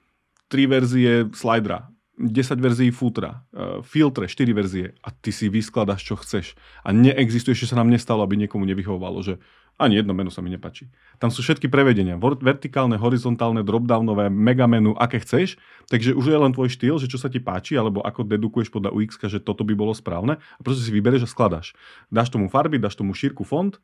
3 0.50 0.74
verzie 0.74 1.14
slidera, 1.38 1.91
10 2.22 2.62
verzií 2.62 2.94
futra, 2.94 3.42
e, 3.50 3.82
filtre, 3.82 4.30
4 4.30 4.54
verzie 4.54 4.94
a 5.02 5.10
ty 5.10 5.34
si 5.34 5.50
vyskladaš, 5.50 6.06
čo 6.06 6.16
chceš. 6.16 6.54
A 6.86 6.94
neexistuje, 6.94 7.58
že 7.58 7.66
sa 7.66 7.80
nám 7.82 7.90
nestalo, 7.90 8.22
aby 8.22 8.38
niekomu 8.38 8.64
nevyhovovalo, 8.70 9.26
že 9.26 9.42
ani 9.82 9.98
jedno 9.98 10.14
menu 10.14 10.30
sa 10.30 10.46
mi 10.46 10.54
nepačí. 10.54 10.94
Tam 11.18 11.34
sú 11.34 11.42
všetky 11.42 11.66
prevedenia. 11.66 12.14
Vertikálne, 12.22 13.02
horizontálne, 13.02 13.66
dropdownové, 13.66 14.30
mega 14.30 14.70
menu, 14.70 14.94
aké 14.94 15.18
chceš. 15.26 15.58
Takže 15.90 16.14
už 16.14 16.26
je 16.30 16.38
len 16.38 16.54
tvoj 16.54 16.70
štýl, 16.70 17.02
že 17.02 17.10
čo 17.10 17.18
sa 17.18 17.34
ti 17.34 17.42
páči, 17.42 17.74
alebo 17.82 18.06
ako 18.06 18.30
dedukuješ 18.30 18.70
podľa 18.70 18.94
UX, 18.94 19.18
že 19.26 19.42
toto 19.42 19.66
by 19.66 19.74
bolo 19.74 19.98
správne. 19.98 20.38
A 20.38 20.60
proste 20.62 20.86
si 20.86 20.94
vybereš 20.94 21.26
a 21.26 21.32
skladaš. 21.34 21.74
Dáš 22.14 22.30
tomu 22.30 22.46
farby, 22.46 22.78
dáš 22.78 22.94
tomu 22.94 23.18
šírku 23.18 23.42
font 23.42 23.82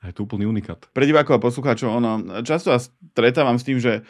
a 0.00 0.08
je 0.08 0.16
to 0.16 0.24
úplný 0.24 0.44
unikát. 0.44 0.84
Pre 0.92 1.04
divákov 1.04 1.40
a 1.40 1.44
poslucháčov, 1.44 1.88
ono, 1.92 2.40
často 2.44 2.72
ja 2.72 2.80
stretávam 2.80 3.56
s 3.56 3.64
tým, 3.64 3.80
že 3.80 4.04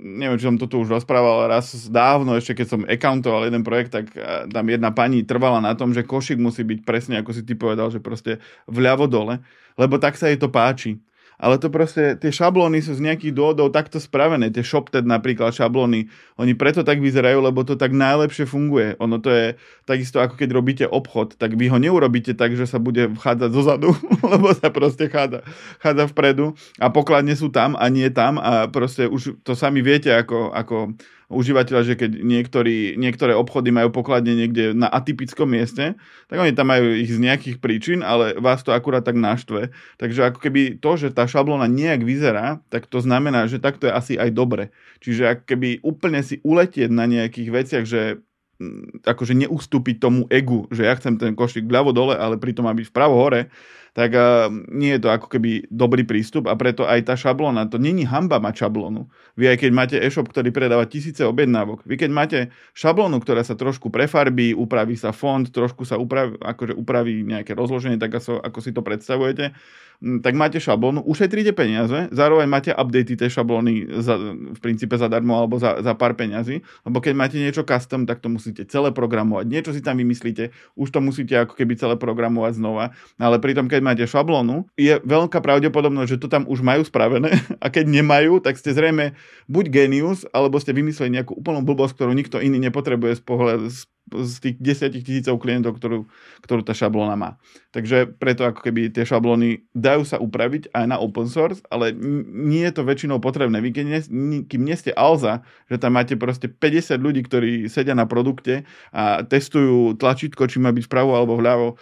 neviem, 0.00 0.36
či 0.36 0.46
som 0.48 0.60
to 0.60 0.68
tu 0.68 0.84
už 0.84 0.92
rozprával, 0.92 1.48
raz 1.48 1.72
dávno, 1.88 2.36
ešte 2.36 2.62
keď 2.62 2.66
som 2.68 2.80
accountoval 2.84 3.48
jeden 3.48 3.64
projekt, 3.64 3.96
tak 3.96 4.12
eh, 4.12 4.44
tam 4.48 4.64
jedna 4.68 4.92
pani 4.92 5.24
trvala 5.24 5.64
na 5.64 5.72
tom, 5.72 5.96
že 5.96 6.04
košík 6.04 6.36
musí 6.36 6.62
byť 6.62 6.80
presne, 6.84 7.14
ako 7.20 7.30
si 7.32 7.42
ty 7.42 7.56
povedal, 7.56 7.88
že 7.88 8.04
proste 8.04 8.38
vľavo 8.68 9.08
dole, 9.08 9.40
lebo 9.80 9.96
tak 9.96 10.20
sa 10.20 10.28
jej 10.28 10.36
to 10.36 10.52
páči 10.52 11.00
ale 11.36 11.60
to 11.60 11.68
proste, 11.68 12.16
tie 12.16 12.32
šablóny 12.32 12.80
sú 12.80 12.96
z 12.96 13.04
nejakých 13.04 13.36
dôvodov 13.36 13.68
takto 13.68 14.00
spravené, 14.00 14.48
tie 14.48 14.64
ShopTed 14.64 15.04
napríklad 15.04 15.52
šablóny, 15.52 16.08
oni 16.40 16.52
preto 16.56 16.80
tak 16.80 17.04
vyzerajú, 17.04 17.44
lebo 17.44 17.60
to 17.60 17.76
tak 17.76 17.92
najlepšie 17.92 18.48
funguje. 18.48 18.96
Ono 18.96 19.20
to 19.20 19.28
je 19.28 19.46
takisto 19.84 20.24
ako 20.24 20.40
keď 20.40 20.48
robíte 20.52 20.84
obchod, 20.88 21.36
tak 21.36 21.54
vy 21.60 21.68
ho 21.68 21.76
neurobíte 21.76 22.32
tak, 22.32 22.56
že 22.56 22.64
sa 22.64 22.80
bude 22.80 23.12
vchádzať 23.12 23.50
zozadu, 23.52 23.92
lebo 24.32 24.52
sa 24.56 24.72
proste 24.72 25.12
chádza, 25.12 25.44
chádza 25.80 26.08
vpredu 26.08 26.56
a 26.80 26.88
pokladne 26.88 27.36
sú 27.36 27.52
tam 27.52 27.76
a 27.76 27.84
nie 27.92 28.08
tam 28.08 28.40
a 28.40 28.68
proste 28.72 29.04
už 29.04 29.40
to 29.44 29.52
sami 29.52 29.84
viete 29.84 30.08
ako, 30.08 30.56
ako 30.56 30.96
užívateľa, 31.26 31.82
že 31.82 31.94
keď 31.98 32.22
niektorí, 32.22 32.94
niektoré 32.94 33.34
obchody 33.34 33.74
majú 33.74 33.90
pokladne 33.90 34.34
niekde 34.38 34.70
na 34.78 34.86
atypickom 34.86 35.50
mieste, 35.50 35.98
tak 36.30 36.38
oni 36.38 36.54
tam 36.54 36.70
majú 36.70 36.94
ich 36.94 37.10
z 37.10 37.18
nejakých 37.18 37.58
príčin, 37.58 38.00
ale 38.06 38.38
vás 38.38 38.62
to 38.62 38.70
akurát 38.70 39.02
tak 39.02 39.18
naštve. 39.18 39.74
Takže 39.98 40.30
ako 40.30 40.38
keby 40.38 40.78
to, 40.78 40.90
že 40.94 41.10
tá 41.10 41.26
šablóna 41.26 41.66
nejak 41.66 42.06
vyzerá, 42.06 42.62
tak 42.70 42.86
to 42.86 43.02
znamená, 43.02 43.50
že 43.50 43.58
takto 43.58 43.90
je 43.90 43.92
asi 43.94 44.14
aj 44.14 44.30
dobre. 44.30 44.70
Čiže 45.02 45.38
ako 45.38 45.44
keby 45.50 45.68
úplne 45.82 46.22
si 46.22 46.38
uletieť 46.46 46.90
na 46.94 47.10
nejakých 47.10 47.48
veciach, 47.50 47.84
že 47.84 48.22
mm, 48.62 49.02
akože 49.02 49.34
neustúpiť 49.34 49.98
tomu 49.98 50.30
egu, 50.30 50.70
že 50.70 50.86
ja 50.86 50.94
chcem 50.94 51.18
ten 51.18 51.34
košík 51.34 51.66
vľavo 51.66 51.90
dole, 51.90 52.14
ale 52.14 52.38
pritom 52.38 52.62
má 52.62 52.72
byť 52.72 52.86
vpravo 52.94 53.18
hore, 53.18 53.50
tak 53.96 54.12
uh, 54.12 54.52
nie 54.68 54.92
je 54.92 55.00
to 55.00 55.08
ako 55.08 55.32
keby 55.32 55.64
dobrý 55.72 56.04
prístup 56.04 56.52
a 56.52 56.54
preto 56.54 56.84
aj 56.84 57.08
tá 57.08 57.14
šablóna, 57.16 57.64
to 57.72 57.80
není 57.80 58.04
hamba 58.04 58.36
mať 58.36 58.68
šablónu. 58.68 59.08
Vy 59.40 59.56
aj 59.56 59.64
keď 59.64 59.70
máte 59.72 59.96
e-shop, 59.96 60.28
ktorý 60.28 60.52
predáva 60.52 60.84
tisíce 60.84 61.24
objednávok, 61.24 61.80
vy 61.88 61.96
keď 61.96 62.10
máte 62.12 62.38
šablónu, 62.76 63.16
ktorá 63.24 63.40
sa 63.40 63.56
trošku 63.56 63.88
prefarbí, 63.88 64.52
upraví 64.52 65.00
sa 65.00 65.16
fond, 65.16 65.48
trošku 65.48 65.88
sa 65.88 65.96
upraví, 65.96 66.36
akože 66.36 66.76
upraví 66.76 67.24
nejaké 67.24 67.56
rozloženie, 67.56 67.96
tak 67.96 68.12
ako, 68.20 68.44
ako 68.44 68.58
si 68.60 68.76
to 68.76 68.84
predstavujete, 68.84 69.56
tak 69.96 70.36
máte 70.36 70.60
šablónu, 70.60 71.00
ušetríte 71.08 71.56
peniaze, 71.56 72.12
zároveň 72.12 72.44
máte 72.44 72.68
updaty 72.68 73.16
tej 73.16 73.32
šablóny 73.32 74.04
za, 74.04 74.20
v 74.28 74.58
princípe 74.60 74.92
zadarmo 75.00 75.32
alebo 75.40 75.56
za, 75.56 75.80
za 75.80 75.96
pár 75.96 76.12
peňazí, 76.12 76.60
lebo 76.84 77.00
keď 77.00 77.14
máte 77.16 77.36
niečo 77.40 77.64
custom, 77.64 78.04
tak 78.04 78.20
to 78.20 78.28
musíte 78.28 78.68
celé 78.68 78.92
programovať. 78.92 79.48
Niečo 79.48 79.70
si 79.72 79.80
tam 79.80 79.96
vymyslíte, 79.96 80.52
už 80.76 80.88
to 80.92 81.00
musíte 81.00 81.32
ako 81.32 81.56
keby 81.56 81.80
celé 81.80 81.96
programovať 81.96 82.60
znova, 82.60 82.92
ale 83.16 83.40
pritom 83.40 83.72
keď 83.72 83.80
máte 83.86 84.02
šablónu, 84.02 84.66
je 84.74 84.98
veľká 85.06 85.38
pravdepodobnosť, 85.38 86.10
že 86.10 86.20
to 86.20 86.26
tam 86.26 86.42
už 86.50 86.66
majú 86.66 86.82
spravené 86.82 87.30
a 87.64 87.66
keď 87.70 87.86
nemajú, 87.86 88.42
tak 88.42 88.58
ste 88.58 88.74
zrejme 88.74 89.14
buď 89.46 89.64
genius, 89.70 90.26
alebo 90.34 90.58
ste 90.58 90.74
vymysleli 90.74 91.22
nejakú 91.22 91.38
úplnú 91.38 91.62
blbosť, 91.62 91.94
ktorú 91.94 92.10
nikto 92.10 92.42
iný 92.42 92.58
nepotrebuje 92.58 93.18
z 93.18 93.22
pohľadu, 93.22 93.66
z 93.70 93.86
z 94.06 94.34
tých 94.38 94.56
10 94.62 95.02
tisícov 95.02 95.42
klientov, 95.42 95.82
ktorú, 95.82 96.06
ktorú 96.46 96.62
tá 96.62 96.70
šablóna 96.70 97.18
má. 97.18 97.30
Takže 97.74 98.06
preto 98.06 98.46
ako 98.46 98.62
keby 98.62 98.94
tie 98.94 99.02
šablóny 99.02 99.66
dajú 99.74 100.06
sa 100.06 100.22
upraviť 100.22 100.70
aj 100.70 100.84
na 100.86 100.96
open 101.02 101.26
source, 101.26 101.58
ale 101.66 101.90
nie 102.30 102.62
je 102.62 102.74
to 102.78 102.86
väčšinou 102.86 103.18
potrebné. 103.18 103.58
Vy 103.58 103.74
keď 103.74 103.84
nie, 103.90 104.00
kým 104.46 104.62
nie 104.62 104.78
ste 104.78 104.94
Alza, 104.94 105.42
že 105.66 105.82
tam 105.82 105.98
máte 105.98 106.14
proste 106.14 106.46
50 106.46 107.02
ľudí, 107.02 107.26
ktorí 107.26 107.66
sedia 107.66 107.98
na 107.98 108.06
produkte 108.06 108.62
a 108.94 109.26
testujú 109.26 109.98
tlačítko, 109.98 110.46
či 110.46 110.62
má 110.62 110.70
byť 110.70 110.86
vpravo 110.86 111.18
alebo 111.18 111.34
vľavo, 111.34 111.74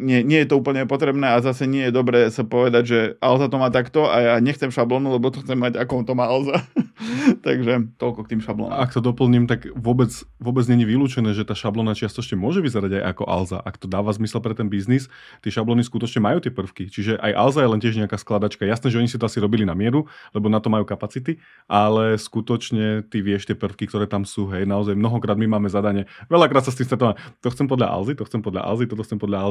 nie, 0.00 0.24
nie 0.24 0.40
je 0.40 0.48
to 0.48 0.56
úplne 0.56 0.88
potrebné 0.88 1.36
a 1.36 1.44
zase 1.44 1.68
nie 1.68 1.84
je 1.88 1.92
dobré 1.92 2.32
sa 2.32 2.40
povedať, 2.48 2.82
že 2.88 2.98
Alza 3.20 3.52
to 3.52 3.60
má 3.60 3.68
takto 3.68 4.08
a 4.08 4.16
ja 4.16 4.34
nechcem 4.40 4.72
šablónu, 4.72 5.12
lebo 5.12 5.28
to 5.28 5.44
chcem 5.44 5.60
mať, 5.60 5.76
ako 5.76 6.00
to 6.08 6.16
má 6.16 6.24
Alza. 6.24 6.64
Takže 7.46 7.96
toľko 8.00 8.24
k 8.24 8.30
tým 8.36 8.40
šablónom. 8.40 8.72
Ak 8.72 8.96
to 8.96 9.04
doplním, 9.04 9.44
tak 9.44 9.68
vôbec, 9.76 10.08
vôbec 10.40 10.64
není 10.64 10.88
vylúčené, 10.88 11.36
že 11.36 11.44
tá 11.44 11.52
šablóna 11.52 11.92
čiastočne 11.92 12.40
môže 12.40 12.64
vyzerať 12.64 13.00
aj 13.00 13.04
ako 13.12 13.22
Alza. 13.28 13.58
Ak 13.60 13.76
to 13.76 13.84
dáva 13.84 14.08
zmysel 14.16 14.40
pre 14.40 14.56
ten 14.56 14.72
biznis, 14.72 15.12
tie 15.44 15.52
šablóny 15.52 15.84
skutočne 15.84 16.24
majú 16.24 16.40
tie 16.40 16.52
prvky. 16.52 16.88
Čiže 16.88 17.20
aj 17.20 17.32
Alza 17.36 17.60
je 17.60 17.72
len 17.76 17.80
tiež 17.84 18.00
nejaká 18.00 18.16
skladačka. 18.16 18.64
Jasné, 18.64 18.88
že 18.88 18.96
oni 19.00 19.12
si 19.12 19.20
to 19.20 19.28
asi 19.28 19.44
robili 19.44 19.68
na 19.68 19.76
mieru, 19.76 20.08
lebo 20.32 20.48
na 20.48 20.64
to 20.64 20.72
majú 20.72 20.88
kapacity, 20.88 21.36
ale 21.68 22.16
skutočne 22.16 23.04
ty 23.12 23.20
vieš 23.20 23.44
tie 23.44 23.56
prvky, 23.56 23.84
ktoré 23.84 24.08
tam 24.08 24.24
sú. 24.24 24.48
Hej, 24.52 24.64
naozaj 24.64 24.96
mnohokrát 24.96 25.36
my 25.36 25.60
máme 25.60 25.68
zadanie. 25.68 26.08
Veľakrát 26.32 26.64
sa 26.64 26.72
s 26.72 26.80
tým 26.80 26.88
stretávam. 26.88 27.16
To 27.44 27.48
chcem 27.52 27.68
podľa 27.68 27.92
Alzy, 27.92 28.16
to 28.16 28.24
chcem 28.24 28.40
podľa 28.40 28.64
Alzy, 28.64 28.84
toto 28.88 29.04
chcem 29.04 29.20
podľa 29.20 29.38
Alzy. 29.44 29.49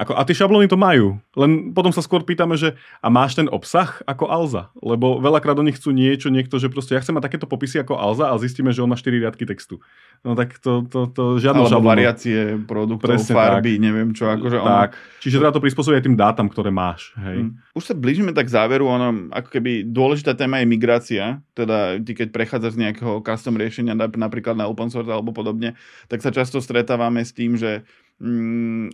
Ako, 0.00 0.14
a 0.14 0.22
tie 0.22 0.36
šablóny 0.36 0.70
to 0.70 0.78
majú. 0.78 1.18
Len 1.34 1.74
potom 1.74 1.90
sa 1.90 2.00
skôr 2.00 2.22
pýtame, 2.22 2.54
že 2.54 2.78
a 3.02 3.08
máš 3.10 3.34
ten 3.34 3.50
obsah 3.50 4.02
ako 4.06 4.30
Alza? 4.30 4.70
Lebo 4.78 5.18
veľakrát 5.18 5.58
oni 5.58 5.74
chcú 5.74 5.90
niečo, 5.90 6.30
niekto, 6.30 6.56
že 6.62 6.70
proste 6.70 6.94
ja 6.94 7.02
chcem 7.02 7.14
mať 7.16 7.26
takéto 7.30 7.46
popisy 7.50 7.82
ako 7.82 7.98
Alza 7.98 8.30
a 8.30 8.38
zistíme, 8.38 8.70
že 8.70 8.84
on 8.84 8.90
má 8.90 8.96
4 8.98 9.22
riadky 9.26 9.44
textu. 9.44 9.82
No 10.20 10.36
tak 10.36 10.60
to, 10.60 10.84
to, 10.84 11.08
to 11.10 11.40
žiadno 11.40 11.64
Alebo 11.64 11.72
šablónu. 11.72 11.92
variácie 11.96 12.38
produktov, 12.68 13.08
Presne 13.08 13.32
farby, 13.32 13.80
tak. 13.80 13.82
neviem 13.82 14.10
čo. 14.12 14.28
Akože 14.28 14.58
tak. 14.60 14.90
Ono... 14.92 15.18
Čiže 15.24 15.36
teda 15.40 15.52
to 15.56 15.64
prispôsobuje 15.64 15.96
aj 15.96 16.04
tým 16.04 16.16
dátam, 16.16 16.46
ktoré 16.52 16.68
máš. 16.68 17.16
Hej. 17.16 17.48
Mm. 17.48 17.50
Už 17.72 17.84
sa 17.88 17.94
blížime 17.96 18.36
tak 18.36 18.46
k 18.46 18.54
záveru, 18.54 18.84
ono, 18.84 19.32
ako 19.32 19.48
keby 19.48 19.88
dôležitá 19.88 20.36
téma 20.36 20.60
je 20.60 20.66
migrácia, 20.68 21.24
teda 21.56 21.96
ty 22.04 22.12
keď 22.12 22.28
prechádzaš 22.36 22.76
z 22.76 22.80
nejakého 22.84 23.24
custom 23.24 23.56
riešenia 23.56 23.96
napríklad 23.96 24.60
na 24.60 24.68
open 24.68 24.92
source 24.92 25.08
alebo 25.08 25.32
podobne, 25.32 25.72
tak 26.12 26.20
sa 26.20 26.28
často 26.28 26.60
stretávame 26.60 27.24
s 27.24 27.32
tým, 27.32 27.56
že 27.56 27.88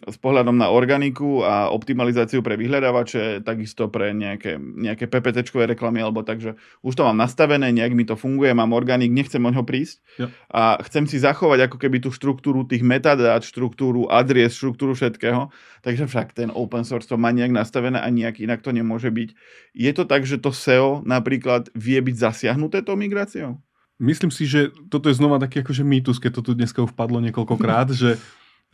s 0.06 0.16
pohľadom 0.22 0.54
na 0.54 0.70
organiku 0.70 1.42
a 1.42 1.74
optimalizáciu 1.74 2.46
pre 2.46 2.54
vyhľadávače, 2.54 3.42
takisto 3.42 3.90
pre 3.90 4.14
nejaké, 4.14 4.54
nejaké 4.54 5.10
PPT 5.10 5.50
reklamy, 5.66 5.98
alebo 5.98 6.22
takže 6.22 6.54
už 6.86 6.94
to 6.94 7.02
mám 7.02 7.18
nastavené, 7.18 7.74
nejak 7.74 7.90
mi 7.90 8.06
to 8.06 8.14
funguje, 8.14 8.54
mám 8.54 8.70
organik, 8.70 9.10
nechcem 9.10 9.42
o 9.42 9.50
ňo 9.50 9.66
prísť 9.66 9.98
ja. 10.22 10.30
a 10.54 10.78
chcem 10.86 11.10
si 11.10 11.18
zachovať 11.18 11.66
ako 11.66 11.76
keby 11.82 12.06
tú 12.06 12.14
štruktúru 12.14 12.70
tých 12.70 12.86
metadát, 12.86 13.42
štruktúru 13.42 14.06
adries, 14.06 14.54
štruktúru 14.54 14.94
všetkého, 14.94 15.50
takže 15.82 16.06
však 16.06 16.30
ten 16.30 16.54
open 16.54 16.86
source 16.86 17.10
to 17.10 17.18
má 17.18 17.34
nejak 17.34 17.50
nastavené 17.50 17.98
a 17.98 18.06
nejak 18.06 18.38
inak 18.38 18.62
to 18.62 18.70
nemôže 18.70 19.10
byť. 19.10 19.34
Je 19.74 19.90
to 19.90 20.06
tak, 20.06 20.22
že 20.22 20.38
to 20.38 20.54
SEO 20.54 21.02
napríklad 21.02 21.66
vie 21.74 21.98
byť 21.98 22.14
zasiahnuté 22.14 22.86
tou 22.86 22.94
migráciou? 22.94 23.58
Myslím 23.98 24.30
si, 24.30 24.46
že 24.46 24.70
toto 24.86 25.10
je 25.10 25.18
znova 25.18 25.42
taký 25.42 25.66
akože 25.66 25.82
mýtus, 25.82 26.22
keď 26.22 26.38
to 26.38 26.42
tu 26.46 26.52
dneska 26.54 26.84
už 26.84 26.94
vpadlo 26.94 27.18
niekoľkokrát, 27.26 27.90
že 28.00 28.22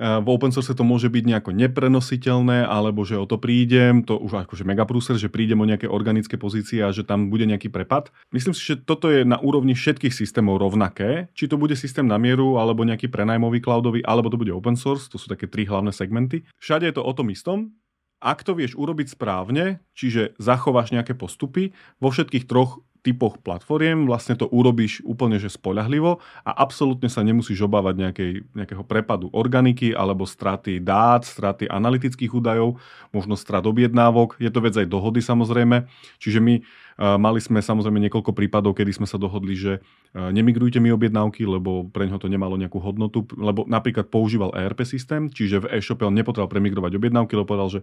v 0.01 0.27
open 0.27 0.51
source 0.51 0.73
to 0.73 0.85
môže 0.85 1.13
byť 1.13 1.25
nejako 1.29 1.51
neprenositeľné, 1.53 2.65
alebo 2.65 3.05
že 3.05 3.21
o 3.21 3.29
to 3.29 3.37
prídem, 3.37 4.03
to 4.03 4.17
už 4.17 4.49
akože 4.49 4.65
mega 4.65 4.89
prúser, 4.89 5.21
že 5.21 5.29
prídem 5.29 5.61
o 5.61 5.69
nejaké 5.69 5.85
organické 5.85 6.41
pozície 6.41 6.81
a 6.81 6.91
že 6.91 7.05
tam 7.05 7.29
bude 7.29 7.45
nejaký 7.45 7.69
prepad. 7.69 8.09
Myslím 8.33 8.57
si, 8.57 8.65
že 8.65 8.81
toto 8.81 9.13
je 9.13 9.23
na 9.23 9.37
úrovni 9.39 9.77
všetkých 9.77 10.11
systémov 10.11 10.59
rovnaké, 10.59 11.29
či 11.37 11.45
to 11.47 11.61
bude 11.61 11.77
systém 11.77 12.09
na 12.09 12.17
mieru, 12.17 12.57
alebo 12.57 12.83
nejaký 12.89 13.13
prenajmový 13.13 13.61
cloudový, 13.61 14.01
alebo 14.03 14.33
to 14.33 14.41
bude 14.41 14.51
open 14.51 14.75
source, 14.75 15.13
to 15.13 15.21
sú 15.21 15.29
také 15.29 15.45
tri 15.47 15.69
hlavné 15.69 15.93
segmenty. 15.93 16.49
Všade 16.57 16.89
je 16.89 16.95
to 16.97 17.05
o 17.05 17.13
tom 17.13 17.29
istom, 17.29 17.77
ak 18.23 18.47
to 18.47 18.55
vieš 18.55 18.79
urobiť 18.79 19.19
správne, 19.19 19.83
čiže 19.99 20.39
zachováš 20.39 20.95
nejaké 20.95 21.19
postupy, 21.19 21.75
vo 21.99 22.15
všetkých 22.15 22.47
troch 22.47 22.81
typoch 23.03 23.43
platformiem 23.43 24.07
vlastne 24.07 24.39
to 24.39 24.47
urobíš 24.47 25.03
úplne 25.03 25.37
že 25.37 25.51
spoľahlivo 25.51 26.23
a 26.47 26.51
absolútne 26.55 27.11
sa 27.11 27.27
nemusíš 27.27 27.67
obávať 27.67 27.95
nejakej, 27.99 28.33
nejakého 28.55 28.87
prepadu 28.87 29.27
organiky 29.35 29.91
alebo 29.91 30.23
straty 30.23 30.79
dát, 30.79 31.27
straty 31.27 31.67
analytických 31.67 32.31
údajov, 32.31 32.79
možno 33.11 33.35
strat 33.35 33.67
objednávok. 33.67 34.39
Je 34.39 34.49
to 34.49 34.63
vec 34.63 34.79
aj 34.79 34.87
dohody 34.87 35.19
samozrejme. 35.19 35.91
Čiže 36.23 36.39
my 36.39 36.55
uh, 36.63 37.19
mali 37.19 37.43
sme 37.43 37.59
samozrejme 37.59 37.99
niekoľko 38.09 38.31
prípadov, 38.33 38.79
kedy 38.79 38.95
sme 38.95 39.11
sa 39.11 39.19
dohodli, 39.19 39.59
že 39.59 39.73
uh, 39.83 40.31
nemigrujte 40.31 40.79
mi 40.79 40.95
objednávky, 40.95 41.43
lebo 41.43 41.91
pre 41.91 42.07
ňoho 42.07 42.23
to 42.23 42.31
nemalo 42.31 42.55
nejakú 42.55 42.79
hodnotu, 42.79 43.27
lebo 43.35 43.67
napríklad 43.67 44.07
používal 44.07 44.55
ERP 44.55 44.87
systém, 44.87 45.27
čiže 45.27 45.67
v 45.67 45.71
e-shope 45.75 46.07
on 46.07 46.15
nepotreboval 46.15 46.49
premigrovať 46.49 46.95
objednávky, 46.95 47.35
lebo 47.35 47.51
povedal, 47.51 47.69
že 47.69 47.81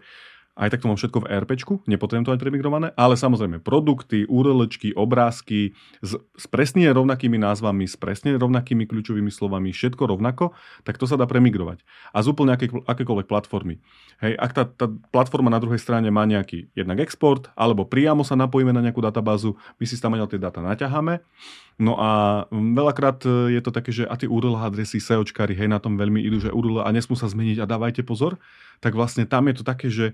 aj 0.59 0.75
tak 0.75 0.83
to 0.83 0.91
mám 0.91 0.99
všetko 0.99 1.23
v 1.23 1.29
ERPčku, 1.31 1.73
nepotrebujem 1.87 2.27
to 2.27 2.33
mať 2.35 2.41
premigrované, 2.43 2.87
ale 2.99 3.15
samozrejme 3.15 3.63
produkty, 3.63 4.27
URLčky, 4.27 4.91
obrázky 4.91 5.71
s, 6.03 6.19
s 6.19 6.45
presne 6.51 6.91
rovnakými 6.91 7.39
názvami, 7.39 7.87
s 7.87 7.95
presne 7.95 8.35
rovnakými 8.35 8.83
kľúčovými 8.83 9.31
slovami, 9.31 9.71
všetko 9.71 10.03
rovnako, 10.11 10.51
tak 10.83 10.99
to 10.99 11.07
sa 11.07 11.15
dá 11.15 11.23
premigrovať. 11.23 11.87
A 12.11 12.19
z 12.19 12.27
úplne 12.35 12.59
aké, 12.59 12.67
akékoľvek 12.67 13.31
platformy. 13.31 13.79
Hej, 14.19 14.35
ak 14.35 14.51
tá, 14.51 14.63
tá 14.67 14.85
platforma 15.15 15.47
na 15.47 15.63
druhej 15.63 15.79
strane 15.79 16.11
má 16.11 16.27
nejaký 16.27 16.75
jednak 16.75 16.99
export, 16.99 17.47
alebo 17.55 17.87
priamo 17.87 18.27
sa 18.27 18.35
napojíme 18.35 18.75
na 18.75 18.83
nejakú 18.83 18.99
databázu, 18.99 19.55
my 19.79 19.85
si 19.87 19.95
tam 19.95 20.19
tie 20.19 20.35
dáta 20.35 20.59
naťaháme, 20.59 21.23
No 21.79 21.95
a 21.95 22.43
veľakrát 22.51 23.23
e, 23.23 23.55
je 23.55 23.61
to 23.63 23.71
také, 23.71 23.95
že 23.95 24.03
a 24.03 24.19
tie 24.19 24.27
URL 24.27 24.59
adresy 24.59 24.99
SEOčkári, 24.99 25.55
hej, 25.55 25.71
na 25.71 25.79
tom 25.79 25.95
veľmi 25.95 26.19
idú, 26.19 26.43
že 26.43 26.51
URL 26.51 26.83
a 26.83 26.91
nesmú 26.91 27.15
sa 27.15 27.31
zmeniť 27.31 27.63
a 27.63 27.65
dávajte 27.71 28.03
pozor, 28.03 28.35
tak 28.83 28.99
vlastne 28.99 29.23
tam 29.23 29.47
je 29.47 29.55
to 29.55 29.63
také, 29.63 29.87
že 29.87 30.11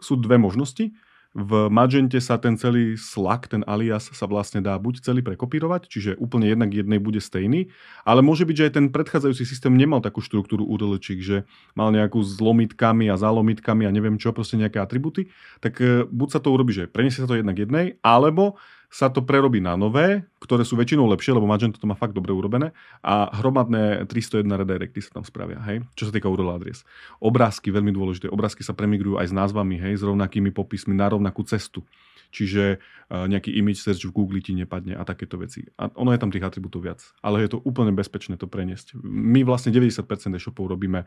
sú 0.00 0.14
dve 0.16 0.40
možnosti. 0.40 0.92
V 1.34 1.66
Magente 1.66 2.22
sa 2.22 2.38
ten 2.38 2.54
celý 2.54 2.94
Slack, 2.94 3.50
ten 3.50 3.66
alias 3.66 4.06
sa 4.06 4.26
vlastne 4.30 4.62
dá 4.62 4.78
buď 4.78 5.02
celý 5.02 5.18
prekopírovať, 5.18 5.90
čiže 5.90 6.10
úplne 6.22 6.46
jednak 6.46 6.70
jednej 6.70 7.02
bude 7.02 7.18
stejný, 7.18 7.74
ale 8.06 8.22
môže 8.22 8.46
byť, 8.46 8.54
že 8.54 8.66
aj 8.70 8.74
ten 8.78 8.86
predchádzajúci 8.94 9.42
systém 9.42 9.74
nemal 9.74 9.98
takú 9.98 10.22
štruktúru 10.22 10.62
URLčík, 10.62 11.18
že 11.18 11.42
mal 11.74 11.90
nejakú 11.90 12.22
s 12.22 12.38
lomitkami 12.38 13.10
a 13.10 13.18
zálomitkami 13.18 13.82
a 13.82 13.90
neviem 13.90 14.14
čo, 14.14 14.30
proste 14.30 14.62
nejaké 14.62 14.78
atributy, 14.78 15.26
tak 15.58 15.82
e, 15.82 16.06
buď 16.06 16.28
sa 16.30 16.40
to 16.40 16.54
urobí, 16.54 16.70
že 16.70 16.86
preniesie 16.86 17.26
sa 17.26 17.26
to 17.26 17.34
jednak 17.34 17.58
jednej, 17.58 17.98
alebo 18.06 18.54
sa 18.94 19.10
to 19.10 19.26
prerobí 19.26 19.58
na 19.58 19.74
nové, 19.74 20.22
ktoré 20.38 20.62
sú 20.62 20.78
väčšinou 20.78 21.10
lepšie, 21.10 21.34
lebo 21.34 21.50
Magento 21.50 21.82
to 21.82 21.90
má 21.90 21.98
fakt 21.98 22.14
dobre 22.14 22.30
urobené 22.30 22.70
a 23.02 23.26
hromadné 23.42 24.06
301 24.06 24.46
redirecty 24.46 25.02
sa 25.02 25.18
tam 25.18 25.26
spravia, 25.26 25.58
hej, 25.66 25.82
čo 25.98 26.06
sa 26.06 26.14
týka 26.14 26.30
URL 26.30 26.54
adres. 26.54 26.86
Obrázky, 27.18 27.74
veľmi 27.74 27.90
dôležité, 27.90 28.30
obrázky 28.30 28.62
sa 28.62 28.70
premigrujú 28.70 29.18
aj 29.18 29.26
s 29.26 29.34
názvami, 29.34 29.82
hej, 29.82 29.98
s 29.98 30.06
rovnakými 30.06 30.54
popismi 30.54 30.94
na 30.94 31.10
rovnakú 31.10 31.42
cestu. 31.42 31.82
Čiže 32.30 32.78
uh, 32.78 33.26
nejaký 33.26 33.58
image 33.58 33.82
search 33.82 34.06
v 34.06 34.14
Google 34.14 34.38
ti 34.38 34.54
nepadne 34.54 34.94
a 34.94 35.02
takéto 35.02 35.42
veci. 35.42 35.66
A 35.74 35.90
ono 35.98 36.14
je 36.14 36.22
tam 36.22 36.30
tých 36.30 36.46
atribútov 36.46 36.86
viac, 36.86 37.02
ale 37.18 37.42
je 37.42 37.50
to 37.50 37.62
úplne 37.66 37.90
bezpečné 37.98 38.38
to 38.38 38.46
preniesť. 38.46 38.94
My 39.02 39.42
vlastne 39.42 39.74
90% 39.74 40.06
e-shopov 40.38 40.70
robíme 40.70 41.02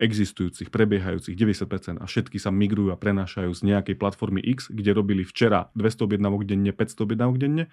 existujúcich, 0.00 0.72
prebiehajúcich 0.72 1.36
90% 1.36 2.00
a 2.00 2.04
všetky 2.08 2.40
sa 2.40 2.48
migrujú 2.48 2.90
a 2.90 2.96
prenášajú 2.96 3.52
z 3.52 3.60
nejakej 3.68 4.00
platformy 4.00 4.40
X, 4.56 4.72
kde 4.72 4.96
robili 4.96 5.22
včera 5.28 5.68
200 5.76 6.08
objednávok 6.08 6.48
denne, 6.48 6.72
500 6.72 7.04
objednávok 7.04 7.36
denne, 7.36 7.64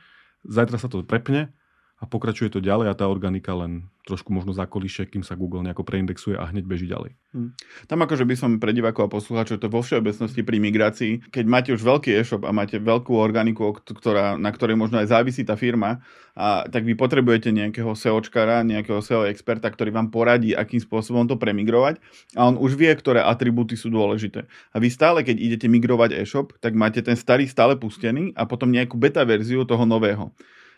zajtra 0.43 0.77
sa 0.77 0.91
to 0.91 1.07
prepne 1.07 1.55
a 1.97 2.05
pokračuje 2.05 2.53
to 2.53 2.61
ďalej 2.61 2.93
a 2.93 2.97
tá 2.97 3.09
organika 3.09 3.57
len 3.57 3.89
trošku 4.05 4.29
možno 4.29 4.53
zakoliše, 4.53 5.09
kým 5.09 5.25
sa 5.25 5.35
Google 5.35 5.65
nejako 5.65 5.83
preindexuje 5.83 6.37
a 6.37 6.47
hneď 6.47 6.63
beží 6.63 6.85
ďalej. 6.87 7.17
Hmm. 7.33 7.51
Tam 7.89 7.99
akože 7.99 8.23
by 8.23 8.35
som 8.37 8.51
pre 8.61 8.71
divákov 8.71 9.09
a 9.09 9.13
poslucháčov 9.17 9.59
to 9.59 9.67
vo 9.67 9.81
všeobecnosti 9.83 10.45
pri 10.45 10.61
migrácii, 10.61 11.27
keď 11.27 11.45
máte 11.49 11.69
už 11.73 11.81
veľký 11.81 12.15
e-shop 12.15 12.45
a 12.45 12.55
máte 12.55 12.77
veľkú 12.79 13.11
organiku, 13.17 13.75
ktorá, 13.81 14.37
na 14.39 14.53
ktorej 14.53 14.79
možno 14.79 15.01
aj 15.01 15.11
závisí 15.11 15.43
tá 15.43 15.57
firma, 15.59 15.99
a, 16.37 16.69
tak 16.69 16.85
vy 16.85 16.93
potrebujete 16.93 17.49
nejakého 17.49 17.91
SEOčkara, 17.97 18.61
nejakého 18.61 19.01
SEO 19.01 19.25
experta, 19.27 19.67
ktorý 19.67 19.89
vám 19.89 20.13
poradí, 20.13 20.53
akým 20.53 20.79
spôsobom 20.79 21.25
to 21.25 21.35
premigrovať 21.35 21.97
a 22.37 22.45
on 22.45 22.61
už 22.61 22.77
vie, 22.77 22.93
ktoré 22.93 23.25
atribúty 23.25 23.73
sú 23.73 23.89
dôležité. 23.89 24.45
A 24.71 24.77
vy 24.77 24.87
stále, 24.93 25.25
keď 25.25 25.35
idete 25.35 25.67
migrovať 25.67 26.13
e-shop, 26.15 26.53
tak 26.61 26.77
máte 26.77 27.01
ten 27.01 27.17
starý 27.17 27.49
stále 27.49 27.73
pustený 27.75 28.37
a 28.37 28.45
potom 28.45 28.69
nejakú 28.69 28.95
beta 28.95 29.25
verziu 29.25 29.65
toho 29.65 29.83
nového 29.83 30.29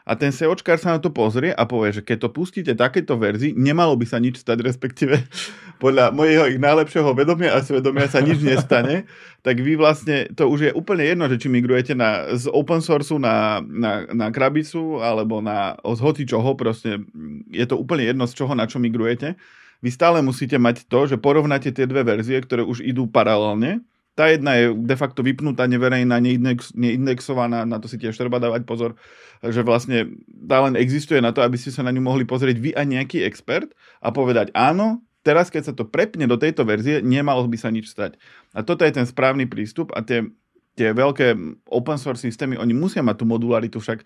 a 0.10 0.18
ten 0.18 0.34
SEOčkár 0.34 0.82
sa 0.82 0.98
na 0.98 1.00
to 1.00 1.14
pozrie 1.14 1.54
a 1.54 1.70
povie, 1.70 1.94
že 1.94 2.02
keď 2.02 2.26
to 2.26 2.30
pustíte 2.34 2.74
takéto 2.74 3.14
verzii, 3.14 3.54
nemalo 3.54 3.94
by 3.94 4.10
sa 4.10 4.18
nič 4.18 4.42
stať, 4.42 4.66
respektíve 4.66 5.22
podľa 5.84 6.10
mojho 6.10 6.50
ich 6.50 6.58
najlepšieho 6.58 7.14
vedomia 7.14 7.54
a 7.54 7.62
svedomia 7.62 8.10
sa 8.10 8.26
nič 8.26 8.42
nestane, 8.42 9.06
tak 9.46 9.62
vy 9.62 9.78
vlastne, 9.78 10.26
to 10.34 10.50
už 10.50 10.60
je 10.66 10.72
úplne 10.74 11.06
jedno, 11.06 11.30
že 11.30 11.38
či 11.38 11.54
migrujete 11.54 11.94
na, 11.94 12.34
z 12.34 12.50
open 12.50 12.82
sourceu 12.82 13.22
na, 13.22 13.62
na, 13.62 14.10
na 14.10 14.34
krabicu 14.34 14.98
alebo 14.98 15.46
na 15.46 15.78
z 15.78 16.00
hoci 16.02 16.26
čoho, 16.26 16.58
proste 16.58 17.06
je 17.54 17.66
to 17.70 17.78
úplne 17.78 18.10
jedno, 18.10 18.26
z 18.26 18.34
čoho 18.34 18.58
na 18.58 18.66
čo 18.66 18.82
migrujete. 18.82 19.38
Vy 19.86 19.94
stále 19.94 20.26
musíte 20.26 20.58
mať 20.58 20.90
to, 20.90 21.06
že 21.06 21.22
porovnáte 21.22 21.70
tie 21.70 21.86
dve 21.86 22.02
verzie, 22.02 22.42
ktoré 22.42 22.66
už 22.66 22.82
idú 22.82 23.06
paralelne 23.06 23.86
tá 24.20 24.28
jedna 24.28 24.60
je 24.60 24.76
de 24.76 24.96
facto 25.00 25.24
vypnutá, 25.24 25.64
neverejná, 25.64 26.20
neindex, 26.20 26.76
neindexovaná, 26.76 27.64
na 27.64 27.80
to 27.80 27.88
si 27.88 27.96
tiež 27.96 28.20
treba 28.20 28.36
dávať 28.36 28.68
pozor, 28.68 29.00
že 29.40 29.64
vlastne 29.64 30.20
tá 30.28 30.60
len 30.60 30.76
existuje 30.76 31.24
na 31.24 31.32
to, 31.32 31.40
aby 31.40 31.56
ste 31.56 31.72
sa 31.72 31.88
na 31.88 31.96
ňu 31.96 32.04
mohli 32.04 32.28
pozrieť 32.28 32.60
vy 32.60 32.76
a 32.76 32.84
nejaký 32.84 33.24
expert 33.24 33.72
a 34.04 34.12
povedať 34.12 34.52
áno, 34.52 35.00
teraz 35.24 35.48
keď 35.48 35.72
sa 35.72 35.74
to 35.74 35.88
prepne 35.88 36.28
do 36.28 36.36
tejto 36.36 36.68
verzie, 36.68 37.00
nemalo 37.00 37.48
by 37.48 37.56
sa 37.56 37.72
nič 37.72 37.88
stať. 37.88 38.20
A 38.52 38.60
toto 38.68 38.84
je 38.84 38.92
ten 38.92 39.08
správny 39.08 39.48
prístup 39.48 39.96
a 39.96 40.04
tie, 40.04 40.28
tie 40.76 40.92
veľké 40.92 41.40
open 41.72 41.96
source 41.96 42.20
systémy, 42.20 42.60
oni 42.60 42.76
musia 42.76 43.00
mať 43.00 43.24
tú 43.24 43.26
modularitu, 43.26 43.80
však 43.80 44.04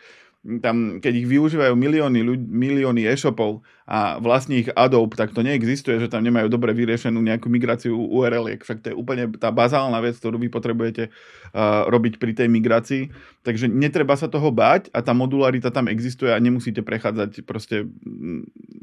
tam, 0.62 1.02
keď 1.02 1.14
ich 1.24 1.28
využívajú 1.28 1.74
milióny, 1.74 2.20
ľudí, 2.22 2.46
milióny 2.46 3.10
e-shopov 3.10 3.66
a 3.84 4.20
vlastní 4.20 4.64
ich 4.64 4.70
Adobe, 4.72 5.20
tak 5.20 5.36
to 5.36 5.44
neexistuje, 5.44 6.00
že 6.00 6.08
tam 6.08 6.24
nemajú 6.24 6.48
dobre 6.48 6.72
vyriešenú 6.72 7.20
nejakú 7.20 7.52
migráciu 7.52 8.00
url 8.00 8.48
Však 8.48 8.80
to 8.80 8.88
je 8.92 8.96
úplne 8.96 9.28
tá 9.36 9.52
bazálna 9.52 10.00
vec, 10.00 10.16
ktorú 10.16 10.40
vy 10.40 10.48
potrebujete 10.48 11.12
robiť 11.88 12.18
pri 12.18 12.32
tej 12.32 12.48
migrácii. 12.48 13.04
Takže 13.44 13.68
netreba 13.68 14.16
sa 14.16 14.32
toho 14.32 14.56
báť 14.56 14.88
a 14.96 15.04
tá 15.04 15.12
modularita 15.12 15.68
tam 15.68 15.92
existuje 15.92 16.32
a 16.32 16.40
nemusíte 16.40 16.80
prechádzať 16.80 17.44
proste 17.44 17.84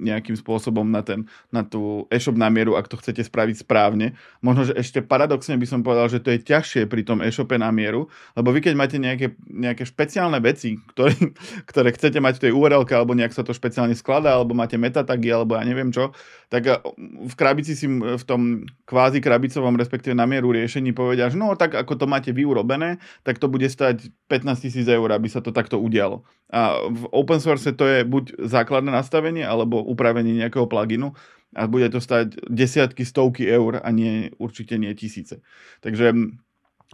nejakým 0.01 0.37
spôsobom 0.37 0.85
na, 0.85 1.01
ten, 1.01 1.25
na 1.49 1.65
tú 1.65 2.05
e-shop 2.13 2.37
na 2.37 2.53
mieru, 2.53 2.77
ak 2.77 2.89
to 2.89 3.01
chcete 3.01 3.25
spraviť 3.25 3.65
správne. 3.65 4.17
Možno, 4.45 4.69
že 4.69 4.77
ešte 4.77 5.01
paradoxne 5.01 5.57
by 5.57 5.67
som 5.69 5.81
povedal, 5.81 6.13
že 6.13 6.21
to 6.21 6.33
je 6.33 6.45
ťažšie 6.45 6.85
pri 6.89 7.03
tom 7.05 7.25
e-shope 7.25 7.57
na 7.57 7.73
mieru, 7.73 8.13
lebo 8.37 8.53
vy 8.53 8.61
keď 8.65 8.75
máte 8.77 8.97
nejaké, 9.01 9.37
nejaké 9.49 9.89
špeciálne 9.89 10.37
veci, 10.45 10.77
ktoré, 10.93 11.17
ktoré 11.71 11.89
chcete 11.97 12.21
mať 12.21 12.41
v 12.41 12.43
tej 12.49 12.53
URL 12.53 12.85
alebo 12.85 13.17
nejak 13.17 13.33
sa 13.33 13.41
to 13.41 13.57
špeciálne 13.57 13.97
skladá, 13.97 14.37
alebo 14.37 14.53
máte 14.53 14.77
metatagy, 14.91 15.30
alebo 15.30 15.55
ja 15.55 15.62
neviem 15.62 15.95
čo, 15.95 16.11
tak 16.51 16.66
eh, 16.66 16.82
v 17.30 17.34
krabici 17.38 17.78
si 17.78 17.86
v 17.86 18.24
tom 18.26 18.66
kvázi 18.91 19.22
krabicovom, 19.22 19.78
respektíve 19.78 20.18
na 20.18 20.26
mieru 20.26 20.51
riešení 20.51 20.91
povedia, 20.91 21.30
že 21.30 21.38
no 21.38 21.55
tak 21.55 21.78
ako 21.78 21.95
to 21.95 22.07
máte 22.11 22.34
vy 22.34 22.43
urobené, 22.43 22.99
tak 23.22 23.38
to 23.38 23.47
bude 23.47 23.70
stať 23.70 24.11
15 24.26 24.66
tisíc 24.66 24.86
eur, 24.91 25.07
aby 25.14 25.30
sa 25.30 25.38
to 25.38 25.55
takto 25.55 25.78
udialo. 25.78 26.26
A 26.51 26.82
v 26.91 27.07
open 27.14 27.38
source 27.38 27.70
to 27.70 27.86
je 27.86 28.03
buď 28.03 28.43
základné 28.51 28.91
nastavenie, 28.91 29.47
alebo 29.47 29.78
upravenie 29.78 30.34
nejakého 30.34 30.66
pluginu 30.66 31.14
a 31.55 31.66
bude 31.66 31.91
to 31.91 31.99
stať 31.99 32.38
desiatky, 32.47 33.03
stovky 33.03 33.47
eur 33.47 33.82
a 33.82 33.88
nie, 33.91 34.30
určite 34.38 34.78
nie 34.78 34.95
tisíce. 34.95 35.43
Takže 35.82 36.14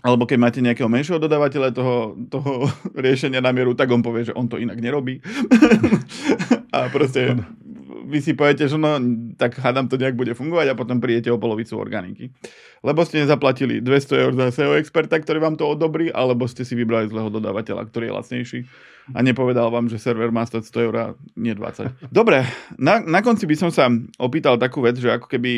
alebo 0.05 0.29
keď 0.29 0.39
máte 0.39 0.61
nejakého 0.61 0.93
menšieho 0.93 1.17
dodávateľa 1.17 1.73
toho, 1.73 2.13
toho 2.29 2.69
riešenia 3.05 3.41
na 3.41 3.53
mieru, 3.57 3.73
tak 3.73 3.89
on 3.89 4.05
povie, 4.05 4.29
že 4.29 4.37
on 4.37 4.45
to 4.45 4.61
inak 4.61 4.77
nerobí. 4.77 5.25
a 6.77 6.93
proste 6.93 7.41
vy 8.07 8.19
si 8.23 8.33
poviete, 8.39 8.71
že 8.71 8.79
no, 8.79 8.97
tak 9.35 9.59
hádam 9.59 9.91
to 9.91 9.99
nejak 9.99 10.15
bude 10.15 10.33
fungovať 10.39 10.73
a 10.73 10.79
potom 10.79 11.03
prídete 11.03 11.29
o 11.35 11.43
polovicu 11.43 11.75
organiky. 11.75 12.31
Lebo 12.87 13.03
ste 13.03 13.27
nezaplatili 13.27 13.83
200 13.83 14.23
eur 14.23 14.33
za 14.39 14.55
SEO 14.55 14.79
experta, 14.79 15.19
ktorý 15.19 15.43
vám 15.43 15.59
to 15.59 15.67
odobrí, 15.67 16.07
alebo 16.15 16.47
ste 16.47 16.63
si 16.63 16.79
vybrali 16.79 17.11
zlého 17.11 17.27
dodávateľa, 17.35 17.83
ktorý 17.91 18.05
je 18.07 18.15
lacnejší 18.15 18.61
a 19.15 19.23
nepovedal 19.23 19.71
vám, 19.71 19.87
že 19.87 20.03
server 20.03 20.35
má 20.35 20.43
stať 20.43 20.67
100 20.67 20.87
eur 20.91 20.95
a 20.99 21.07
nie 21.39 21.55
20. 21.55 21.95
Dobre, 22.11 22.43
na, 22.75 22.99
na 22.99 23.23
konci 23.23 23.47
by 23.47 23.55
som 23.55 23.71
sa 23.71 23.87
opýtal 24.19 24.59
takú 24.59 24.83
vec, 24.83 24.99
že 24.99 25.15
ako 25.15 25.31
keby 25.31 25.51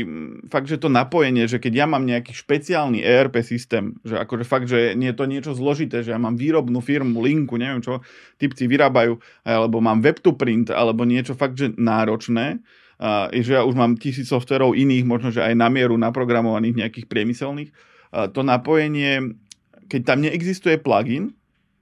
fakt, 0.53 0.69
že 0.69 0.77
to 0.77 0.93
napojenie, 0.93 1.49
že 1.49 1.57
keď 1.57 1.73
ja 1.73 1.87
mám 1.89 2.05
nejaký 2.05 2.37
špeciálny 2.37 3.01
ERP 3.01 3.41
systém, 3.41 3.97
že 4.05 4.21
akože 4.21 4.45
fakt, 4.45 4.69
že 4.69 4.93
nie 4.93 5.09
je 5.13 5.17
to 5.17 5.25
niečo 5.25 5.53
zložité, 5.57 6.05
že 6.05 6.13
ja 6.13 6.21
mám 6.21 6.37
výrobnú 6.37 6.85
firmu, 6.85 7.25
linku, 7.25 7.57
neviem 7.57 7.81
čo, 7.81 8.05
typci 8.37 8.69
vyrábajú, 8.69 9.17
alebo 9.49 9.81
mám 9.81 10.05
web 10.05 10.21
to 10.21 10.37
print, 10.37 10.69
alebo 10.69 11.09
niečo 11.09 11.33
fakt, 11.33 11.57
že 11.57 11.73
náročné, 11.73 12.61
a, 12.99 13.31
že 13.31 13.55
ja 13.55 13.63
už 13.63 13.79
mám 13.79 13.95
tisíc 13.95 14.27
softverov 14.27 14.75
iných, 14.75 15.07
možno, 15.07 15.31
že 15.31 15.43
aj 15.43 15.55
na 15.55 15.71
mieru 15.71 15.95
naprogramovaných 15.95 16.87
nejakých 16.87 17.07
priemyselných, 17.07 17.71
to 18.35 18.41
napojenie, 18.43 19.39
keď 19.87 20.01
tam 20.03 20.19
neexistuje 20.25 20.81
plugin, 20.81 21.37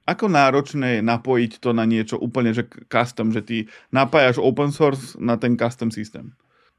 ako 0.07 0.31
náročné 0.31 1.01
je 1.01 1.03
napojiť 1.03 1.59
to 1.59 1.75
na 1.75 1.83
niečo 1.83 2.15
úplne 2.15 2.55
že 2.55 2.63
custom, 2.87 3.35
že 3.35 3.43
ty 3.43 3.57
napájaš 3.91 4.39
open 4.39 4.71
source 4.71 5.19
na 5.19 5.35
ten 5.35 5.59
custom 5.59 5.91
systém? 5.91 6.31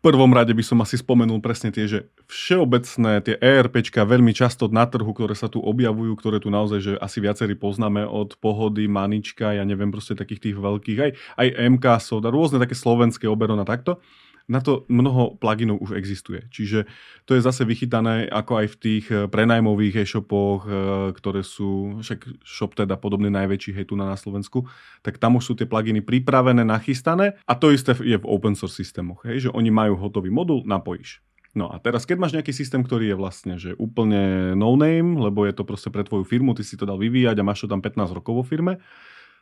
prvom 0.08 0.32
rade 0.32 0.56
by 0.56 0.64
som 0.64 0.80
asi 0.80 0.96
spomenul 0.96 1.44
presne 1.44 1.68
tie, 1.68 1.84
že 1.84 2.08
všeobecné 2.32 3.20
tie 3.28 3.36
ERPčka 3.44 4.08
veľmi 4.08 4.32
často 4.32 4.72
na 4.72 4.88
trhu, 4.88 5.12
ktoré 5.12 5.36
sa 5.36 5.52
tu 5.52 5.60
objavujú, 5.60 6.16
ktoré 6.16 6.40
tu 6.40 6.48
naozaj, 6.48 6.80
že 6.80 6.94
asi 6.96 7.20
viacerí 7.20 7.60
poznáme 7.60 8.08
od 8.08 8.40
pohody, 8.40 8.88
manička, 8.88 9.52
ja 9.52 9.68
neviem, 9.68 9.92
proste 9.92 10.16
takých 10.16 10.48
tých 10.48 10.56
veľkých, 10.56 11.00
aj, 11.04 11.12
aj 11.44 11.48
MK, 11.76 11.86
Soda, 12.00 12.32
rôzne 12.32 12.56
také 12.56 12.72
slovenské 12.72 13.28
oberona 13.28 13.68
takto 13.68 14.00
na 14.48 14.64
to 14.64 14.88
mnoho 14.88 15.36
pluginov 15.36 15.84
už 15.84 16.00
existuje. 16.00 16.48
Čiže 16.48 16.88
to 17.28 17.36
je 17.36 17.43
zase 17.43 17.68
vychytané 17.68 18.32
ako 18.32 18.64
aj 18.64 18.68
v 18.74 18.78
tých 18.80 19.06
eh, 19.12 19.28
prenajmových 19.28 20.08
e-shopoch, 20.08 20.64
eh, 20.66 20.72
ktoré 21.12 21.43
sú, 21.43 22.00
však 22.00 22.48
shop 22.48 22.80
teda 22.80 22.95
podobný 22.95 23.28
najväčší 23.28 23.76
hej 23.76 23.86
tu 23.91 24.00
na, 24.00 24.10
Slovensku, 24.18 24.66
tak 25.06 25.22
tam 25.22 25.38
už 25.38 25.43
sú 25.45 25.54
tie 25.54 25.70
pluginy 25.70 26.02
pripravené, 26.02 26.66
nachystané 26.66 27.38
a 27.45 27.54
to 27.54 27.70
isté 27.70 27.93
je 28.02 28.18
v 28.18 28.26
open 28.26 28.58
source 28.58 28.74
systémoch, 28.74 29.22
hej, 29.30 29.48
že 29.48 29.50
oni 29.54 29.70
majú 29.70 29.93
hotový 30.00 30.34
modul, 30.34 30.66
napojíš. 30.66 31.22
No 31.54 31.70
a 31.70 31.78
teraz, 31.78 32.06
keď 32.06 32.18
máš 32.18 32.34
nejaký 32.34 32.50
systém, 32.50 32.82
ktorý 32.82 33.14
je 33.14 33.18
vlastne 33.18 33.54
že 33.62 33.78
úplne 33.78 34.54
no 34.58 34.74
name, 34.74 35.22
lebo 35.22 35.45
je 35.45 35.54
to 35.54 35.66
proste 35.66 35.93
pre 35.93 36.02
tvoju 36.02 36.26
firmu, 36.26 36.58
ty 36.58 36.66
si 36.66 36.80
to 36.80 36.89
dal 36.89 36.98
vyvíjať 36.98 37.38
a 37.38 37.45
máš 37.45 37.66
to 37.66 37.68
tam 37.70 37.82
15 37.82 38.14
rokov 38.14 38.34
vo 38.41 38.43
firme, 38.45 38.82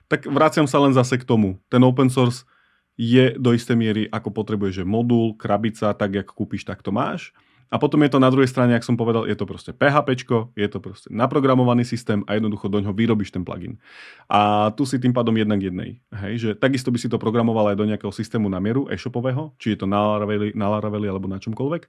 tak 0.08 0.28
vraciam 0.30 0.70
sa 0.70 0.80
len 0.82 0.93
zase 0.93 1.18
k 1.18 1.28
tomu. 1.28 1.58
Ten 1.68 1.82
open 1.82 2.08
source 2.08 2.47
je 2.96 3.36
do 3.36 3.52
istej 3.52 3.76
miery, 3.76 4.04
ako 4.08 4.32
potrebuješ, 4.32 4.84
že 4.84 4.86
modul, 4.88 5.36
krabica, 5.36 5.91
tak 5.91 6.16
jak 6.16 6.28
kúpiš, 6.32 6.64
tak 6.64 6.80
to 6.80 6.96
máš. 6.96 7.36
A 7.74 7.82
potom 7.82 7.98
je 8.06 8.14
to 8.14 8.22
na 8.22 8.30
druhej 8.30 8.48
strane, 8.48 8.78
ak 8.78 8.86
som 8.86 8.93
povedal, 8.93 9.26
je 9.26 9.34
to 9.34 9.50
proste 9.50 9.74
PHP, 9.74 10.22
je 10.54 10.68
to 10.70 10.78
proste 10.78 11.10
naprogramovaný 11.10 11.82
systém 11.82 12.22
a 12.30 12.38
jednoducho 12.38 12.70
do 12.70 12.78
ňoho 12.78 12.93
vyrobíš 12.93 13.34
ten 13.34 13.41
plugin. 13.41 13.82
A 14.30 14.70
tu 14.78 14.86
si 14.86 15.02
tým 15.02 15.12
pádom 15.12 15.34
jednak 15.34 15.60
jednej. 15.60 15.98
Hej, 16.14 16.34
že 16.38 16.50
takisto 16.54 16.93
by 16.93 17.02
si 17.02 17.10
to 17.10 17.18
programoval 17.18 17.74
aj 17.74 17.78
do 17.82 17.89
nejakého 17.89 18.14
systému 18.14 18.48
na 18.48 18.62
mieru 18.62 18.86
e-shopového, 18.88 19.58
či 19.58 19.74
je 19.74 19.82
to 19.82 19.89
na 19.89 19.98
Laravelli, 19.98 20.54
na 20.54 20.72
Laravelli 20.72 21.10
alebo 21.10 21.26
na 21.26 21.41
čomkoľvek. 21.41 21.84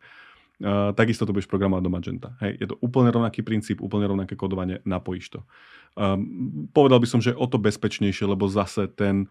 Uh, 0.57 0.97
takisto 0.97 1.29
to 1.29 1.37
budeš 1.37 1.53
programovať 1.53 1.85
do 1.85 1.93
Magenta. 1.93 2.29
Hej, 2.41 2.57
je 2.57 2.67
to 2.73 2.81
úplne 2.81 3.13
rovnaký 3.13 3.45
princíp, 3.45 3.85
úplne 3.85 4.09
rovnaké 4.09 4.33
kodovanie, 4.33 4.81
napojíš 4.89 5.37
to. 5.37 5.41
Um, 5.93 6.73
povedal 6.73 6.97
by 6.97 7.05
som, 7.05 7.21
že 7.21 7.37
o 7.37 7.45
to 7.45 7.61
bezpečnejšie, 7.61 8.25
lebo 8.25 8.49
zase 8.49 8.89
ten, 8.89 9.29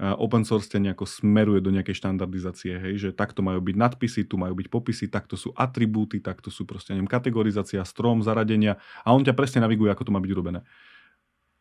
open 0.00 0.48
source 0.48 0.72
nejako 0.80 1.04
smeruje 1.04 1.60
do 1.60 1.68
nejakej 1.68 2.00
štandardizácie, 2.00 2.72
hej, 2.80 2.94
že 2.96 3.08
takto 3.12 3.44
majú 3.44 3.60
byť 3.60 3.76
nadpisy, 3.76 4.24
tu 4.24 4.40
majú 4.40 4.56
byť 4.56 4.72
popisy, 4.72 5.12
takto 5.12 5.36
sú 5.36 5.52
atribúty, 5.52 6.24
takto 6.24 6.48
sú 6.48 6.64
proste, 6.64 6.96
neviem, 6.96 7.04
kategorizácia, 7.04 7.84
strom, 7.84 8.24
zaradenia 8.24 8.80
a 9.04 9.12
on 9.12 9.20
ťa 9.20 9.36
presne 9.36 9.60
naviguje, 9.60 9.92
ako 9.92 10.08
to 10.08 10.14
má 10.16 10.20
byť 10.24 10.32
urobené. 10.32 10.64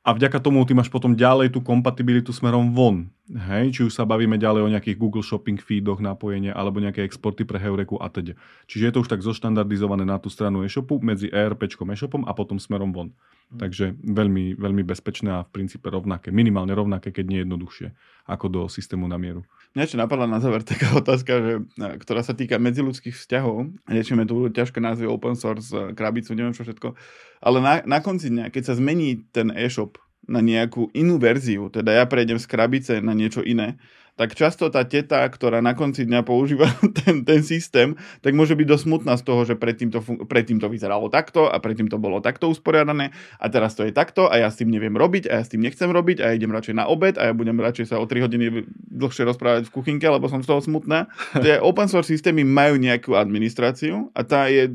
A 0.08 0.16
vďaka 0.16 0.40
tomu 0.40 0.64
ty 0.64 0.72
máš 0.72 0.88
potom 0.88 1.12
ďalej 1.12 1.52
tú 1.52 1.60
kompatibilitu 1.60 2.32
smerom 2.32 2.72
von. 2.72 3.12
Hej? 3.30 3.78
Či 3.78 3.82
už 3.86 3.94
sa 3.94 4.10
bavíme 4.10 4.42
ďalej 4.42 4.66
o 4.66 4.72
nejakých 4.74 4.98
Google 4.98 5.22
Shopping 5.22 5.62
feedoch 5.62 6.02
napojenia 6.02 6.58
alebo 6.58 6.82
nejaké 6.82 7.06
exporty 7.06 7.46
pre 7.46 7.62
Heureku 7.62 8.02
a 8.02 8.10
teda. 8.10 8.34
Čiže 8.66 8.90
je 8.90 8.94
to 8.98 9.02
už 9.06 9.10
tak 9.14 9.22
zoštandardizované 9.22 10.02
na 10.02 10.18
tú 10.18 10.34
stranu 10.34 10.66
e-shopu 10.66 10.98
medzi 10.98 11.30
ERPčkom 11.30 11.94
e-shopom 11.94 12.26
a 12.26 12.34
potom 12.34 12.58
smerom 12.58 12.90
von. 12.90 13.14
Mm. 13.54 13.60
Takže 13.62 13.86
veľmi, 14.02 14.58
veľmi 14.58 14.82
bezpečné 14.82 15.30
a 15.30 15.46
v 15.46 15.54
princípe 15.54 15.94
rovnaké, 15.94 16.34
minimálne 16.34 16.74
rovnaké, 16.74 17.14
keď 17.14 17.26
nie 17.30 17.40
jednoduchšie 17.46 17.94
ako 18.26 18.46
do 18.50 18.62
systému 18.66 19.06
na 19.06 19.22
mieru. 19.22 19.46
Mňa 19.78 19.86
čo 19.86 20.02
napadla 20.02 20.26
na 20.26 20.42
záver 20.42 20.66
taká 20.66 20.90
otázka, 21.02 21.34
že, 21.38 21.54
ktorá 21.78 22.26
sa 22.26 22.34
týka 22.34 22.58
medziludských 22.58 23.14
vzťahov. 23.14 23.70
Riešime 23.86 24.26
tu 24.26 24.50
ťažké 24.50 24.82
názvy 24.82 25.06
open 25.06 25.38
source, 25.38 25.70
krabicu, 25.94 26.34
neviem 26.34 26.58
čo 26.58 26.66
všetko. 26.66 26.98
Ale 27.46 27.58
na, 27.62 27.74
na 27.86 28.02
konci 28.02 28.34
dňa, 28.34 28.50
keď 28.50 28.74
sa 28.74 28.78
zmení 28.78 29.22
ten 29.30 29.54
e-shop 29.54 30.02
na 30.28 30.44
nejakú 30.44 30.92
inú 30.92 31.22
verziu, 31.22 31.70
teda 31.72 31.96
ja 31.96 32.04
prejdem 32.10 32.38
z 32.42 32.46
krabice 32.50 32.94
na 33.00 33.16
niečo 33.16 33.46
iné, 33.46 33.80
tak 34.20 34.36
často 34.36 34.68
tá 34.68 34.84
teta, 34.84 35.24
ktorá 35.24 35.64
na 35.64 35.72
konci 35.72 36.04
dňa 36.04 36.28
používa 36.28 36.68
ten, 37.00 37.24
ten 37.24 37.40
systém, 37.40 37.96
tak 38.20 38.36
môže 38.36 38.52
byť 38.52 38.68
dosť 38.68 38.84
smutná 38.84 39.16
z 39.16 39.24
toho, 39.24 39.48
že 39.48 39.56
predtým 39.56 39.96
to, 39.96 40.04
predtým 40.28 40.60
to 40.60 40.68
vyzeralo 40.68 41.08
takto 41.08 41.48
a 41.48 41.56
predtým 41.64 41.88
to 41.88 41.96
bolo 41.96 42.20
takto 42.20 42.52
usporiadané 42.52 43.16
a 43.40 43.46
teraz 43.48 43.80
to 43.80 43.88
je 43.88 43.96
takto 43.96 44.28
a 44.28 44.36
ja 44.44 44.52
s 44.52 44.60
tým 44.60 44.68
neviem 44.68 44.92
robiť 44.92 45.32
a 45.32 45.40
ja 45.40 45.44
s 45.48 45.56
tým 45.56 45.64
nechcem 45.64 45.88
robiť 45.88 46.20
a 46.20 46.26
ja 46.28 46.34
idem 46.36 46.52
radšej 46.52 46.76
na 46.76 46.92
obed 46.92 47.16
a 47.16 47.32
ja 47.32 47.34
budem 47.34 47.56
radšej 47.56 47.96
sa 47.96 47.96
o 47.96 48.04
3 48.04 48.28
hodiny 48.28 48.68
dlhšie 48.92 49.24
rozprávať 49.24 49.72
v 49.72 49.74
kuchynke, 49.80 50.04
lebo 50.04 50.28
som 50.28 50.44
z 50.44 50.52
toho 50.52 50.60
smutná. 50.60 51.08
Tie 51.44 51.56
open 51.64 51.88
source 51.88 52.12
systémy 52.12 52.44
majú 52.44 52.76
nejakú 52.76 53.16
administráciu 53.16 54.12
a 54.12 54.28
tá 54.28 54.52
je, 54.52 54.68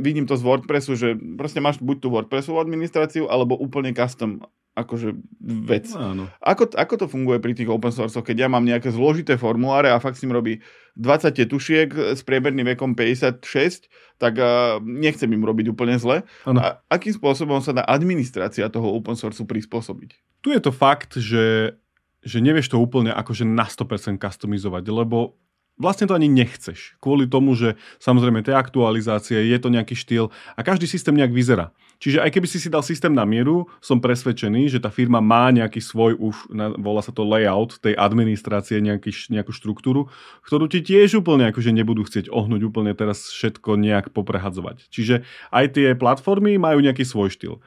vidím 0.00 0.24
to 0.24 0.32
z 0.40 0.46
WordPressu, 0.48 0.96
že 0.96 1.12
proste 1.36 1.60
máš 1.60 1.76
buď 1.84 1.96
tú 2.00 2.08
WordPressovú 2.08 2.56
administráciu 2.56 3.28
alebo 3.28 3.52
úplne 3.52 3.92
custom 3.92 4.48
akože 4.78 5.08
vec. 5.42 5.90
Áno. 5.98 6.30
Ako, 6.38 6.70
ako 6.78 6.94
to 6.94 7.06
funguje 7.10 7.42
pri 7.42 7.58
tých 7.58 7.66
open 7.66 7.90
source, 7.90 8.14
keď 8.14 8.46
ja 8.46 8.48
mám 8.48 8.62
nejaké 8.78 8.94
zložité 8.94 9.34
formuláre 9.34 9.90
a 9.90 9.98
fakt 9.98 10.16
si 10.16 10.24
mi 10.24 10.32
robí 10.32 10.62
20 10.98 11.30
tetušiek 11.34 11.88
s 12.14 12.22
priemerným 12.26 12.74
vekom 12.74 12.94
56, 12.94 13.90
tak 14.18 14.34
uh, 14.38 14.82
nechcem 14.82 15.30
im 15.30 15.46
robiť 15.46 15.70
úplne 15.70 15.94
zle. 15.98 16.26
A 16.58 16.82
akým 16.90 17.14
spôsobom 17.14 17.62
sa 17.62 17.70
dá 17.70 17.86
administrácia 17.86 18.66
toho 18.66 18.90
open 18.90 19.14
source 19.14 19.38
prispôsobiť? 19.38 20.42
Tu 20.42 20.54
je 20.54 20.60
to 20.62 20.74
fakt, 20.74 21.14
že, 21.18 21.78
že 22.26 22.38
nevieš 22.42 22.74
to 22.74 22.82
úplne 22.82 23.14
akože 23.14 23.46
na 23.46 23.66
100% 23.70 24.18
customizovať, 24.18 24.84
lebo 24.90 25.38
vlastne 25.78 26.10
to 26.10 26.18
ani 26.18 26.26
nechceš. 26.26 26.98
Kvôli 26.98 27.30
tomu, 27.30 27.54
že 27.54 27.78
samozrejme 28.02 28.42
tie 28.42 28.58
aktualizácie, 28.58 29.38
je 29.38 29.58
to 29.62 29.70
nejaký 29.70 29.94
štýl 29.94 30.34
a 30.58 30.60
každý 30.66 30.90
systém 30.90 31.14
nejak 31.14 31.30
vyzerá. 31.30 31.70
Čiže 31.98 32.22
aj 32.22 32.30
keby 32.30 32.46
si 32.46 32.62
si 32.62 32.70
dal 32.70 32.86
systém 32.86 33.10
na 33.10 33.26
mieru, 33.26 33.66
som 33.82 33.98
presvedčený, 33.98 34.70
že 34.70 34.78
tá 34.78 34.86
firma 34.86 35.18
má 35.18 35.50
nejaký 35.50 35.82
svoj, 35.82 36.14
už 36.14 36.54
volá 36.78 37.02
sa 37.02 37.10
to 37.10 37.26
layout 37.26 37.82
tej 37.82 37.98
administrácie, 37.98 38.78
nejaký, 38.78 39.10
nejakú 39.34 39.50
štruktúru, 39.50 40.06
ktorú 40.46 40.70
ti 40.70 40.78
tiež 40.78 41.18
úplne 41.18 41.50
akože 41.50 41.74
nebudú 41.74 42.06
chcieť 42.06 42.30
ohnúť 42.30 42.62
úplne 42.70 42.94
teraz 42.94 43.34
všetko 43.34 43.74
nejak 43.74 44.14
poprehadzovať. 44.14 44.86
Čiže 44.94 45.26
aj 45.50 45.64
tie 45.74 45.86
platformy 45.98 46.54
majú 46.54 46.78
nejaký 46.78 47.02
svoj 47.02 47.34
štýl. 47.34 47.58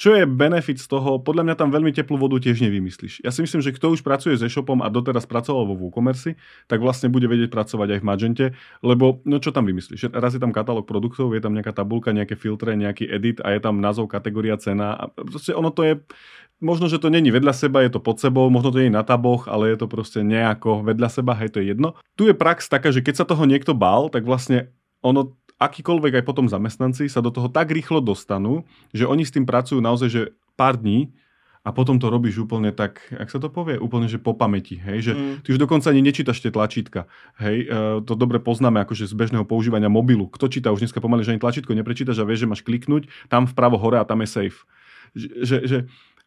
Čo 0.00 0.16
je 0.16 0.24
benefit 0.24 0.80
z 0.80 0.88
toho? 0.88 1.20
Podľa 1.20 1.44
mňa 1.44 1.54
tam 1.60 1.68
veľmi 1.68 1.92
teplú 1.92 2.16
vodu 2.16 2.40
tiež 2.40 2.64
nevymyslíš. 2.64 3.20
Ja 3.20 3.28
si 3.28 3.44
myslím, 3.44 3.60
že 3.60 3.76
kto 3.76 3.92
už 3.92 4.00
pracuje 4.00 4.32
s 4.32 4.40
e-shopom 4.40 4.80
a 4.80 4.88
doteraz 4.88 5.28
pracoval 5.28 5.68
vo 5.68 5.76
WooCommerce, 5.76 6.40
tak 6.72 6.80
vlastne 6.80 7.12
bude 7.12 7.28
vedieť 7.28 7.52
pracovať 7.52 7.88
aj 7.92 8.00
v 8.00 8.08
Magente, 8.08 8.46
lebo 8.80 9.20
no 9.28 9.36
čo 9.44 9.52
tam 9.52 9.68
vymyslíš? 9.68 10.08
Raz 10.08 10.32
je 10.32 10.40
tam 10.40 10.56
katalóg 10.56 10.88
produktov, 10.88 11.36
je 11.36 11.44
tam 11.44 11.52
nejaká 11.52 11.76
tabulka, 11.76 12.16
nejaké 12.16 12.32
filtre, 12.32 12.72
nejaký 12.80 13.12
edit 13.12 13.44
a 13.44 13.52
je 13.52 13.60
tam 13.60 13.84
názov, 13.84 14.08
kategória, 14.08 14.56
cena 14.56 14.96
a 14.96 15.12
proste 15.12 15.52
ono 15.52 15.68
to 15.68 15.84
je 15.84 16.00
možno, 16.64 16.88
že 16.88 16.96
to 16.96 17.12
není 17.12 17.28
vedľa 17.28 17.52
seba, 17.52 17.84
je 17.84 17.92
to 17.92 18.00
pod 18.00 18.24
sebou, 18.24 18.48
možno 18.48 18.72
to 18.72 18.80
nie 18.80 18.88
je 18.88 18.96
na 18.96 19.04
taboch, 19.04 19.52
ale 19.52 19.76
je 19.76 19.84
to 19.84 19.84
proste 19.84 20.24
nejako 20.24 20.80
vedľa 20.80 21.08
seba, 21.12 21.36
hej, 21.36 21.52
to 21.52 21.60
je 21.60 21.76
jedno. 21.76 21.92
Tu 22.16 22.24
je 22.24 22.32
prax 22.32 22.72
taká, 22.72 22.88
že 22.88 23.04
keď 23.04 23.20
sa 23.20 23.28
toho 23.28 23.44
niekto 23.44 23.76
bál, 23.76 24.08
tak 24.08 24.24
vlastne 24.24 24.72
ono 25.00 25.36
akýkoľvek 25.60 26.20
aj 26.20 26.24
potom 26.24 26.48
zamestnanci 26.48 27.12
sa 27.12 27.20
do 27.20 27.28
toho 27.28 27.52
tak 27.52 27.68
rýchlo 27.68 28.00
dostanú, 28.00 28.64
že 28.96 29.04
oni 29.04 29.28
s 29.28 29.34
tým 29.36 29.44
pracujú 29.44 29.84
naozaj, 29.84 30.08
že 30.08 30.22
pár 30.56 30.80
dní 30.80 31.12
a 31.60 31.76
potom 31.76 32.00
to 32.00 32.08
robíš 32.08 32.40
úplne 32.40 32.72
tak, 32.72 33.04
ak 33.12 33.28
sa 33.28 33.36
to 33.36 33.52
povie, 33.52 33.76
úplne, 33.76 34.08
že 34.08 34.16
po 34.16 34.32
pamäti, 34.32 34.80
hej, 34.80 34.98
že 35.04 35.12
mm. 35.12 35.44
ty 35.44 35.48
už 35.52 35.60
dokonca 35.60 35.92
ani 35.92 36.00
nečítaš 36.00 36.40
tie 36.40 36.48
tlačítka, 36.48 37.04
hej, 37.36 37.68
e, 37.68 38.00
to 38.08 38.16
dobre 38.16 38.40
poznáme 38.40 38.80
akože 38.80 39.04
z 39.04 39.12
bežného 39.12 39.44
používania 39.44 39.92
mobilu. 39.92 40.24
Kto 40.32 40.48
číta 40.48 40.72
už 40.72 40.88
dneska 40.88 41.04
pomaly, 41.04 41.20
že 41.20 41.36
ani 41.36 41.44
tlačítko 41.44 41.76
neprečítaš 41.76 42.16
a 42.16 42.24
vieš, 42.24 42.48
že 42.48 42.50
máš 42.50 42.64
kliknúť 42.64 43.12
tam 43.28 43.44
vpravo 43.44 43.76
hore 43.76 44.00
a 44.00 44.08
tam 44.08 44.24
je 44.24 44.28
safe. 44.32 44.64
Že, 45.12 45.56
že, 45.68 45.76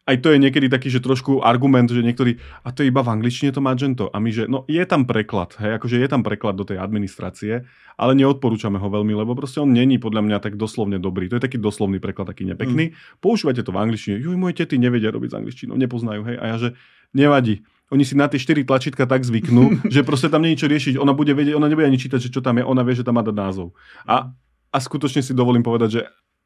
aj 0.04 0.16
to 0.20 0.36
je 0.36 0.38
niekedy 0.38 0.68
taký, 0.68 0.92
že 0.92 1.00
trošku 1.00 1.40
argument, 1.40 1.88
že 1.88 2.04
niektorí, 2.04 2.36
a 2.60 2.68
to 2.76 2.84
je 2.84 2.92
iba 2.92 3.00
v 3.00 3.08
angličtine 3.08 3.56
to 3.56 3.64
Magento. 3.64 4.12
A 4.12 4.20
my, 4.20 4.28
že 4.28 4.44
no 4.44 4.68
je 4.68 4.84
tam 4.84 5.08
preklad, 5.08 5.56
hej, 5.56 5.80
akože 5.80 5.96
je 5.96 6.08
tam 6.12 6.20
preklad 6.20 6.60
do 6.60 6.68
tej 6.68 6.76
administrácie, 6.76 7.64
ale 7.96 8.12
neodporúčame 8.12 8.76
ho 8.76 8.88
veľmi, 8.92 9.16
lebo 9.16 9.32
proste 9.32 9.64
on 9.64 9.72
není 9.72 9.96
podľa 9.96 10.20
mňa 10.28 10.38
tak 10.44 10.60
doslovne 10.60 11.00
dobrý. 11.00 11.32
To 11.32 11.40
je 11.40 11.42
taký 11.48 11.56
doslovný 11.56 12.04
preklad, 12.04 12.28
taký 12.28 12.44
nepekný. 12.44 12.92
Mm. 12.92 12.94
Používajte 13.24 13.64
to 13.64 13.72
v 13.72 13.80
angličtine. 13.80 14.20
Juj, 14.20 14.36
moje 14.36 14.60
tety 14.60 14.76
nevedia 14.76 15.08
robiť 15.08 15.30
s 15.32 15.36
angličtinou, 15.40 15.74
nepoznajú, 15.80 16.20
hej. 16.28 16.36
A 16.36 16.44
ja, 16.52 16.56
že 16.60 16.68
nevadí. 17.16 17.64
Oni 17.88 18.04
si 18.04 18.12
na 18.12 18.28
tie 18.28 18.36
štyri 18.36 18.60
tlačítka 18.60 19.08
tak 19.08 19.24
zvyknú, 19.24 19.80
že 19.94 20.04
proste 20.04 20.28
tam 20.28 20.44
nie 20.44 20.52
je 20.52 20.64
čo 20.64 20.68
riešiť. 20.68 20.94
Ona 21.00 21.16
bude 21.16 21.32
vedieť, 21.32 21.56
ona 21.56 21.72
nebude 21.72 21.88
ani 21.88 21.96
čítať, 21.96 22.20
že 22.20 22.28
čo 22.28 22.44
tam 22.44 22.60
je, 22.60 22.64
ona 22.68 22.84
vie, 22.84 22.92
že 22.92 23.08
tam 23.08 23.16
má 23.16 23.24
dať 23.24 23.32
názov. 23.32 23.72
A, 24.04 24.28
a 24.68 24.76
skutočne 24.76 25.24
si 25.24 25.32
dovolím 25.32 25.64
povedať, 25.64 25.88
že 25.88 26.00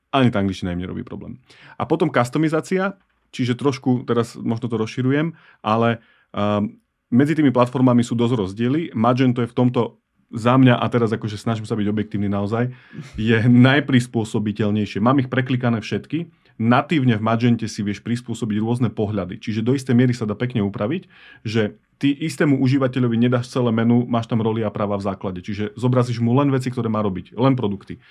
ani 0.08 0.30
tá 0.32 0.40
angličtina 0.40 0.72
im 0.72 0.80
nerobí 0.80 1.04
problém. 1.04 1.36
A 1.76 1.84
potom 1.84 2.08
customizácia, 2.08 2.96
čiže 3.34 3.58
trošku 3.58 4.04
teraz 4.08 4.36
možno 4.38 4.68
to 4.68 4.76
rozširujem, 4.76 5.34
ale 5.60 6.00
um, 6.32 6.78
medzi 7.08 7.36
tými 7.36 7.52
platformami 7.52 8.04
sú 8.04 8.12
dosť 8.12 8.34
rozdiely. 8.36 8.80
Magento 8.92 9.40
je 9.40 9.48
v 9.48 9.56
tomto 9.56 10.00
za 10.28 10.60
mňa, 10.60 10.76
a 10.76 10.86
teraz 10.92 11.08
akože 11.08 11.40
snažím 11.40 11.64
sa 11.64 11.72
byť 11.72 11.88
objektívny 11.88 12.28
naozaj, 12.28 12.68
je 13.16 13.38
najprispôsobiteľnejšie. 13.68 15.00
Mám 15.00 15.24
ich 15.24 15.32
preklikané 15.32 15.80
všetky. 15.80 16.28
Natívne 16.58 17.14
v 17.14 17.22
Magente 17.22 17.70
si 17.70 17.86
vieš 17.86 18.02
prispôsobiť 18.02 18.58
rôzne 18.58 18.90
pohľady. 18.90 19.38
Čiže 19.38 19.62
do 19.62 19.78
istej 19.78 19.94
miery 19.94 20.10
sa 20.10 20.26
dá 20.26 20.34
pekne 20.34 20.66
upraviť, 20.66 21.06
že 21.46 21.78
ty 22.02 22.10
istému 22.10 22.58
užívateľovi 22.58 23.14
nedáš 23.14 23.46
celé 23.54 23.70
menu, 23.70 24.04
máš 24.10 24.26
tam 24.26 24.42
roli 24.42 24.66
a 24.66 24.74
práva 24.74 24.98
v 24.98 25.06
základe. 25.06 25.38
Čiže 25.38 25.78
zobrazíš 25.78 26.18
mu 26.18 26.34
len 26.34 26.50
veci, 26.50 26.74
ktoré 26.74 26.90
má 26.90 26.98
robiť, 26.98 27.38
len 27.38 27.54
produkty. 27.54 28.02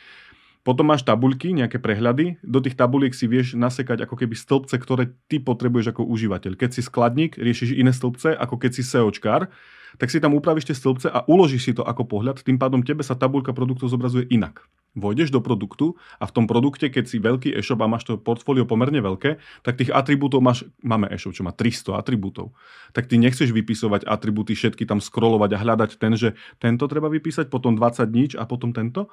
Potom 0.67 0.83
máš 0.83 1.07
tabuľky, 1.07 1.55
nejaké 1.55 1.79
prehľady. 1.79 2.43
Do 2.43 2.59
tých 2.59 2.75
tabuliek 2.75 3.15
si 3.15 3.23
vieš 3.23 3.55
nasekať 3.55 4.03
ako 4.03 4.19
keby 4.19 4.35
stĺpce, 4.35 4.75
ktoré 4.75 5.15
ty 5.31 5.39
potrebuješ 5.39 5.95
ako 5.95 6.03
užívateľ. 6.03 6.59
Keď 6.59 6.69
si 6.75 6.83
skladník, 6.83 7.39
riešiš 7.39 7.71
iné 7.71 7.95
stĺpce, 7.95 8.35
ako 8.35 8.59
keď 8.59 8.75
si 8.75 8.83
SEOčkár, 8.83 9.47
tak 9.95 10.11
si 10.11 10.19
tam 10.19 10.35
upravíš 10.35 10.67
tie 10.67 10.75
stĺpce 10.75 11.07
a 11.07 11.23
uložíš 11.23 11.63
si 11.63 11.71
to 11.71 11.87
ako 11.87 12.03
pohľad. 12.11 12.43
Tým 12.43 12.59
pádom 12.59 12.83
tebe 12.83 12.99
sa 12.99 13.15
tabuľka 13.15 13.55
produktov 13.55 13.87
zobrazuje 13.87 14.27
inak. 14.27 14.67
Vojdeš 14.95 15.29
do 15.29 15.43
produktu 15.43 15.99
a 16.17 16.25
v 16.25 16.33
tom 16.33 16.45
produkte, 16.45 16.87
keď 16.89 17.05
si 17.05 17.17
veľký 17.19 17.53
e-shop 17.53 17.81
a 17.83 17.91
máš 17.91 18.07
to 18.07 18.17
portfólio 18.17 18.65
pomerne 18.65 18.97
veľké, 19.03 19.37
tak 19.61 19.77
tých 19.77 19.93
atribútov 19.93 20.41
máš, 20.41 20.65
máme 20.81 21.09
e-shop, 21.11 21.35
čo 21.35 21.45
má 21.45 21.53
300 21.53 21.97
atribútov. 21.97 22.55
Tak 22.97 23.05
ty 23.05 23.21
nechceš 23.21 23.53
vypisovať 23.53 24.07
atribúty, 24.07 24.57
všetky 24.57 24.89
tam 24.89 24.97
scrollovať 24.97 25.49
a 25.53 25.61
hľadať 25.61 25.91
ten, 26.01 26.13
že 26.17 26.33
tento 26.57 26.87
treba 26.89 27.11
vypísať, 27.13 27.51
potom 27.51 27.77
20 27.77 28.09
nič 28.09 28.31
a 28.39 28.47
potom 28.49 28.73
tento 28.73 29.11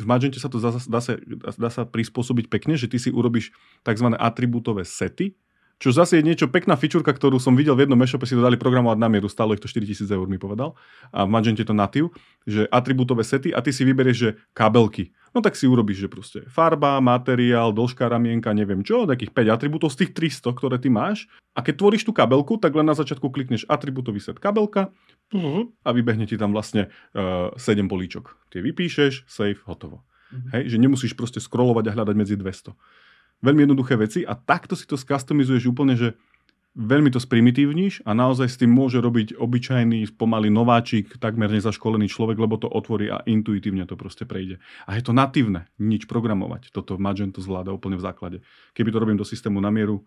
v 0.00 0.04
Magente 0.08 0.40
sa 0.40 0.48
to 0.48 0.56
dá, 0.56 0.72
dá, 0.72 1.00
sa, 1.04 1.20
dá 1.56 1.68
sa 1.68 1.84
prispôsobiť 1.84 2.48
pekne, 2.48 2.80
že 2.80 2.88
ty 2.88 2.96
si 2.96 3.12
urobíš 3.12 3.52
tzv. 3.84 4.08
atribútové 4.16 4.88
sety, 4.88 5.36
čo 5.80 5.96
zase 5.96 6.20
je 6.20 6.28
niečo 6.28 6.52
pekná 6.52 6.76
fičurka, 6.76 7.08
ktorú 7.08 7.40
som 7.40 7.56
videl 7.56 7.72
v 7.72 7.88
jednom 7.88 7.96
e-shope, 8.04 8.28
si 8.28 8.36
to 8.36 8.44
dali 8.44 8.60
programovať 8.60 9.00
na 9.00 9.08
mieru, 9.08 9.32
stalo 9.32 9.56
ich 9.56 9.64
to 9.64 9.66
4000 9.66 10.04
eur, 10.12 10.28
mi 10.28 10.36
povedal. 10.36 10.76
A 11.08 11.24
v 11.24 11.32
Magente 11.32 11.64
to 11.64 11.72
natív, 11.72 12.12
že 12.44 12.68
atribútové 12.68 13.24
sety 13.24 13.48
a 13.48 13.64
ty 13.64 13.72
si 13.72 13.88
vyberieš, 13.88 14.16
že 14.20 14.30
kabelky. 14.52 15.16
No 15.32 15.40
tak 15.40 15.56
si 15.56 15.64
urobíš, 15.64 16.04
že 16.04 16.08
proste 16.12 16.38
farba, 16.52 17.00
materiál, 17.00 17.72
dĺžka 17.72 18.12
ramienka, 18.12 18.52
neviem 18.52 18.84
čo, 18.84 19.08
takých 19.08 19.32
5 19.32 19.56
atribútov 19.56 19.88
z 19.96 20.04
tých 20.04 20.12
300, 20.36 20.52
ktoré 20.52 20.76
ty 20.76 20.92
máš. 20.92 21.24
A 21.56 21.64
keď 21.64 21.80
tvoríš 21.80 22.04
tú 22.04 22.12
kabelku, 22.12 22.60
tak 22.60 22.76
len 22.76 22.84
na 22.84 22.92
začiatku 22.92 23.32
klikneš 23.32 23.64
atribútový 23.64 24.20
set 24.20 24.36
kabelka 24.36 24.92
a 25.80 25.90
vybehne 25.96 26.28
ti 26.28 26.36
tam 26.36 26.52
vlastne 26.52 26.92
uh, 27.16 27.56
7 27.56 27.88
políčok. 27.88 28.36
Tie 28.52 28.60
vypíšeš, 28.60 29.24
save, 29.24 29.64
hotovo. 29.64 30.04
Mm-hmm. 30.30 30.50
Hej, 30.54 30.62
že 30.70 30.76
nemusíš 30.76 31.12
proste 31.16 31.40
scrollovať 31.40 31.88
a 31.88 31.94
hľadať 31.96 32.16
medzi 32.20 32.36
200 32.36 32.76
veľmi 33.40 33.64
jednoduché 33.68 33.96
veci 33.96 34.20
a 34.24 34.36
takto 34.36 34.76
si 34.76 34.84
to 34.84 34.96
skastomizuješ 34.96 35.68
úplne, 35.68 35.96
že 35.96 36.16
veľmi 36.78 37.10
to 37.10 37.18
sprimitívniš 37.18 38.06
a 38.06 38.14
naozaj 38.14 38.46
s 38.46 38.58
tým 38.62 38.70
môže 38.70 39.02
robiť 39.02 39.34
obyčajný, 39.34 40.06
pomaly 40.14 40.54
nováčik, 40.54 41.18
takmer 41.18 41.50
nezaškolený 41.50 42.06
človek, 42.06 42.38
lebo 42.38 42.62
to 42.62 42.70
otvorí 42.70 43.10
a 43.10 43.26
intuitívne 43.26 43.82
to 43.90 43.98
proste 43.98 44.22
prejde. 44.22 44.62
A 44.86 44.94
je 44.94 45.02
to 45.02 45.10
natívne, 45.10 45.66
nič 45.82 46.06
programovať. 46.06 46.70
Toto 46.70 46.94
Magento 46.94 47.42
zvláda 47.42 47.74
úplne 47.74 47.98
v 47.98 48.06
základe. 48.06 48.38
Keby 48.78 48.94
to 48.94 49.00
robím 49.02 49.18
do 49.18 49.26
systému 49.26 49.58
na 49.58 49.74
mieru, 49.74 50.06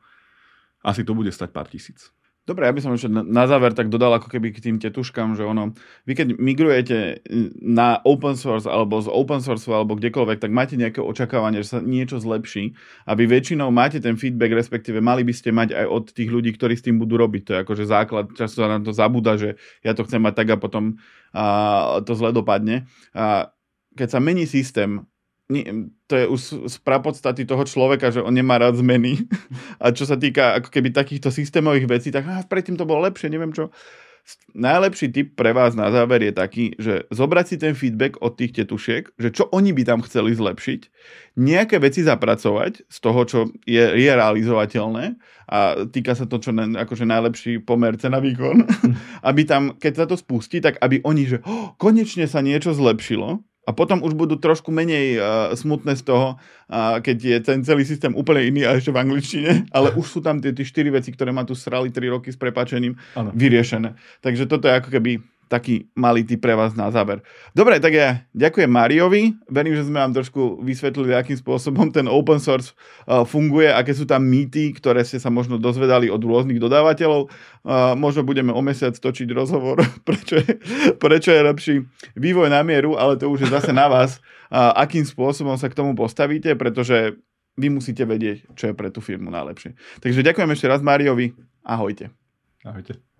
asi 0.80 1.04
to 1.04 1.12
bude 1.12 1.32
stať 1.36 1.52
pár 1.52 1.68
tisíc. 1.68 2.16
Dobre, 2.44 2.68
ja 2.68 2.76
by 2.76 2.84
som 2.84 2.92
ešte 2.92 3.08
na 3.08 3.48
záver 3.48 3.72
tak 3.72 3.88
dodal 3.88 4.20
ako 4.20 4.28
keby 4.28 4.52
k 4.52 4.60
tým 4.60 4.76
tetuškám, 4.76 5.40
že 5.40 5.48
ono, 5.48 5.72
vy 6.04 6.12
keď 6.12 6.28
migrujete 6.36 7.24
na 7.64 8.04
open 8.04 8.36
source 8.36 8.68
alebo 8.68 9.00
z 9.00 9.08
open 9.08 9.40
source 9.40 9.64
alebo 9.72 9.96
kdekoľvek, 9.96 10.44
tak 10.44 10.52
máte 10.52 10.76
nejaké 10.76 11.00
očakávanie, 11.00 11.64
že 11.64 11.72
sa 11.72 11.80
niečo 11.80 12.20
zlepší 12.20 12.76
a 13.08 13.16
vy 13.16 13.32
väčšinou 13.32 13.72
máte 13.72 14.04
ten 14.04 14.20
feedback, 14.20 14.60
respektíve 14.60 15.00
mali 15.00 15.24
by 15.24 15.32
ste 15.32 15.56
mať 15.56 15.72
aj 15.72 15.86
od 15.88 16.06
tých 16.12 16.28
ľudí, 16.28 16.52
ktorí 16.52 16.76
s 16.76 16.84
tým 16.84 17.00
budú 17.00 17.16
robiť. 17.16 17.42
To 17.48 17.52
je 17.56 17.60
akože 17.64 17.84
základ, 17.88 18.36
často 18.36 18.60
sa 18.60 18.76
na 18.76 18.84
to 18.84 18.92
zabúda, 18.92 19.40
že 19.40 19.56
ja 19.80 19.96
to 19.96 20.04
chcem 20.04 20.20
mať 20.20 20.44
tak 20.44 20.48
a 20.52 20.58
potom 20.60 21.00
a, 21.32 22.04
to 22.04 22.12
zle 22.12 22.36
dopadne. 22.36 22.92
A 23.16 23.56
keď 23.96 24.08
sa 24.10 24.20
mení 24.20 24.44
systém, 24.52 25.08
to 26.08 26.14
je 26.16 26.26
už 26.28 26.42
z 26.72 26.76
prapodstaty 26.88 27.44
toho 27.44 27.68
človeka, 27.68 28.12
že 28.12 28.24
on 28.24 28.32
nemá 28.32 28.58
rád 28.58 28.80
zmeny. 28.80 29.28
A 29.84 29.92
čo 29.92 30.08
sa 30.08 30.16
týka 30.16 30.60
ako 30.62 30.72
keby 30.72 30.96
takýchto 30.96 31.30
systémových 31.30 31.90
vecí, 31.90 32.10
tak 32.16 32.24
ah, 32.28 32.44
predtým 32.48 32.80
to 32.80 32.88
bolo 32.88 33.04
lepšie, 33.04 33.28
neviem 33.28 33.52
čo. 33.52 33.70
Najlepší 34.56 35.12
tip 35.12 35.28
pre 35.36 35.52
vás 35.52 35.76
na 35.76 35.92
záver 35.92 36.24
je 36.24 36.32
taký, 36.32 36.66
že 36.80 37.04
zobrať 37.12 37.46
si 37.46 37.56
ten 37.60 37.76
feedback 37.76 38.16
od 38.24 38.40
tých 38.40 38.56
tetušiek, 38.56 39.12
že 39.20 39.36
čo 39.36 39.52
oni 39.52 39.76
by 39.76 39.84
tam 39.84 40.00
chceli 40.00 40.32
zlepšiť, 40.32 40.82
nejaké 41.36 41.84
veci 41.84 42.08
zapracovať 42.08 42.88
z 42.88 42.98
toho, 43.04 43.22
čo 43.28 43.40
je, 43.68 43.84
je 43.84 44.12
realizovateľné 44.16 45.20
a 45.52 45.84
týka 45.92 46.16
sa 46.16 46.24
to, 46.24 46.40
čo 46.40 46.56
ne, 46.56 46.72
akože 46.72 47.04
najlepší 47.04 47.68
pomer 47.68 48.00
cena 48.00 48.24
výkon, 48.24 48.64
aby 49.28 49.44
tam, 49.44 49.76
keď 49.76 49.92
sa 49.92 50.06
to 50.08 50.16
spustí, 50.16 50.64
tak 50.64 50.80
aby 50.80 51.04
oni, 51.04 51.28
že 51.28 51.38
oh, 51.44 51.76
konečne 51.76 52.24
sa 52.24 52.40
niečo 52.40 52.72
zlepšilo, 52.72 53.44
a 53.64 53.72
potom 53.72 54.04
už 54.04 54.12
budú 54.14 54.36
trošku 54.36 54.76
menej 54.76 55.16
uh, 55.16 55.56
smutné 55.56 55.96
z 55.96 56.04
toho, 56.04 56.36
uh, 56.36 57.00
keď 57.00 57.18
je 57.18 57.38
ten 57.40 57.60
celý 57.64 57.88
systém 57.88 58.12
úplne 58.12 58.44
iný 58.44 58.62
a 58.68 58.76
ešte 58.76 58.92
v 58.92 59.00
angličtine, 59.00 59.52
ale 59.76 59.96
už 59.96 60.06
sú 60.08 60.20
tam 60.20 60.44
tie, 60.44 60.52
tie 60.52 60.68
štyri 60.68 60.92
veci, 60.92 61.16
ktoré 61.16 61.32
ma 61.32 61.48
tu 61.48 61.56
srali 61.56 61.88
3 61.88 62.14
roky 62.14 62.30
s 62.32 62.38
prepačením, 62.40 63.00
ano. 63.16 63.32
vyriešené. 63.32 63.96
Takže 64.20 64.52
toto 64.52 64.68
je 64.68 64.76
ako 64.76 64.90
keby 64.92 65.24
taký 65.48 65.88
malý 65.94 66.26
tip 66.26 66.42
pre 66.42 66.58
vás 66.58 66.74
na 66.74 66.90
záver. 66.90 67.22
Dobre, 67.54 67.78
tak 67.78 67.94
ja 67.94 68.26
ďakujem 68.34 68.70
Mariovi. 68.70 69.38
Verím, 69.48 69.76
že 69.78 69.86
sme 69.88 70.02
vám 70.02 70.14
trošku 70.16 70.64
vysvetlili, 70.64 71.14
akým 71.14 71.38
spôsobom 71.38 71.94
ten 71.94 72.10
open 72.10 72.42
source 72.42 72.74
uh, 73.06 73.24
funguje, 73.24 73.70
aké 73.70 73.94
sú 73.94 74.04
tam 74.10 74.26
mýty, 74.26 74.74
ktoré 74.74 75.06
ste 75.06 75.22
sa 75.22 75.30
možno 75.30 75.62
dozvedali 75.62 76.10
od 76.10 76.20
rôznych 76.20 76.58
dodávateľov. 76.58 77.30
Uh, 77.64 77.94
možno 77.94 78.26
budeme 78.26 78.52
o 78.52 78.62
mesiac 78.66 78.98
točiť 78.98 79.30
rozhovor, 79.32 79.80
prečo 80.08 80.42
je, 80.42 80.60
prečo 80.98 81.30
je 81.32 81.42
lepší 81.42 81.76
vývoj 82.18 82.52
na 82.52 82.66
mieru, 82.66 82.98
ale 82.98 83.16
to 83.16 83.30
už 83.30 83.46
je 83.46 83.50
zase 83.54 83.72
na 83.72 83.88
vás, 83.88 84.20
uh, 84.50 84.74
akým 84.80 85.06
spôsobom 85.06 85.56
sa 85.56 85.70
k 85.70 85.78
tomu 85.78 85.94
postavíte, 85.94 86.58
pretože 86.58 87.18
vy 87.54 87.70
musíte 87.70 88.02
vedieť, 88.04 88.50
čo 88.58 88.72
je 88.72 88.78
pre 88.78 88.90
tú 88.90 88.98
firmu 88.98 89.30
najlepšie. 89.30 89.78
Takže 90.02 90.26
ďakujem 90.26 90.50
ešte 90.58 90.70
raz 90.70 90.82
Mariovi. 90.82 91.38
Ahojte. 91.62 92.10
Ahojte. 92.66 93.13